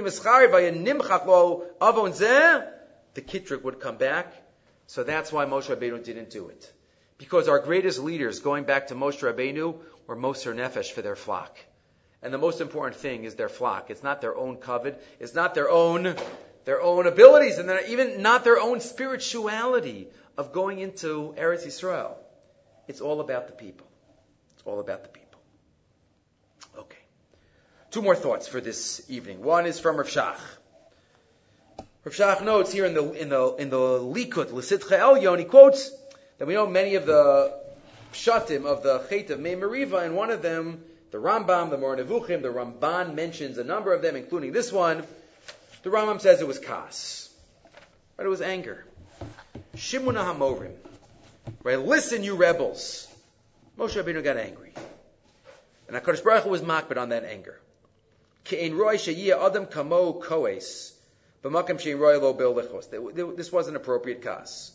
mischarit 0.00 0.52
by 0.52 0.60
a 0.60 0.72
nimchat 0.72 1.26
lo 1.26 1.64
avon 1.80 2.12
zeh, 2.12 2.68
the 3.14 3.22
kitrug 3.22 3.62
would 3.62 3.80
come 3.80 3.96
back, 3.96 4.34
so 4.92 5.02
that's 5.04 5.32
why 5.32 5.46
Moshe 5.46 5.74
Rabbeinu 5.74 6.04
didn't 6.04 6.28
do 6.28 6.50
it. 6.50 6.70
Because 7.16 7.48
our 7.48 7.58
greatest 7.60 7.98
leaders, 7.98 8.40
going 8.40 8.64
back 8.64 8.88
to 8.88 8.94
Moshe 8.94 9.20
Rabbeinu, 9.20 9.76
were 10.06 10.14
Moser 10.14 10.52
Nefesh 10.52 10.92
for 10.92 11.00
their 11.00 11.16
flock. 11.16 11.56
And 12.20 12.30
the 12.30 12.36
most 12.36 12.60
important 12.60 12.96
thing 12.96 13.24
is 13.24 13.34
their 13.34 13.48
flock. 13.48 13.88
It's 13.88 14.02
not 14.02 14.20
their 14.20 14.36
own 14.36 14.58
covet. 14.58 15.02
It's 15.18 15.34
not 15.34 15.54
their 15.54 15.70
own, 15.70 16.14
their 16.66 16.82
own 16.82 17.06
abilities, 17.06 17.56
and 17.56 17.70
even 17.88 18.20
not 18.20 18.44
their 18.44 18.60
own 18.60 18.80
spirituality 18.80 20.08
of 20.36 20.52
going 20.52 20.78
into 20.78 21.34
Eretz 21.38 21.66
Yisrael. 21.66 22.12
It's 22.86 23.00
all 23.00 23.22
about 23.22 23.46
the 23.46 23.54
people. 23.54 23.86
It's 24.52 24.62
all 24.66 24.78
about 24.78 25.04
the 25.04 25.08
people. 25.08 25.40
Okay. 26.80 26.98
Two 27.92 28.02
more 28.02 28.14
thoughts 28.14 28.46
for 28.46 28.60
this 28.60 29.02
evening. 29.08 29.42
One 29.42 29.64
is 29.64 29.80
from 29.80 29.96
Rav 29.96 30.08
Shach. 30.08 30.36
Rav 32.04 32.14
Shach 32.14 32.44
notes 32.44 32.72
here 32.72 32.84
in 32.84 32.94
the 32.94 33.12
in 33.12 33.28
the 33.28 33.54
in 33.54 33.70
the 33.70 33.76
Likut 33.76 34.52
L'Sitcha 34.52 34.98
Elyon, 34.98 35.38
he 35.38 35.44
quotes 35.44 35.92
that 36.38 36.48
we 36.48 36.54
know 36.54 36.66
many 36.66 36.96
of 36.96 37.06
the 37.06 37.56
pshatim 38.12 38.64
of 38.64 38.82
the 38.82 38.98
Chet 39.08 39.30
of 39.30 39.38
Mei 39.38 39.54
Meriva, 39.54 40.04
and 40.04 40.16
one 40.16 40.32
of 40.32 40.42
them, 40.42 40.82
the 41.12 41.18
Rambam, 41.18 41.70
the 41.70 41.78
Moreh 41.78 41.98
Nevuchim, 41.98 42.42
the 42.42 42.48
Ramban 42.48 43.14
mentions 43.14 43.56
a 43.56 43.62
number 43.62 43.92
of 43.92 44.02
them, 44.02 44.16
including 44.16 44.50
this 44.50 44.72
one. 44.72 45.04
The 45.84 45.90
Rambam 45.90 46.20
says 46.20 46.40
it 46.40 46.48
was 46.48 46.58
kas, 46.58 47.30
right? 48.18 48.24
It 48.24 48.28
was 48.28 48.42
anger. 48.42 48.84
Shimuna 49.76 50.24
Hamorim, 50.24 50.74
right? 51.62 51.78
Listen, 51.78 52.24
you 52.24 52.34
rebels. 52.34 53.06
Moshe 53.78 53.94
Rabbeinu 54.02 54.24
got 54.24 54.38
angry, 54.38 54.74
and 55.86 55.96
Hakadosh 55.96 56.24
Baruch 56.24 56.42
Hu 56.42 56.50
was 56.50 56.62
makbid 56.62 57.00
on 57.00 57.10
that 57.10 57.22
anger. 57.22 57.60
Ke'en 58.44 58.76
roy 58.76 58.96
adam 59.40 59.66
kamo 59.66 60.14
koes. 60.14 60.94
This 61.42 61.52
was 63.52 63.68
an 63.68 63.76
appropriate 63.76 64.22
cause. 64.22 64.72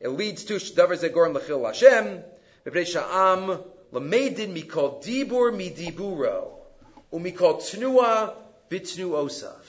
It 0.00 0.08
leads 0.08 0.44
to 0.44 0.54
davar 0.54 0.98
zegorim 0.98 1.34
lechil 1.34 1.66
Hashem, 1.66 2.22
b'pnei 2.66 2.86
sha'am 2.86 3.62
lamedin 3.92 4.54
mikol 4.54 5.02
dibur 5.02 5.52
midiburo, 5.52 6.52
umikol 7.12 7.60
tnua 7.60 8.34
bitnu 8.70 9.10
osav. 9.10 9.64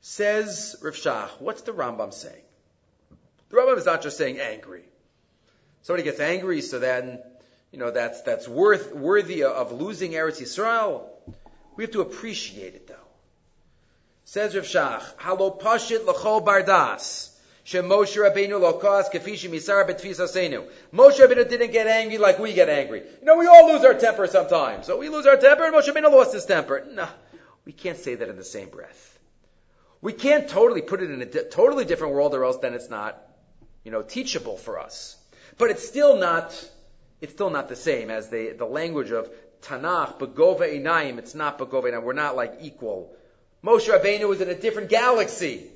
Says 0.00 0.76
Rav 0.82 0.94
Shach, 0.94 1.30
what's 1.40 1.62
the 1.62 1.72
Rambam 1.72 2.12
saying? 2.12 2.42
The 3.48 3.56
Rambam 3.56 3.78
is 3.78 3.86
not 3.86 4.02
just 4.02 4.16
saying 4.16 4.38
angry. 4.38 4.84
Somebody 5.82 6.04
gets 6.04 6.20
angry, 6.20 6.62
so 6.62 6.78
then, 6.78 7.20
you 7.72 7.78
know, 7.78 7.90
that's, 7.90 8.22
that's 8.22 8.46
worth, 8.46 8.94
worthy 8.94 9.44
of 9.44 9.72
losing 9.72 10.12
Eretz 10.12 10.40
Yisrael. 10.40 11.08
We 11.76 11.84
have 11.84 11.92
to 11.92 12.02
appreciate 12.02 12.74
it. 12.74 12.85
Says 14.28 14.56
Rav 14.56 14.64
Shach, 14.64 15.02
Halo 15.20 15.52
Pashit 15.52 16.04
L'chol 16.04 16.44
Bardas. 16.44 17.30
Moshe 17.64 18.16
Rabbeinu 18.16 18.60
lokas 18.60 19.08
kafishi 19.08 19.48
misar 19.48 19.88
betfisasenu. 19.88 20.68
Moshe 20.92 21.20
Rabbeinu 21.20 21.48
didn't 21.48 21.70
get 21.70 21.86
angry 21.86 22.18
like 22.18 22.40
we 22.40 22.52
get 22.52 22.68
angry. 22.68 23.04
You 23.20 23.24
know, 23.24 23.36
we 23.36 23.46
all 23.46 23.72
lose 23.72 23.84
our 23.84 23.94
temper 23.94 24.26
sometimes. 24.26 24.86
So 24.86 24.98
we 24.98 25.10
lose 25.10 25.26
our 25.26 25.36
temper, 25.36 25.66
and 25.66 25.72
Moshe 25.72 25.86
Rabbeinu 25.86 26.10
lost 26.10 26.34
his 26.34 26.44
temper. 26.44 26.84
No, 26.92 27.06
we 27.64 27.70
can't 27.70 27.98
say 27.98 28.16
that 28.16 28.28
in 28.28 28.36
the 28.36 28.44
same 28.44 28.68
breath. 28.68 29.16
We 30.00 30.12
can't 30.12 30.48
totally 30.48 30.82
put 30.82 31.02
it 31.02 31.10
in 31.12 31.22
a 31.22 31.26
di- 31.26 31.48
totally 31.48 31.84
different 31.84 32.14
world, 32.14 32.34
or 32.34 32.44
else 32.44 32.56
then 32.56 32.74
it's 32.74 32.90
not, 32.90 33.16
you 33.84 33.92
know, 33.92 34.02
teachable 34.02 34.56
for 34.56 34.80
us. 34.80 35.16
But 35.56 35.70
it's 35.70 35.86
still 35.86 36.16
not, 36.16 36.52
it's 37.20 37.32
still 37.32 37.50
not 37.50 37.68
the 37.68 37.76
same 37.76 38.10
as 38.10 38.28
the 38.28 38.54
the 38.58 38.66
language 38.66 39.12
of 39.12 39.30
Tanakh, 39.62 40.18
Begova 40.18 40.62
Einayim. 40.62 41.18
It's 41.18 41.36
not 41.36 41.60
Begova 41.60 41.84
Einayim. 41.84 42.02
We're 42.02 42.12
not 42.12 42.34
like 42.34 42.54
equal. 42.60 43.16
Moshe 43.64 43.88
Rabbeinu 43.88 44.28
was 44.28 44.40
in 44.40 44.48
a 44.48 44.54
different 44.54 44.88
galaxy, 44.88 45.70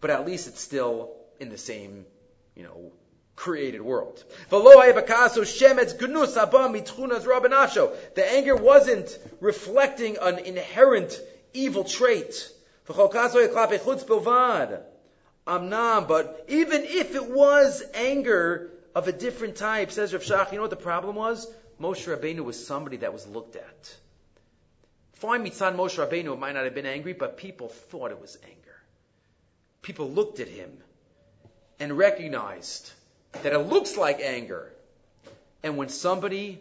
but 0.00 0.10
at 0.10 0.26
least 0.26 0.48
it's 0.48 0.60
still 0.60 1.14
in 1.40 1.50
the 1.50 1.58
same, 1.58 2.06
you 2.54 2.62
know, 2.62 2.92
created 3.36 3.82
world. 3.82 4.24
The 4.50 4.56
anger 8.28 8.56
wasn't 8.56 9.18
reflecting 9.40 10.16
an 10.18 10.38
inherent 10.38 11.20
evil 11.52 11.84
trait. 11.84 12.50
Amnam, 15.46 16.08
but 16.08 16.44
even 16.48 16.84
if 16.84 17.14
it 17.14 17.26
was 17.26 17.82
anger 17.92 18.70
of 18.94 19.08
a 19.08 19.12
different 19.12 19.56
type, 19.56 19.90
says 19.90 20.12
Rav 20.12 20.22
Shach, 20.22 20.52
you 20.52 20.56
know 20.56 20.62
what 20.62 20.70
the 20.70 20.76
problem 20.76 21.16
was? 21.16 21.46
Moshe 21.80 22.06
Rabbeinu 22.06 22.40
was 22.40 22.66
somebody 22.66 22.98
that 22.98 23.12
was 23.12 23.26
looked 23.26 23.56
at. 23.56 23.96
Fine, 25.14 25.44
Mitzan 25.44 25.76
Moshe 25.76 25.96
Rabbeinu 25.98 26.38
might 26.38 26.52
not 26.52 26.64
have 26.64 26.74
been 26.74 26.86
angry, 26.86 27.12
but 27.12 27.36
people 27.36 27.68
thought 27.68 28.10
it 28.10 28.20
was 28.20 28.36
anger. 28.44 28.76
People 29.82 30.10
looked 30.10 30.40
at 30.40 30.48
him 30.48 30.72
and 31.78 31.96
recognized 31.96 32.92
that 33.42 33.52
it 33.52 33.58
looks 33.58 33.96
like 33.96 34.20
anger. 34.20 34.72
And 35.62 35.76
when 35.76 35.88
somebody 35.88 36.58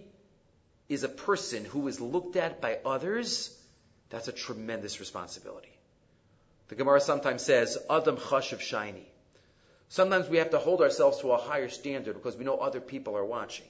is 0.87 1.03
a 1.03 1.09
person 1.09 1.65
who 1.65 1.87
is 1.87 1.99
looked 1.99 2.35
at 2.35 2.61
by 2.61 2.79
others, 2.85 3.57
that's 4.09 4.27
a 4.27 4.31
tremendous 4.31 4.99
responsibility. 4.99 5.75
The 6.67 6.75
Gemara 6.75 7.01
sometimes 7.01 7.43
says, 7.43 7.77
Adam 7.89 8.17
chashav 8.17 8.61
shiny. 8.61 9.07
Sometimes 9.89 10.29
we 10.29 10.37
have 10.37 10.51
to 10.51 10.59
hold 10.59 10.81
ourselves 10.81 11.19
to 11.21 11.31
a 11.31 11.37
higher 11.37 11.69
standard 11.69 12.15
because 12.15 12.35
we 12.35 12.45
know 12.45 12.57
other 12.57 12.81
people 12.81 13.15
are 13.17 13.25
watching. 13.25 13.65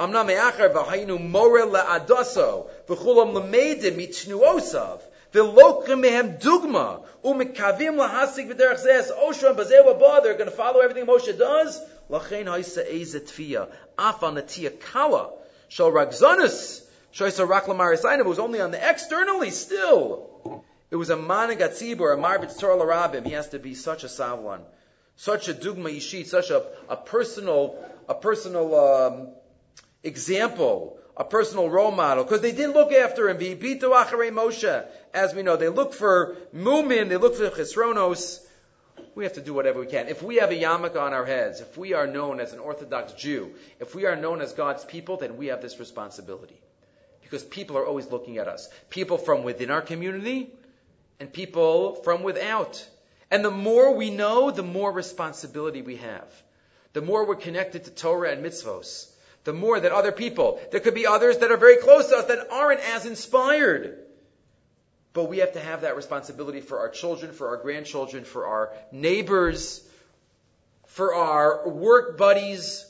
Amna 0.00 0.22
me'achar 0.22 0.68
v'hayinu 0.68 1.18
more 1.28 1.62
la'adaso 1.66 2.70
v'chulam 2.86 3.32
l'meidim 3.34 3.96
mitnuosav 3.96 5.00
v'lokrim 5.32 6.00
mehem 6.04 6.38
dugma 6.38 7.02
u'mekavim 7.24 7.96
lahasik 7.96 8.48
v'derech 8.48 8.78
zes 8.78 9.10
oshram 9.10 9.56
bazeh 9.56 9.84
wabah 9.84 10.22
they're 10.22 10.34
going 10.34 10.48
to 10.48 10.54
follow 10.54 10.80
everything 10.80 11.04
Moshe 11.04 11.36
does. 11.36 11.80
Lachein 12.08 12.46
ha'isa 12.46 12.94
eze 12.94 13.20
tfiya 13.20 13.68
af 13.98 14.22
on 14.22 14.36
the 14.36 14.42
tia 14.42 14.70
kala 14.70 15.32
shal 15.66 15.90
ragzanus 15.90 16.82
shoysa 17.12 17.48
rak 17.48 17.64
lamarisainav 17.64 18.24
was 18.24 18.38
only 18.38 18.60
on 18.60 18.70
the 18.70 18.88
externally 18.88 19.50
still. 19.50 20.64
It 20.92 20.96
was 20.96 21.10
a 21.10 21.16
manigat 21.16 21.72
tzibur 21.72 22.14
a 22.14 22.16
marbit 22.16 22.56
torah 22.56 22.76
larabim 22.76 23.26
he 23.26 23.32
has 23.32 23.48
to 23.48 23.58
be 23.58 23.74
such 23.74 24.04
a 24.04 24.06
savlan 24.06 24.60
such 25.16 25.48
a 25.48 25.54
dugma 25.54 25.90
yishit 25.90 26.26
such 26.26 26.50
a, 26.50 26.64
a 26.88 26.96
personal 26.96 27.84
a 28.08 28.14
personal 28.14 28.78
um, 28.78 29.28
example, 30.02 30.98
a 31.16 31.24
personal 31.24 31.68
role 31.68 31.90
model, 31.90 32.24
because 32.24 32.40
they 32.40 32.52
didn't 32.52 32.74
look 32.74 32.92
after 32.92 33.28
him. 33.28 33.38
Bitu 33.38 33.82
acharei 33.82 34.30
Moshe, 34.30 34.86
as 35.12 35.34
we 35.34 35.42
know, 35.42 35.56
they 35.56 35.68
look 35.68 35.92
for 35.92 36.36
mumin, 36.54 37.08
they 37.08 37.16
look 37.16 37.34
for 37.34 37.48
chesronos. 37.50 38.40
We 39.14 39.24
have 39.24 39.32
to 39.34 39.40
do 39.40 39.52
whatever 39.52 39.80
we 39.80 39.86
can. 39.86 40.06
If 40.06 40.22
we 40.22 40.36
have 40.36 40.52
a 40.52 40.54
yarmulke 40.54 41.00
on 41.00 41.12
our 41.12 41.24
heads, 41.24 41.60
if 41.60 41.76
we 41.76 41.92
are 41.94 42.06
known 42.06 42.38
as 42.38 42.52
an 42.52 42.60
Orthodox 42.60 43.12
Jew, 43.14 43.52
if 43.80 43.94
we 43.94 44.06
are 44.06 44.14
known 44.14 44.40
as 44.40 44.52
God's 44.52 44.84
people, 44.84 45.16
then 45.16 45.36
we 45.36 45.46
have 45.46 45.60
this 45.60 45.80
responsibility. 45.80 46.60
Because 47.22 47.42
people 47.42 47.76
are 47.78 47.86
always 47.86 48.06
looking 48.06 48.38
at 48.38 48.46
us. 48.46 48.68
People 48.90 49.18
from 49.18 49.42
within 49.42 49.70
our 49.70 49.82
community 49.82 50.50
and 51.18 51.32
people 51.32 51.96
from 51.96 52.22
without. 52.22 52.86
And 53.30 53.44
the 53.44 53.50
more 53.50 53.94
we 53.94 54.10
know, 54.10 54.52
the 54.52 54.62
more 54.62 54.92
responsibility 54.92 55.82
we 55.82 55.96
have. 55.96 56.42
The 56.92 57.02
more 57.02 57.26
we're 57.26 57.36
connected 57.36 57.84
to 57.84 57.90
Torah 57.90 58.30
and 58.30 58.44
mitzvos 58.44 59.07
the 59.44 59.52
more 59.52 59.78
that 59.78 59.92
other 59.92 60.12
people, 60.12 60.60
there 60.70 60.80
could 60.80 60.94
be 60.94 61.06
others 61.06 61.38
that 61.38 61.50
are 61.50 61.56
very 61.56 61.76
close 61.76 62.08
to 62.08 62.16
us 62.16 62.26
that 62.26 62.50
aren't 62.50 62.80
as 62.80 63.06
inspired. 63.06 63.98
But 65.12 65.24
we 65.24 65.38
have 65.38 65.52
to 65.54 65.60
have 65.60 65.82
that 65.82 65.96
responsibility 65.96 66.60
for 66.60 66.80
our 66.80 66.88
children, 66.88 67.32
for 67.32 67.48
our 67.48 67.56
grandchildren, 67.56 68.24
for 68.24 68.46
our 68.46 68.72
neighbors, 68.92 69.82
for 70.86 71.14
our 71.14 71.68
work 71.68 72.18
buddies. 72.18 72.84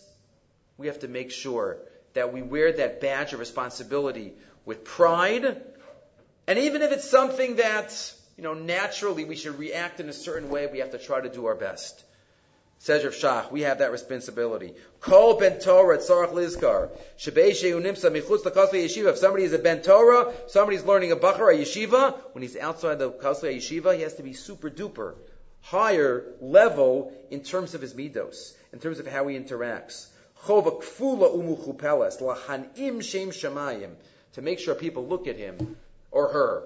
We 0.77 0.89
have 0.89 1.01
to 1.01 1.09
make 1.09 1.31
sure 1.31 1.79
that 2.15 2.33
we 2.33 2.43
wear 2.43 2.73
that 2.73 3.01
badge 3.01 3.33
of 3.33 3.41
responsibility 3.41 4.33
with 4.65 4.85
pride. 4.85 5.63
And 6.47 6.59
even 6.59 6.83
if 6.83 6.93
it's 6.93 7.09
something 7.09 7.57
that, 7.57 8.15
you 8.37 8.43
know, 8.43 8.55
naturally 8.55 9.25
we 9.25 9.37
should 9.37 9.59
react 9.59 10.01
in 10.01 10.09
a 10.09 10.13
certain 10.13 10.51
way, 10.51 10.67
we 10.67 10.79
have 10.79 10.93
to 10.93 10.99
try 10.99 11.21
to 11.21 11.29
do 11.29 11.47
our 11.47 11.55
best. 11.55 12.05
Says 12.81 13.05
Rav 13.05 13.13
Shach, 13.13 13.51
we 13.51 13.63
have 13.63 13.79
that 13.79 13.91
responsibility. 13.91 14.75
Kol 15.01 15.39
ben 15.39 15.59
Torah 15.59 15.99
tzarach 15.99 16.33
lizkar. 16.33 16.91
Nimsa 17.19 18.11
michutz 18.11 18.43
lakasli 18.43 18.85
yeshiva. 18.85 19.11
If 19.11 19.19
somebody 19.19 19.45
is 19.45 19.53
a 19.53 19.59
ben 19.59 19.83
Torah, 19.83 20.33
somebody's 20.47 20.85
learning 20.85 21.11
a 21.11 21.17
bachar, 21.17 21.53
a 21.53 21.59
yeshiva, 21.59 22.17
when 22.33 22.43
he's 22.43 22.57
outside 22.57 23.01
the 23.01 23.11
kasli 23.11 23.57
yeshiva, 23.57 23.97
he 23.97 24.03
has 24.03 24.15
to 24.15 24.23
be 24.23 24.33
super 24.33 24.71
duper, 24.71 25.15
higher 25.61 26.25
level 26.41 27.13
in 27.31 27.41
terms 27.41 27.75
of 27.75 27.81
his 27.81 27.95
midos, 27.95 28.55
in 28.73 28.79
terms 28.79 29.01
of 29.01 29.09
how 29.09 29.27
he 29.27 29.37
interacts. 29.37 30.07
Chova 30.45 30.81
kfula 30.81 31.35
umuchupeles, 31.35 32.21
lahanim 32.21 33.03
shem 33.03 33.31
shamayim. 33.31 33.91
To 34.35 34.43
make 34.43 34.61
sure 34.61 34.77
people 34.77 35.05
look 35.05 35.27
at 35.27 35.37
him 35.37 35.77
or 36.13 36.29
her 36.29 36.63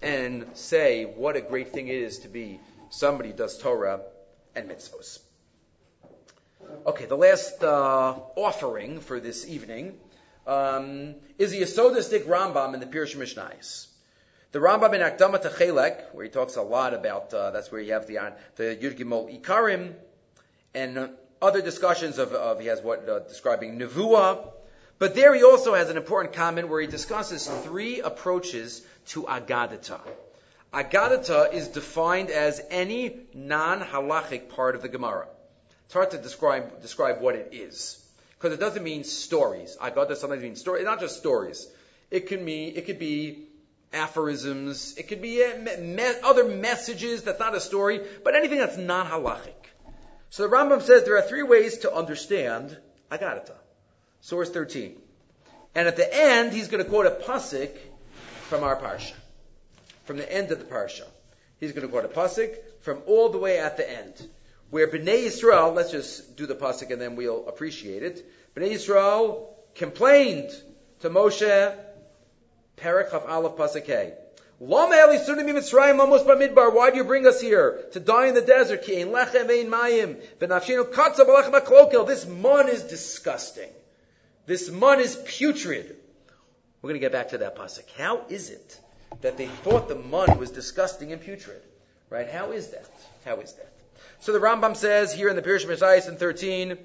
and 0.00 0.46
say 0.54 1.04
what 1.04 1.34
a 1.34 1.40
great 1.40 1.72
thing 1.72 1.88
it 1.88 1.96
is 1.96 2.20
to 2.20 2.28
be 2.28 2.60
somebody 2.90 3.32
does 3.32 3.58
Torah 3.58 4.02
and 4.54 4.68
mitzvos. 4.68 5.18
Okay, 6.86 7.06
the 7.06 7.16
last 7.16 7.62
uh, 7.62 8.14
offering 8.36 9.00
for 9.00 9.20
this 9.20 9.48
evening 9.48 9.98
um, 10.46 11.14
is 11.38 11.50
the 11.50 11.62
Yesodistic 11.62 12.24
Rambam 12.24 12.74
in 12.74 12.80
the 12.80 12.86
Pirush 12.86 13.16
Mishnayos. 13.16 13.88
The 14.52 14.60
Rambam 14.60 14.94
in 14.94 15.00
Akdama 15.00 15.42
Techelek, 15.42 16.14
where 16.14 16.24
he 16.24 16.30
talks 16.30 16.56
a 16.56 16.62
lot 16.62 16.94
about, 16.94 17.34
uh, 17.34 17.50
that's 17.50 17.70
where 17.70 17.80
you 17.80 17.92
have 17.92 18.06
the, 18.06 18.18
uh, 18.18 18.30
the 18.54 18.76
Yud 18.76 18.98
Ikarim, 19.40 19.94
and 20.74 21.10
other 21.42 21.60
discussions 21.60 22.18
of, 22.18 22.32
of, 22.32 22.60
he 22.60 22.66
has 22.66 22.80
what, 22.80 23.08
uh, 23.08 23.18
describing 23.20 23.78
Nevuah, 23.78 24.48
but 24.98 25.14
there 25.14 25.34
he 25.34 25.42
also 25.42 25.74
has 25.74 25.90
an 25.90 25.96
important 25.96 26.34
comment 26.34 26.68
where 26.68 26.80
he 26.80 26.86
discusses 26.86 27.46
three 27.46 28.00
approaches 28.00 28.86
to 29.08 29.24
Agadata. 29.24 30.00
Agadata 30.72 31.52
is 31.52 31.68
defined 31.68 32.30
as 32.30 32.62
any 32.70 33.20
non-halachic 33.34 34.48
part 34.48 34.74
of 34.74 34.82
the 34.82 34.88
Gemara. 34.88 35.26
It's 35.86 35.94
hard 35.94 36.10
to 36.10 36.18
describe, 36.18 36.82
describe 36.82 37.20
what 37.20 37.36
it 37.36 37.50
is. 37.52 38.02
Because 38.38 38.52
it 38.52 38.60
doesn't 38.60 38.82
mean 38.82 39.04
stories. 39.04 39.76
Agadata 39.80 40.16
sometimes 40.16 40.42
means 40.42 40.60
stories. 40.60 40.84
Not 40.84 41.00
just 41.00 41.16
stories. 41.16 41.66
It 42.10 42.26
can 42.28 42.44
mean, 42.44 42.74
it 42.76 42.86
could 42.86 42.98
be 42.98 43.46
aphorisms. 43.92 44.96
It 44.98 45.04
could 45.04 45.22
be 45.22 45.42
uh, 45.44 45.56
me- 45.80 46.20
other 46.22 46.44
messages 46.44 47.22
that's 47.22 47.40
not 47.40 47.54
a 47.54 47.60
story, 47.60 48.00
but 48.24 48.34
anything 48.34 48.58
that's 48.58 48.76
not 48.76 49.06
halachic. 49.06 49.54
So 50.30 50.42
the 50.42 50.54
Rambam 50.54 50.82
says 50.82 51.04
there 51.04 51.16
are 51.16 51.22
three 51.22 51.44
ways 51.44 51.78
to 51.78 51.94
understand 51.94 52.76
Agadata. 53.10 53.54
Source 54.20 54.50
13. 54.50 54.96
And 55.74 55.86
at 55.86 55.96
the 55.96 56.08
end, 56.12 56.52
he's 56.52 56.68
going 56.68 56.82
to 56.82 56.88
quote 56.88 57.06
a 57.06 57.10
pasuk 57.10 57.70
from 58.48 58.64
our 58.64 58.76
parsha. 58.76 59.14
From 60.04 60.16
the 60.16 60.30
end 60.30 60.50
of 60.50 60.58
the 60.58 60.64
parsha. 60.64 61.04
He's 61.60 61.72
going 61.72 61.86
to 61.86 61.88
quote 61.88 62.04
a 62.04 62.08
pasuk 62.08 62.56
from 62.80 63.02
all 63.06 63.28
the 63.28 63.38
way 63.38 63.58
at 63.58 63.76
the 63.76 63.88
end 63.88 64.28
where 64.70 64.88
Bnei 64.88 65.26
Yisrael, 65.26 65.74
let's 65.74 65.90
just 65.90 66.36
do 66.36 66.46
the 66.46 66.54
pasuk 66.54 66.90
and 66.90 67.00
then 67.00 67.16
we'll 67.16 67.46
appreciate 67.48 68.02
it. 68.02 68.26
Bnei 68.54 68.72
Yisrael 68.72 69.48
complained 69.74 70.50
to 71.00 71.10
Moshe, 71.10 71.76
Perek 72.76 73.10
of 73.10 73.24
Aleph 73.26 73.56
pasuk. 73.56 74.12
Why 74.58 75.20
do 76.90 76.96
you 76.96 77.04
bring 77.04 77.26
us 77.26 77.40
here 77.40 77.84
to 77.92 78.00
die 78.00 78.26
in 78.26 78.34
the 78.34 78.40
desert? 78.40 78.86
This 82.06 82.26
mun 82.26 82.68
is 82.70 82.82
disgusting. 82.84 83.68
This 84.46 84.70
mun 84.70 85.00
is 85.00 85.16
putrid. 85.26 85.96
We're 86.80 86.88
going 86.88 87.00
to 87.00 87.04
get 87.04 87.12
back 87.12 87.28
to 87.30 87.38
that 87.38 87.56
pasuk. 87.56 87.90
How 87.98 88.22
is 88.30 88.48
it 88.48 88.80
that 89.20 89.36
they 89.36 89.46
thought 89.46 89.88
the 89.88 89.94
mun 89.94 90.38
was 90.38 90.50
disgusting 90.50 91.12
and 91.12 91.20
putrid? 91.20 91.60
Right? 92.08 92.30
How 92.30 92.52
is 92.52 92.68
that? 92.68 92.88
How 93.26 93.40
is 93.40 93.52
that? 93.54 93.72
So 94.20 94.32
the 94.32 94.38
Rambam 94.38 94.76
says 94.76 95.12
here 95.12 95.28
in 95.28 95.36
the 95.36 95.42
Pirush 95.42 95.66
Mishnayos 95.66 96.08
in 96.08 96.16
13, 96.16 96.78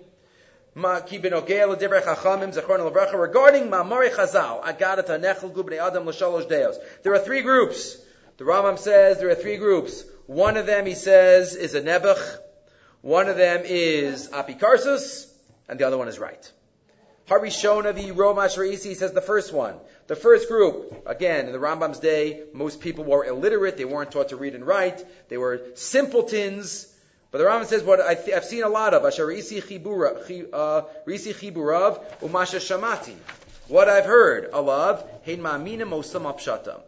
regarding 0.73 1.21
Mamari 3.69 4.09
Chazal. 4.09 4.63
There 7.03 7.13
are 7.13 7.19
three 7.19 7.41
groups. 7.41 7.97
The 8.37 8.43
Rambam 8.45 8.79
says 8.79 9.19
there 9.19 9.29
are 9.29 9.35
three 9.35 9.57
groups. 9.57 10.03
One 10.27 10.55
of 10.57 10.65
them, 10.65 10.85
he 10.85 10.95
says, 10.95 11.55
is 11.55 11.75
a 11.75 11.81
Nebuch. 11.81 12.37
One 13.01 13.27
of 13.27 13.37
them 13.37 13.63
is 13.65 14.29
Apikarsus, 14.29 15.27
and 15.67 15.79
the 15.79 15.85
other 15.85 15.97
one 15.97 16.07
is 16.07 16.19
right. 16.19 16.51
Harishona 17.27 17.93
the 17.95 18.11
Romash 18.11 18.57
Reisi 18.57 18.95
says 18.95 19.13
the 19.13 19.21
first 19.21 19.53
one. 19.53 19.75
The 20.07 20.15
first 20.15 20.47
group, 20.49 21.03
again, 21.05 21.45
in 21.47 21.53
the 21.53 21.59
Rambam's 21.59 21.99
day, 21.99 22.43
most 22.53 22.81
people 22.81 23.05
were 23.05 23.25
illiterate. 23.25 23.77
They 23.77 23.85
weren't 23.85 24.11
taught 24.11 24.29
to 24.29 24.35
read 24.35 24.55
and 24.55 24.65
write. 24.65 25.03
They 25.29 25.37
were 25.37 25.61
simpletons. 25.75 26.90
But 27.31 27.37
the 27.37 27.45
Rambam 27.45 27.65
says 27.65 27.81
what 27.83 28.01
I 28.01 28.15
have 28.33 28.43
seen 28.43 28.63
a 28.63 28.69
lot 28.69 28.93
of, 28.93 29.05
Asher 29.05 29.25
Risi 29.25 29.59
uh, 29.59 30.81
Chiburav 31.07 32.03
Umasha 32.19 32.59
Shamati. 32.59 33.15
What 33.69 33.87
I've 33.87 34.05
heard, 34.05 34.51
Alav, 34.51 35.07
Hein 35.25 35.39
Ma'amina 35.39 35.87
Mosam 35.87 36.23
Apshata. 36.23 36.81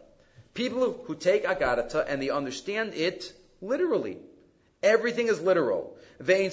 People 0.52 1.00
who 1.06 1.14
take 1.14 1.44
Agadata 1.44 2.04
and 2.06 2.20
they 2.20 2.28
understand 2.28 2.92
it 2.92 3.32
literally. 3.62 4.18
Everything 4.82 5.28
is 5.28 5.40
literal. 5.40 5.96
They 6.20 6.50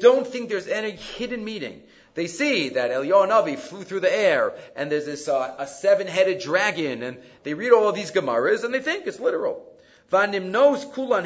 don't 0.00 0.26
think 0.26 0.48
there's 0.48 0.68
any 0.68 0.90
hidden 0.92 1.44
meaning. 1.44 1.82
They 2.14 2.26
see 2.26 2.70
that 2.70 2.90
Eliyahu 2.90 3.58
flew 3.58 3.84
through 3.84 4.00
the 4.00 4.12
air, 4.12 4.54
and 4.74 4.90
there's 4.90 5.04
this 5.04 5.28
uh, 5.28 5.54
a 5.58 5.66
seven-headed 5.66 6.40
dragon, 6.40 7.02
and 7.04 7.18
they 7.44 7.54
read 7.54 7.72
all 7.72 7.88
of 7.88 7.94
these 7.94 8.10
Gemaras, 8.10 8.64
and 8.64 8.74
they 8.74 8.80
think 8.80 9.06
it's 9.06 9.20
literal. 9.20 9.69
Kulan 10.10 11.24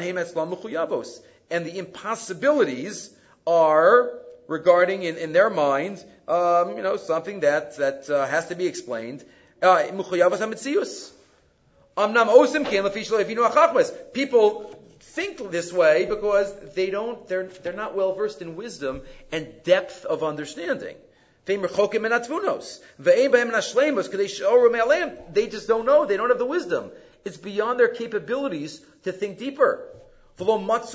And 1.49 1.65
the 1.65 1.77
impossibilities 1.77 3.11
are 3.45 4.19
regarding 4.47 5.03
in, 5.03 5.17
in 5.17 5.33
their 5.33 5.49
mind, 5.49 6.03
um, 6.27 6.77
you 6.77 6.83
know, 6.83 6.97
something 6.97 7.41
that 7.41 7.77
that 7.77 8.09
uh, 8.09 8.25
has 8.27 8.47
to 8.47 8.55
be 8.55 8.67
explained. 8.67 9.23
Uh, 9.61 9.83
People 14.13 14.79
think 14.99 15.51
this 15.51 15.71
way 15.71 16.05
because 16.05 16.53
they 16.75 16.89
don't, 16.89 17.27
they're, 17.27 17.47
they're 17.63 17.73
not 17.73 17.95
well 17.95 18.15
versed 18.15 18.41
in 18.41 18.55
wisdom 18.55 19.01
and 19.31 19.47
depth 19.63 20.05
of 20.05 20.23
understanding. 20.23 20.95
They 21.45 21.57
just 21.57 21.77
don't 25.67 25.85
know. 25.85 26.05
They 26.05 26.17
don't 26.17 26.29
have 26.29 26.39
the 26.39 26.45
wisdom. 26.45 26.91
It's 27.25 27.37
beyond 27.37 27.79
their 27.79 27.89
capabilities 27.89 28.81
to 29.03 29.11
think 29.11 29.39
deeper. 29.39 29.89
They 30.37 30.45
don't 30.45 30.69
have, 30.69 30.91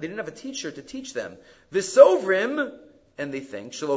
they 0.00 0.06
didn't 0.08 0.16
have 0.16 0.28
a 0.28 0.32
teacher 0.32 0.70
to 0.72 0.82
teach 0.82 1.14
them. 1.14 1.36
Visovrim, 1.72 2.72
and 3.16 3.32
they 3.32 3.40
think, 3.40 3.72
They 3.72 3.88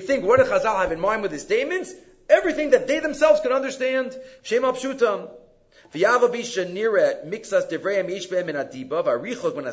think, 0.00 0.24
what 0.24 0.38
did 0.38 0.46
Chazal 0.46 0.80
have 0.80 0.92
in 0.92 1.00
mind 1.00 1.22
with 1.22 1.30
his 1.30 1.42
statements? 1.42 1.94
Everything 2.28 2.70
that 2.70 2.86
they 2.88 2.98
themselves 3.00 3.40
can 3.42 3.52
understand. 3.52 4.18
Shema 4.42 4.72
pshutam. 4.72 5.30
V'yava 5.94 6.30
bisha 6.30 6.64
mixas 7.26 7.68
devreim 7.70 8.08
ishbeim 8.08 8.46
min 8.46 8.56
adiba, 8.56 9.04
v'arichot 9.04 9.54
min. 9.54 9.66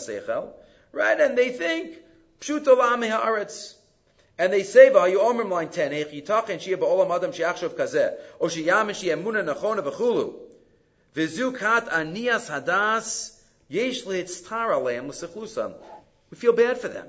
Right? 0.91 1.19
And 1.19 1.37
they 1.37 1.49
think, 1.49 1.97
pshuta 2.41 2.77
la'am 2.77 3.07
ha'aretz. 3.09 3.75
And 4.39 4.51
they 4.51 4.63
say, 4.63 4.89
"V'hayu 4.89 5.17
omrim 5.17 5.51
line 5.51 5.69
ten, 5.69 5.91
Heich 5.91 6.11
yitachen 6.11 6.57
shia 6.57 6.77
ba'olam 6.77 7.15
adam 7.15 7.31
she'achshav 7.31 7.75
kazeh, 7.75 8.15
o 8.39 8.47
she'yamen 8.47 8.95
she'emuna 8.95 9.43
nachona 9.43 9.83
v'chulu, 9.83 10.33
v'zukat 11.13 11.89
anias 11.89 12.49
hadas, 12.49 13.35
Yesh 13.69 14.03
lehitztar 14.03 14.73
aleim 14.73 15.07
l'sechlusam. 15.07 15.75
We 16.31 16.37
feel 16.37 16.53
bad 16.53 16.79
for 16.79 16.87
them. 16.87 17.05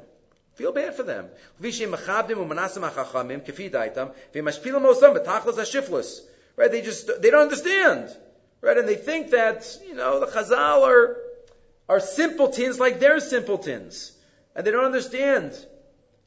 Feel 0.55 0.73
bad 0.73 0.95
for 0.95 1.03
them. 1.03 1.31
Right? 6.57 6.71
They 6.71 6.83
just, 6.83 7.23
they 7.23 7.31
don't 7.31 7.41
understand. 7.41 8.17
Right? 8.61 8.77
And 8.77 8.87
they 8.87 8.97
think 8.97 9.31
that, 9.31 9.79
you 9.87 9.95
know, 9.95 10.21
the 10.21 10.27
Chazal 10.27 10.83
are, 10.83 11.17
are 11.89 12.01
simpletons 12.01 12.79
like 12.79 13.01
they're 13.01 13.21
simpletons. 13.21 14.13
And 14.55 14.67
they 14.67 14.71
don't 14.71 14.85
understand. 14.85 15.59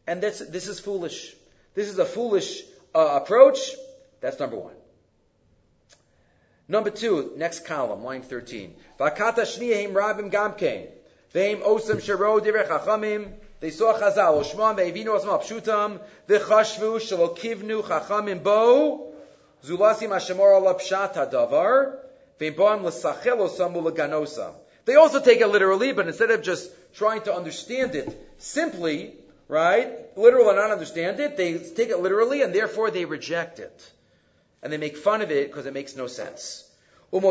And 0.08 0.22
that's, 0.22 0.40
this 0.40 0.68
is 0.68 0.80
foolish. 0.80 1.34
This 1.74 1.90
is 1.90 1.98
a 2.00 2.06
foolish 2.06 2.64
uh, 2.94 3.20
approach. 3.22 3.60
That's 4.22 4.40
number 4.40 4.58
one. 4.58 4.74
Number 6.68 6.90
two, 6.90 7.34
next 7.36 7.66
column, 7.66 8.04
line 8.04 8.22
13. 8.22 8.76
Vakata 9.00 9.44
rabim 9.94 10.32
gamkein. 10.32 10.88
Veim 11.34 11.62
osam 11.62 12.00
direch 12.00 12.68
chachamim. 12.68 13.34
They 13.60 13.70
saw 13.70 13.98
Chazal, 14.00 14.44
Oshman 14.44 14.76
ve'evinu. 14.78 15.20
V'chashvu 16.28 17.38
kivnu 17.38 17.84
chachamim 17.84 18.44
bo. 18.44 19.14
Zulasim 19.66 20.10
pshat 20.10 21.16
l'sachel. 21.32 22.00
They 24.86 24.96
also 24.96 25.22
take 25.22 25.40
it 25.40 25.48
literally, 25.48 25.94
but 25.94 26.08
instead 26.08 26.32
of 26.32 26.42
just 26.42 26.70
trying 26.94 27.22
to 27.22 27.34
understand 27.34 27.96
it 27.96 28.36
simply, 28.38 29.14
right, 29.48 30.18
literal 30.18 30.50
and 30.50 30.58
not 30.58 30.72
understand 30.72 31.20
it, 31.20 31.38
they 31.38 31.58
take 31.58 31.90
it 31.90 32.00
literally 32.00 32.42
and 32.42 32.54
therefore 32.54 32.92
they 32.92 33.06
reject 33.06 33.60
it 33.60 33.92
and 34.62 34.72
they 34.72 34.78
make 34.78 34.98
fun 34.98 35.22
of 35.22 35.30
it 35.32 35.50
because 35.52 35.66
it 35.66 35.74
makes 35.74 35.96
no 35.96 36.08
sense. 36.08 36.70
They'll 37.12 37.22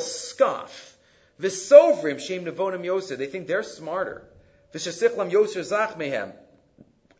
scoff. 0.00 0.96
They 1.38 1.48
think 3.26 3.46
they're 3.46 3.62
smarter. 3.62 4.22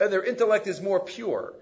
And 0.00 0.12
their 0.12 0.22
intellect 0.24 0.66
is 0.66 0.80
more 0.80 1.00
pure. 1.00 1.52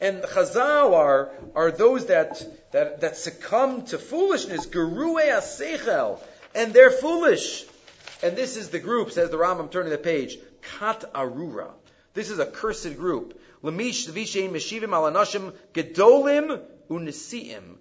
And 0.00 0.22
Chazal 0.22 0.94
are, 0.94 1.30
are 1.54 1.70
those 1.70 2.06
that, 2.06 2.42
that, 2.72 3.02
that 3.02 3.16
succumb 3.16 3.84
to 3.86 3.98
foolishness, 3.98 4.66
geruei 4.66 5.28
asechel, 5.28 6.20
and 6.54 6.72
they're 6.72 6.90
foolish. 6.90 7.64
And 8.22 8.36
this 8.36 8.56
is 8.56 8.70
the 8.70 8.78
group, 8.78 9.10
says 9.10 9.30
the 9.30 9.36
Rambam, 9.36 9.70
turning 9.70 9.90
the 9.90 9.98
page. 9.98 10.38
Kat 10.78 11.04
Arura. 11.14 11.70
This 12.14 12.30
is 12.30 12.38
a 12.38 12.46
cursed 12.46 12.96
group. 12.96 13.40
Lamish 13.62 14.08
Meshivim 14.10 15.52
Gedolim 15.74 16.62
Unisiim. 16.88 17.76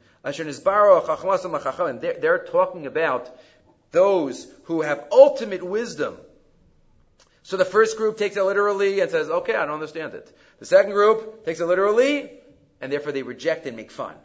They're 2.21 2.45
talking 2.45 2.85
about 2.85 3.39
those 3.91 4.47
who 4.65 4.81
have 4.81 5.05
ultimate 5.11 5.63
wisdom. 5.63 6.17
So 7.43 7.57
the 7.57 7.65
first 7.65 7.97
group 7.97 8.17
takes 8.17 8.35
it 8.35 8.43
literally 8.43 8.99
and 8.99 9.09
says, 9.09 9.29
okay, 9.29 9.55
I 9.55 9.65
don't 9.65 9.75
understand 9.75 10.13
it. 10.13 10.29
The 10.59 10.65
second 10.65 10.91
group 10.91 11.45
takes 11.45 11.59
it 11.59 11.65
literally, 11.65 12.31
and 12.81 12.91
therefore 12.91 13.11
they 13.11 13.23
reject 13.23 13.65
and 13.65 13.75
make 13.75 13.91
fun. 13.91 14.15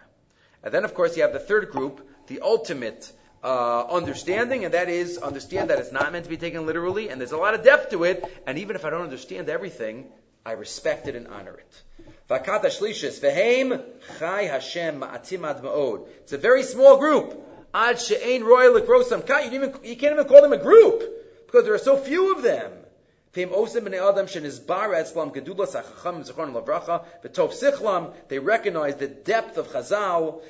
And 0.62 0.72
then, 0.72 0.84
of 0.84 0.94
course, 0.94 1.16
you 1.16 1.22
have 1.22 1.32
the 1.32 1.38
third 1.38 1.70
group, 1.70 2.08
the 2.26 2.40
ultimate 2.40 3.10
uh, 3.42 3.86
understanding, 3.86 4.64
and 4.64 4.74
that 4.74 4.88
is 4.88 5.18
understand 5.18 5.70
that 5.70 5.78
it's 5.78 5.92
not 5.92 6.10
meant 6.12 6.24
to 6.24 6.30
be 6.30 6.36
taken 6.36 6.66
literally, 6.66 7.10
and 7.10 7.20
there's 7.20 7.32
a 7.32 7.36
lot 7.36 7.54
of 7.54 7.62
depth 7.62 7.90
to 7.90 8.04
it, 8.04 8.24
and 8.46 8.58
even 8.58 8.74
if 8.74 8.84
I 8.84 8.90
don't 8.90 9.02
understand 9.02 9.48
everything, 9.48 10.06
I 10.46 10.52
respect 10.52 11.08
it 11.08 11.14
and 11.14 11.28
honor 11.28 11.54
it. 11.54 11.82
It's 16.22 16.32
a 16.32 16.38
very 16.38 16.62
small 16.62 16.96
group. 16.96 17.40
You, 19.52 19.80
you 19.82 19.96
can't 19.96 20.12
even 20.12 20.24
call 20.24 20.42
them 20.42 20.52
a 20.52 20.58
group 20.58 21.02
because 21.46 21.64
there 21.64 21.74
are 21.74 21.78
so 21.78 21.96
few 21.96 22.34
of 22.34 22.42
them. 22.42 22.72
They 23.34 23.44
recognize 28.38 28.96
the 28.96 29.08
depth 29.08 29.58
of 29.58 29.68
Chazal, 29.68 30.40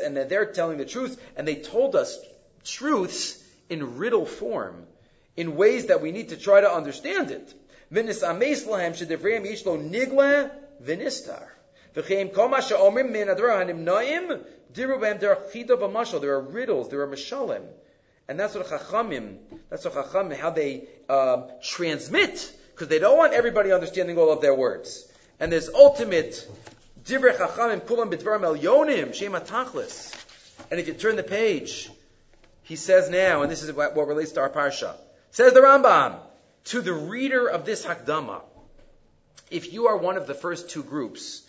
and 0.00 0.16
that 0.16 0.28
they're 0.28 0.46
telling 0.46 0.78
the 0.78 0.84
truth, 0.84 1.20
and 1.36 1.48
they 1.48 1.56
told 1.56 1.96
us 1.96 2.16
truths 2.64 3.42
in 3.68 3.98
riddle 3.98 4.24
form, 4.24 4.86
in 5.36 5.56
ways 5.56 5.86
that 5.86 6.00
we 6.00 6.12
need 6.12 6.28
to 6.28 6.36
try 6.36 6.60
to 6.60 6.70
understand 6.70 7.32
it. 7.32 7.52
There 7.90 8.04
are 8.04 8.06
riddles, 16.40 16.88
there 16.88 17.00
are 17.00 17.08
mashalim. 17.08 17.62
And 18.28 18.38
that's 18.38 18.54
what 18.54 18.66
Chachamim, 18.66 19.38
that's 19.70 19.86
what 19.86 19.94
Chachamim, 19.94 20.36
how 20.36 20.50
they 20.50 20.86
uh, 21.08 21.44
transmit, 21.62 22.54
because 22.72 22.88
they 22.88 22.98
don't 22.98 23.16
want 23.16 23.32
everybody 23.32 23.72
understanding 23.72 24.18
all 24.18 24.30
of 24.30 24.42
their 24.42 24.54
words. 24.54 25.10
And 25.40 25.50
there's 25.50 25.70
ultimate 25.70 26.46
Divrei 27.04 27.34
Chachamim 27.34 27.80
Kulam 27.80 28.12
B'Dvarim 28.12 28.42
El 28.44 28.56
Yonim 28.56 29.14
Shem 29.14 29.32
Atachlis. 29.32 30.14
And 30.70 30.78
if 30.78 30.88
you 30.88 30.94
turn 30.94 31.16
the 31.16 31.22
page, 31.22 31.90
he 32.62 32.76
says 32.76 33.08
now, 33.08 33.42
and 33.42 33.50
this 33.50 33.62
is 33.62 33.72
what, 33.72 33.96
what 33.96 34.08
relates 34.08 34.32
to 34.32 34.40
our 34.40 34.50
parsha, 34.50 34.94
says 35.30 35.54
the 35.54 35.60
Rambam 35.60 36.18
to 36.64 36.82
the 36.82 36.92
reader 36.92 37.46
of 37.46 37.64
this 37.64 37.86
Hakdama. 37.86 38.42
If 39.50 39.72
you 39.72 39.86
are 39.86 39.96
one 39.96 40.18
of 40.18 40.26
the 40.26 40.34
first 40.34 40.68
two 40.68 40.82
groups, 40.82 41.42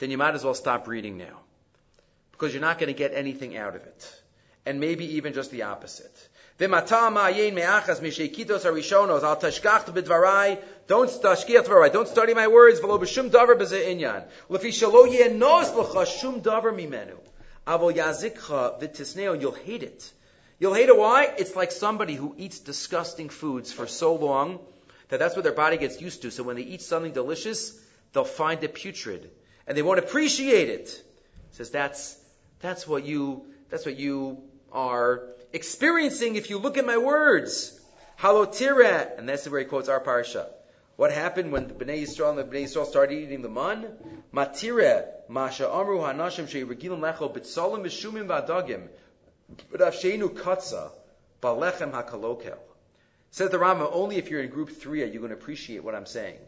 then 0.00 0.10
you 0.10 0.18
might 0.18 0.34
as 0.34 0.42
well 0.42 0.54
stop 0.54 0.88
reading 0.88 1.16
now. 1.16 1.38
Because 2.32 2.52
you're 2.52 2.60
not 2.60 2.80
going 2.80 2.92
to 2.92 2.98
get 2.98 3.14
anything 3.14 3.56
out 3.56 3.76
of 3.76 3.82
it. 3.82 4.20
And 4.66 4.80
maybe 4.80 5.16
even 5.16 5.34
just 5.34 5.50
the 5.50 5.62
opposite. 5.62 6.28
Don't. 10.86 11.22
Don't 11.22 12.08
study 12.08 12.34
my 12.34 12.48
words. 12.48 12.80
You'll 12.80 12.98
hate 19.52 19.82
it. 19.82 20.12
You'll 20.60 20.74
hate 20.74 20.88
it. 20.88 20.96
Why? 20.96 21.34
It's 21.36 21.56
like 21.56 21.72
somebody 21.72 22.14
who 22.14 22.34
eats 22.38 22.60
disgusting 22.60 23.28
foods 23.28 23.72
for 23.72 23.86
so 23.86 24.14
long 24.14 24.60
that 25.08 25.18
that's 25.18 25.36
what 25.36 25.42
their 25.42 25.52
body 25.52 25.76
gets 25.76 26.00
used 26.00 26.22
to. 26.22 26.30
So 26.30 26.42
when 26.42 26.56
they 26.56 26.62
eat 26.62 26.82
something 26.82 27.12
delicious, 27.12 27.78
they'll 28.12 28.24
find 28.24 28.62
it 28.64 28.74
putrid 28.74 29.30
and 29.66 29.76
they 29.76 29.82
won't 29.82 29.98
appreciate 29.98 30.68
it. 30.68 30.88
He 31.50 31.56
says 31.56 31.70
that's 31.70 32.18
that's 32.60 32.86
what 32.86 33.04
you 33.04 33.44
that's 33.70 33.84
what 33.84 33.98
you 33.98 34.42
are 34.74 35.22
experiencing 35.52 36.36
if 36.36 36.50
you 36.50 36.58
look 36.58 36.76
at 36.76 36.84
my 36.84 36.98
words. 36.98 37.80
Halotira, 38.18 39.16
and 39.18 39.28
that's 39.28 39.48
where 39.48 39.60
he 39.60 39.66
quotes 39.66 39.88
our 39.88 40.00
parsha. 40.00 40.46
What 40.96 41.12
happened 41.12 41.50
when 41.50 41.68
the 41.68 41.74
Bnei 41.74 42.02
Yisrael 42.02 42.30
and 42.30 42.38
the 42.38 42.44
Bnei 42.44 42.64
Yisrael 42.64 42.86
started 42.86 43.18
eating 43.18 43.42
the 43.42 43.48
man? 43.48 43.86
Matire, 44.32 45.06
masha 45.28 45.68
amru 45.68 45.98
hanashim 45.98 46.48
she'regilim 46.48 47.00
lecho 47.00 47.32
bitzalim 47.32 47.82
mishumim 47.82 48.26
v'adagim, 48.26 48.88
b'rafsheinu 49.72 50.28
katza, 50.28 50.90
balechem 51.42 51.92
hakalokel. 51.92 52.58
Says 53.30 53.50
the 53.50 53.58
Rama, 53.58 53.88
only 53.90 54.16
if 54.16 54.30
you're 54.30 54.42
in 54.42 54.50
group 54.50 54.70
three 54.70 55.02
are 55.02 55.06
you 55.06 55.18
going 55.18 55.30
to 55.30 55.36
appreciate 55.36 55.82
what 55.82 55.96
I'm 55.96 56.06
saying. 56.06 56.38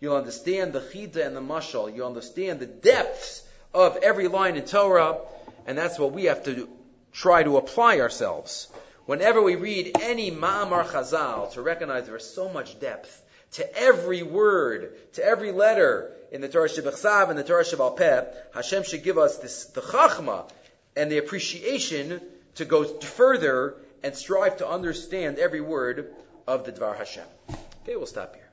You'll 0.00 0.16
understand 0.16 0.72
the 0.72 0.80
chita 0.80 1.26
and 1.26 1.36
the 1.36 1.42
mashal. 1.42 1.94
You'll 1.94 2.06
understand 2.06 2.60
the 2.60 2.66
depths 2.66 3.46
of 3.74 3.98
every 3.98 4.28
line 4.28 4.56
in 4.56 4.64
Torah, 4.64 5.18
and 5.66 5.76
that's 5.76 5.98
what 5.98 6.12
we 6.12 6.24
have 6.24 6.42
to 6.44 6.70
try 7.12 7.42
to 7.42 7.56
apply 7.56 8.00
ourselves. 8.00 8.68
Whenever 9.06 9.42
we 9.42 9.56
read 9.56 9.96
any 10.00 10.30
Ma'amar 10.30 10.84
Chazal, 10.84 11.52
to 11.52 11.62
recognize 11.62 12.06
there 12.06 12.16
is 12.16 12.24
so 12.24 12.48
much 12.48 12.78
depth 12.78 13.22
to 13.52 13.76
every 13.76 14.22
word, 14.22 14.96
to 15.14 15.24
every 15.24 15.52
letter 15.52 16.12
in 16.30 16.40
the 16.40 16.48
Torah 16.48 16.68
Shebechsav 16.68 17.28
and 17.30 17.38
the 17.38 17.42
Torah 17.42 17.64
Shebal 17.64 17.96
Peh, 17.96 18.24
Hashem 18.54 18.84
should 18.84 19.02
give 19.02 19.18
us 19.18 19.38
this, 19.38 19.64
the 19.66 19.80
chachma 19.80 20.48
and 20.96 21.10
the 21.10 21.18
appreciation 21.18 22.20
to 22.56 22.64
go 22.64 22.84
further 22.84 23.76
and 24.02 24.14
strive 24.14 24.58
to 24.58 24.68
understand 24.68 25.38
every 25.38 25.60
word 25.60 26.14
of 26.46 26.64
the 26.64 26.72
Dvar 26.72 26.96
Hashem. 26.96 27.24
Okay, 27.82 27.96
we'll 27.96 28.06
stop 28.06 28.34
here. 28.34 28.49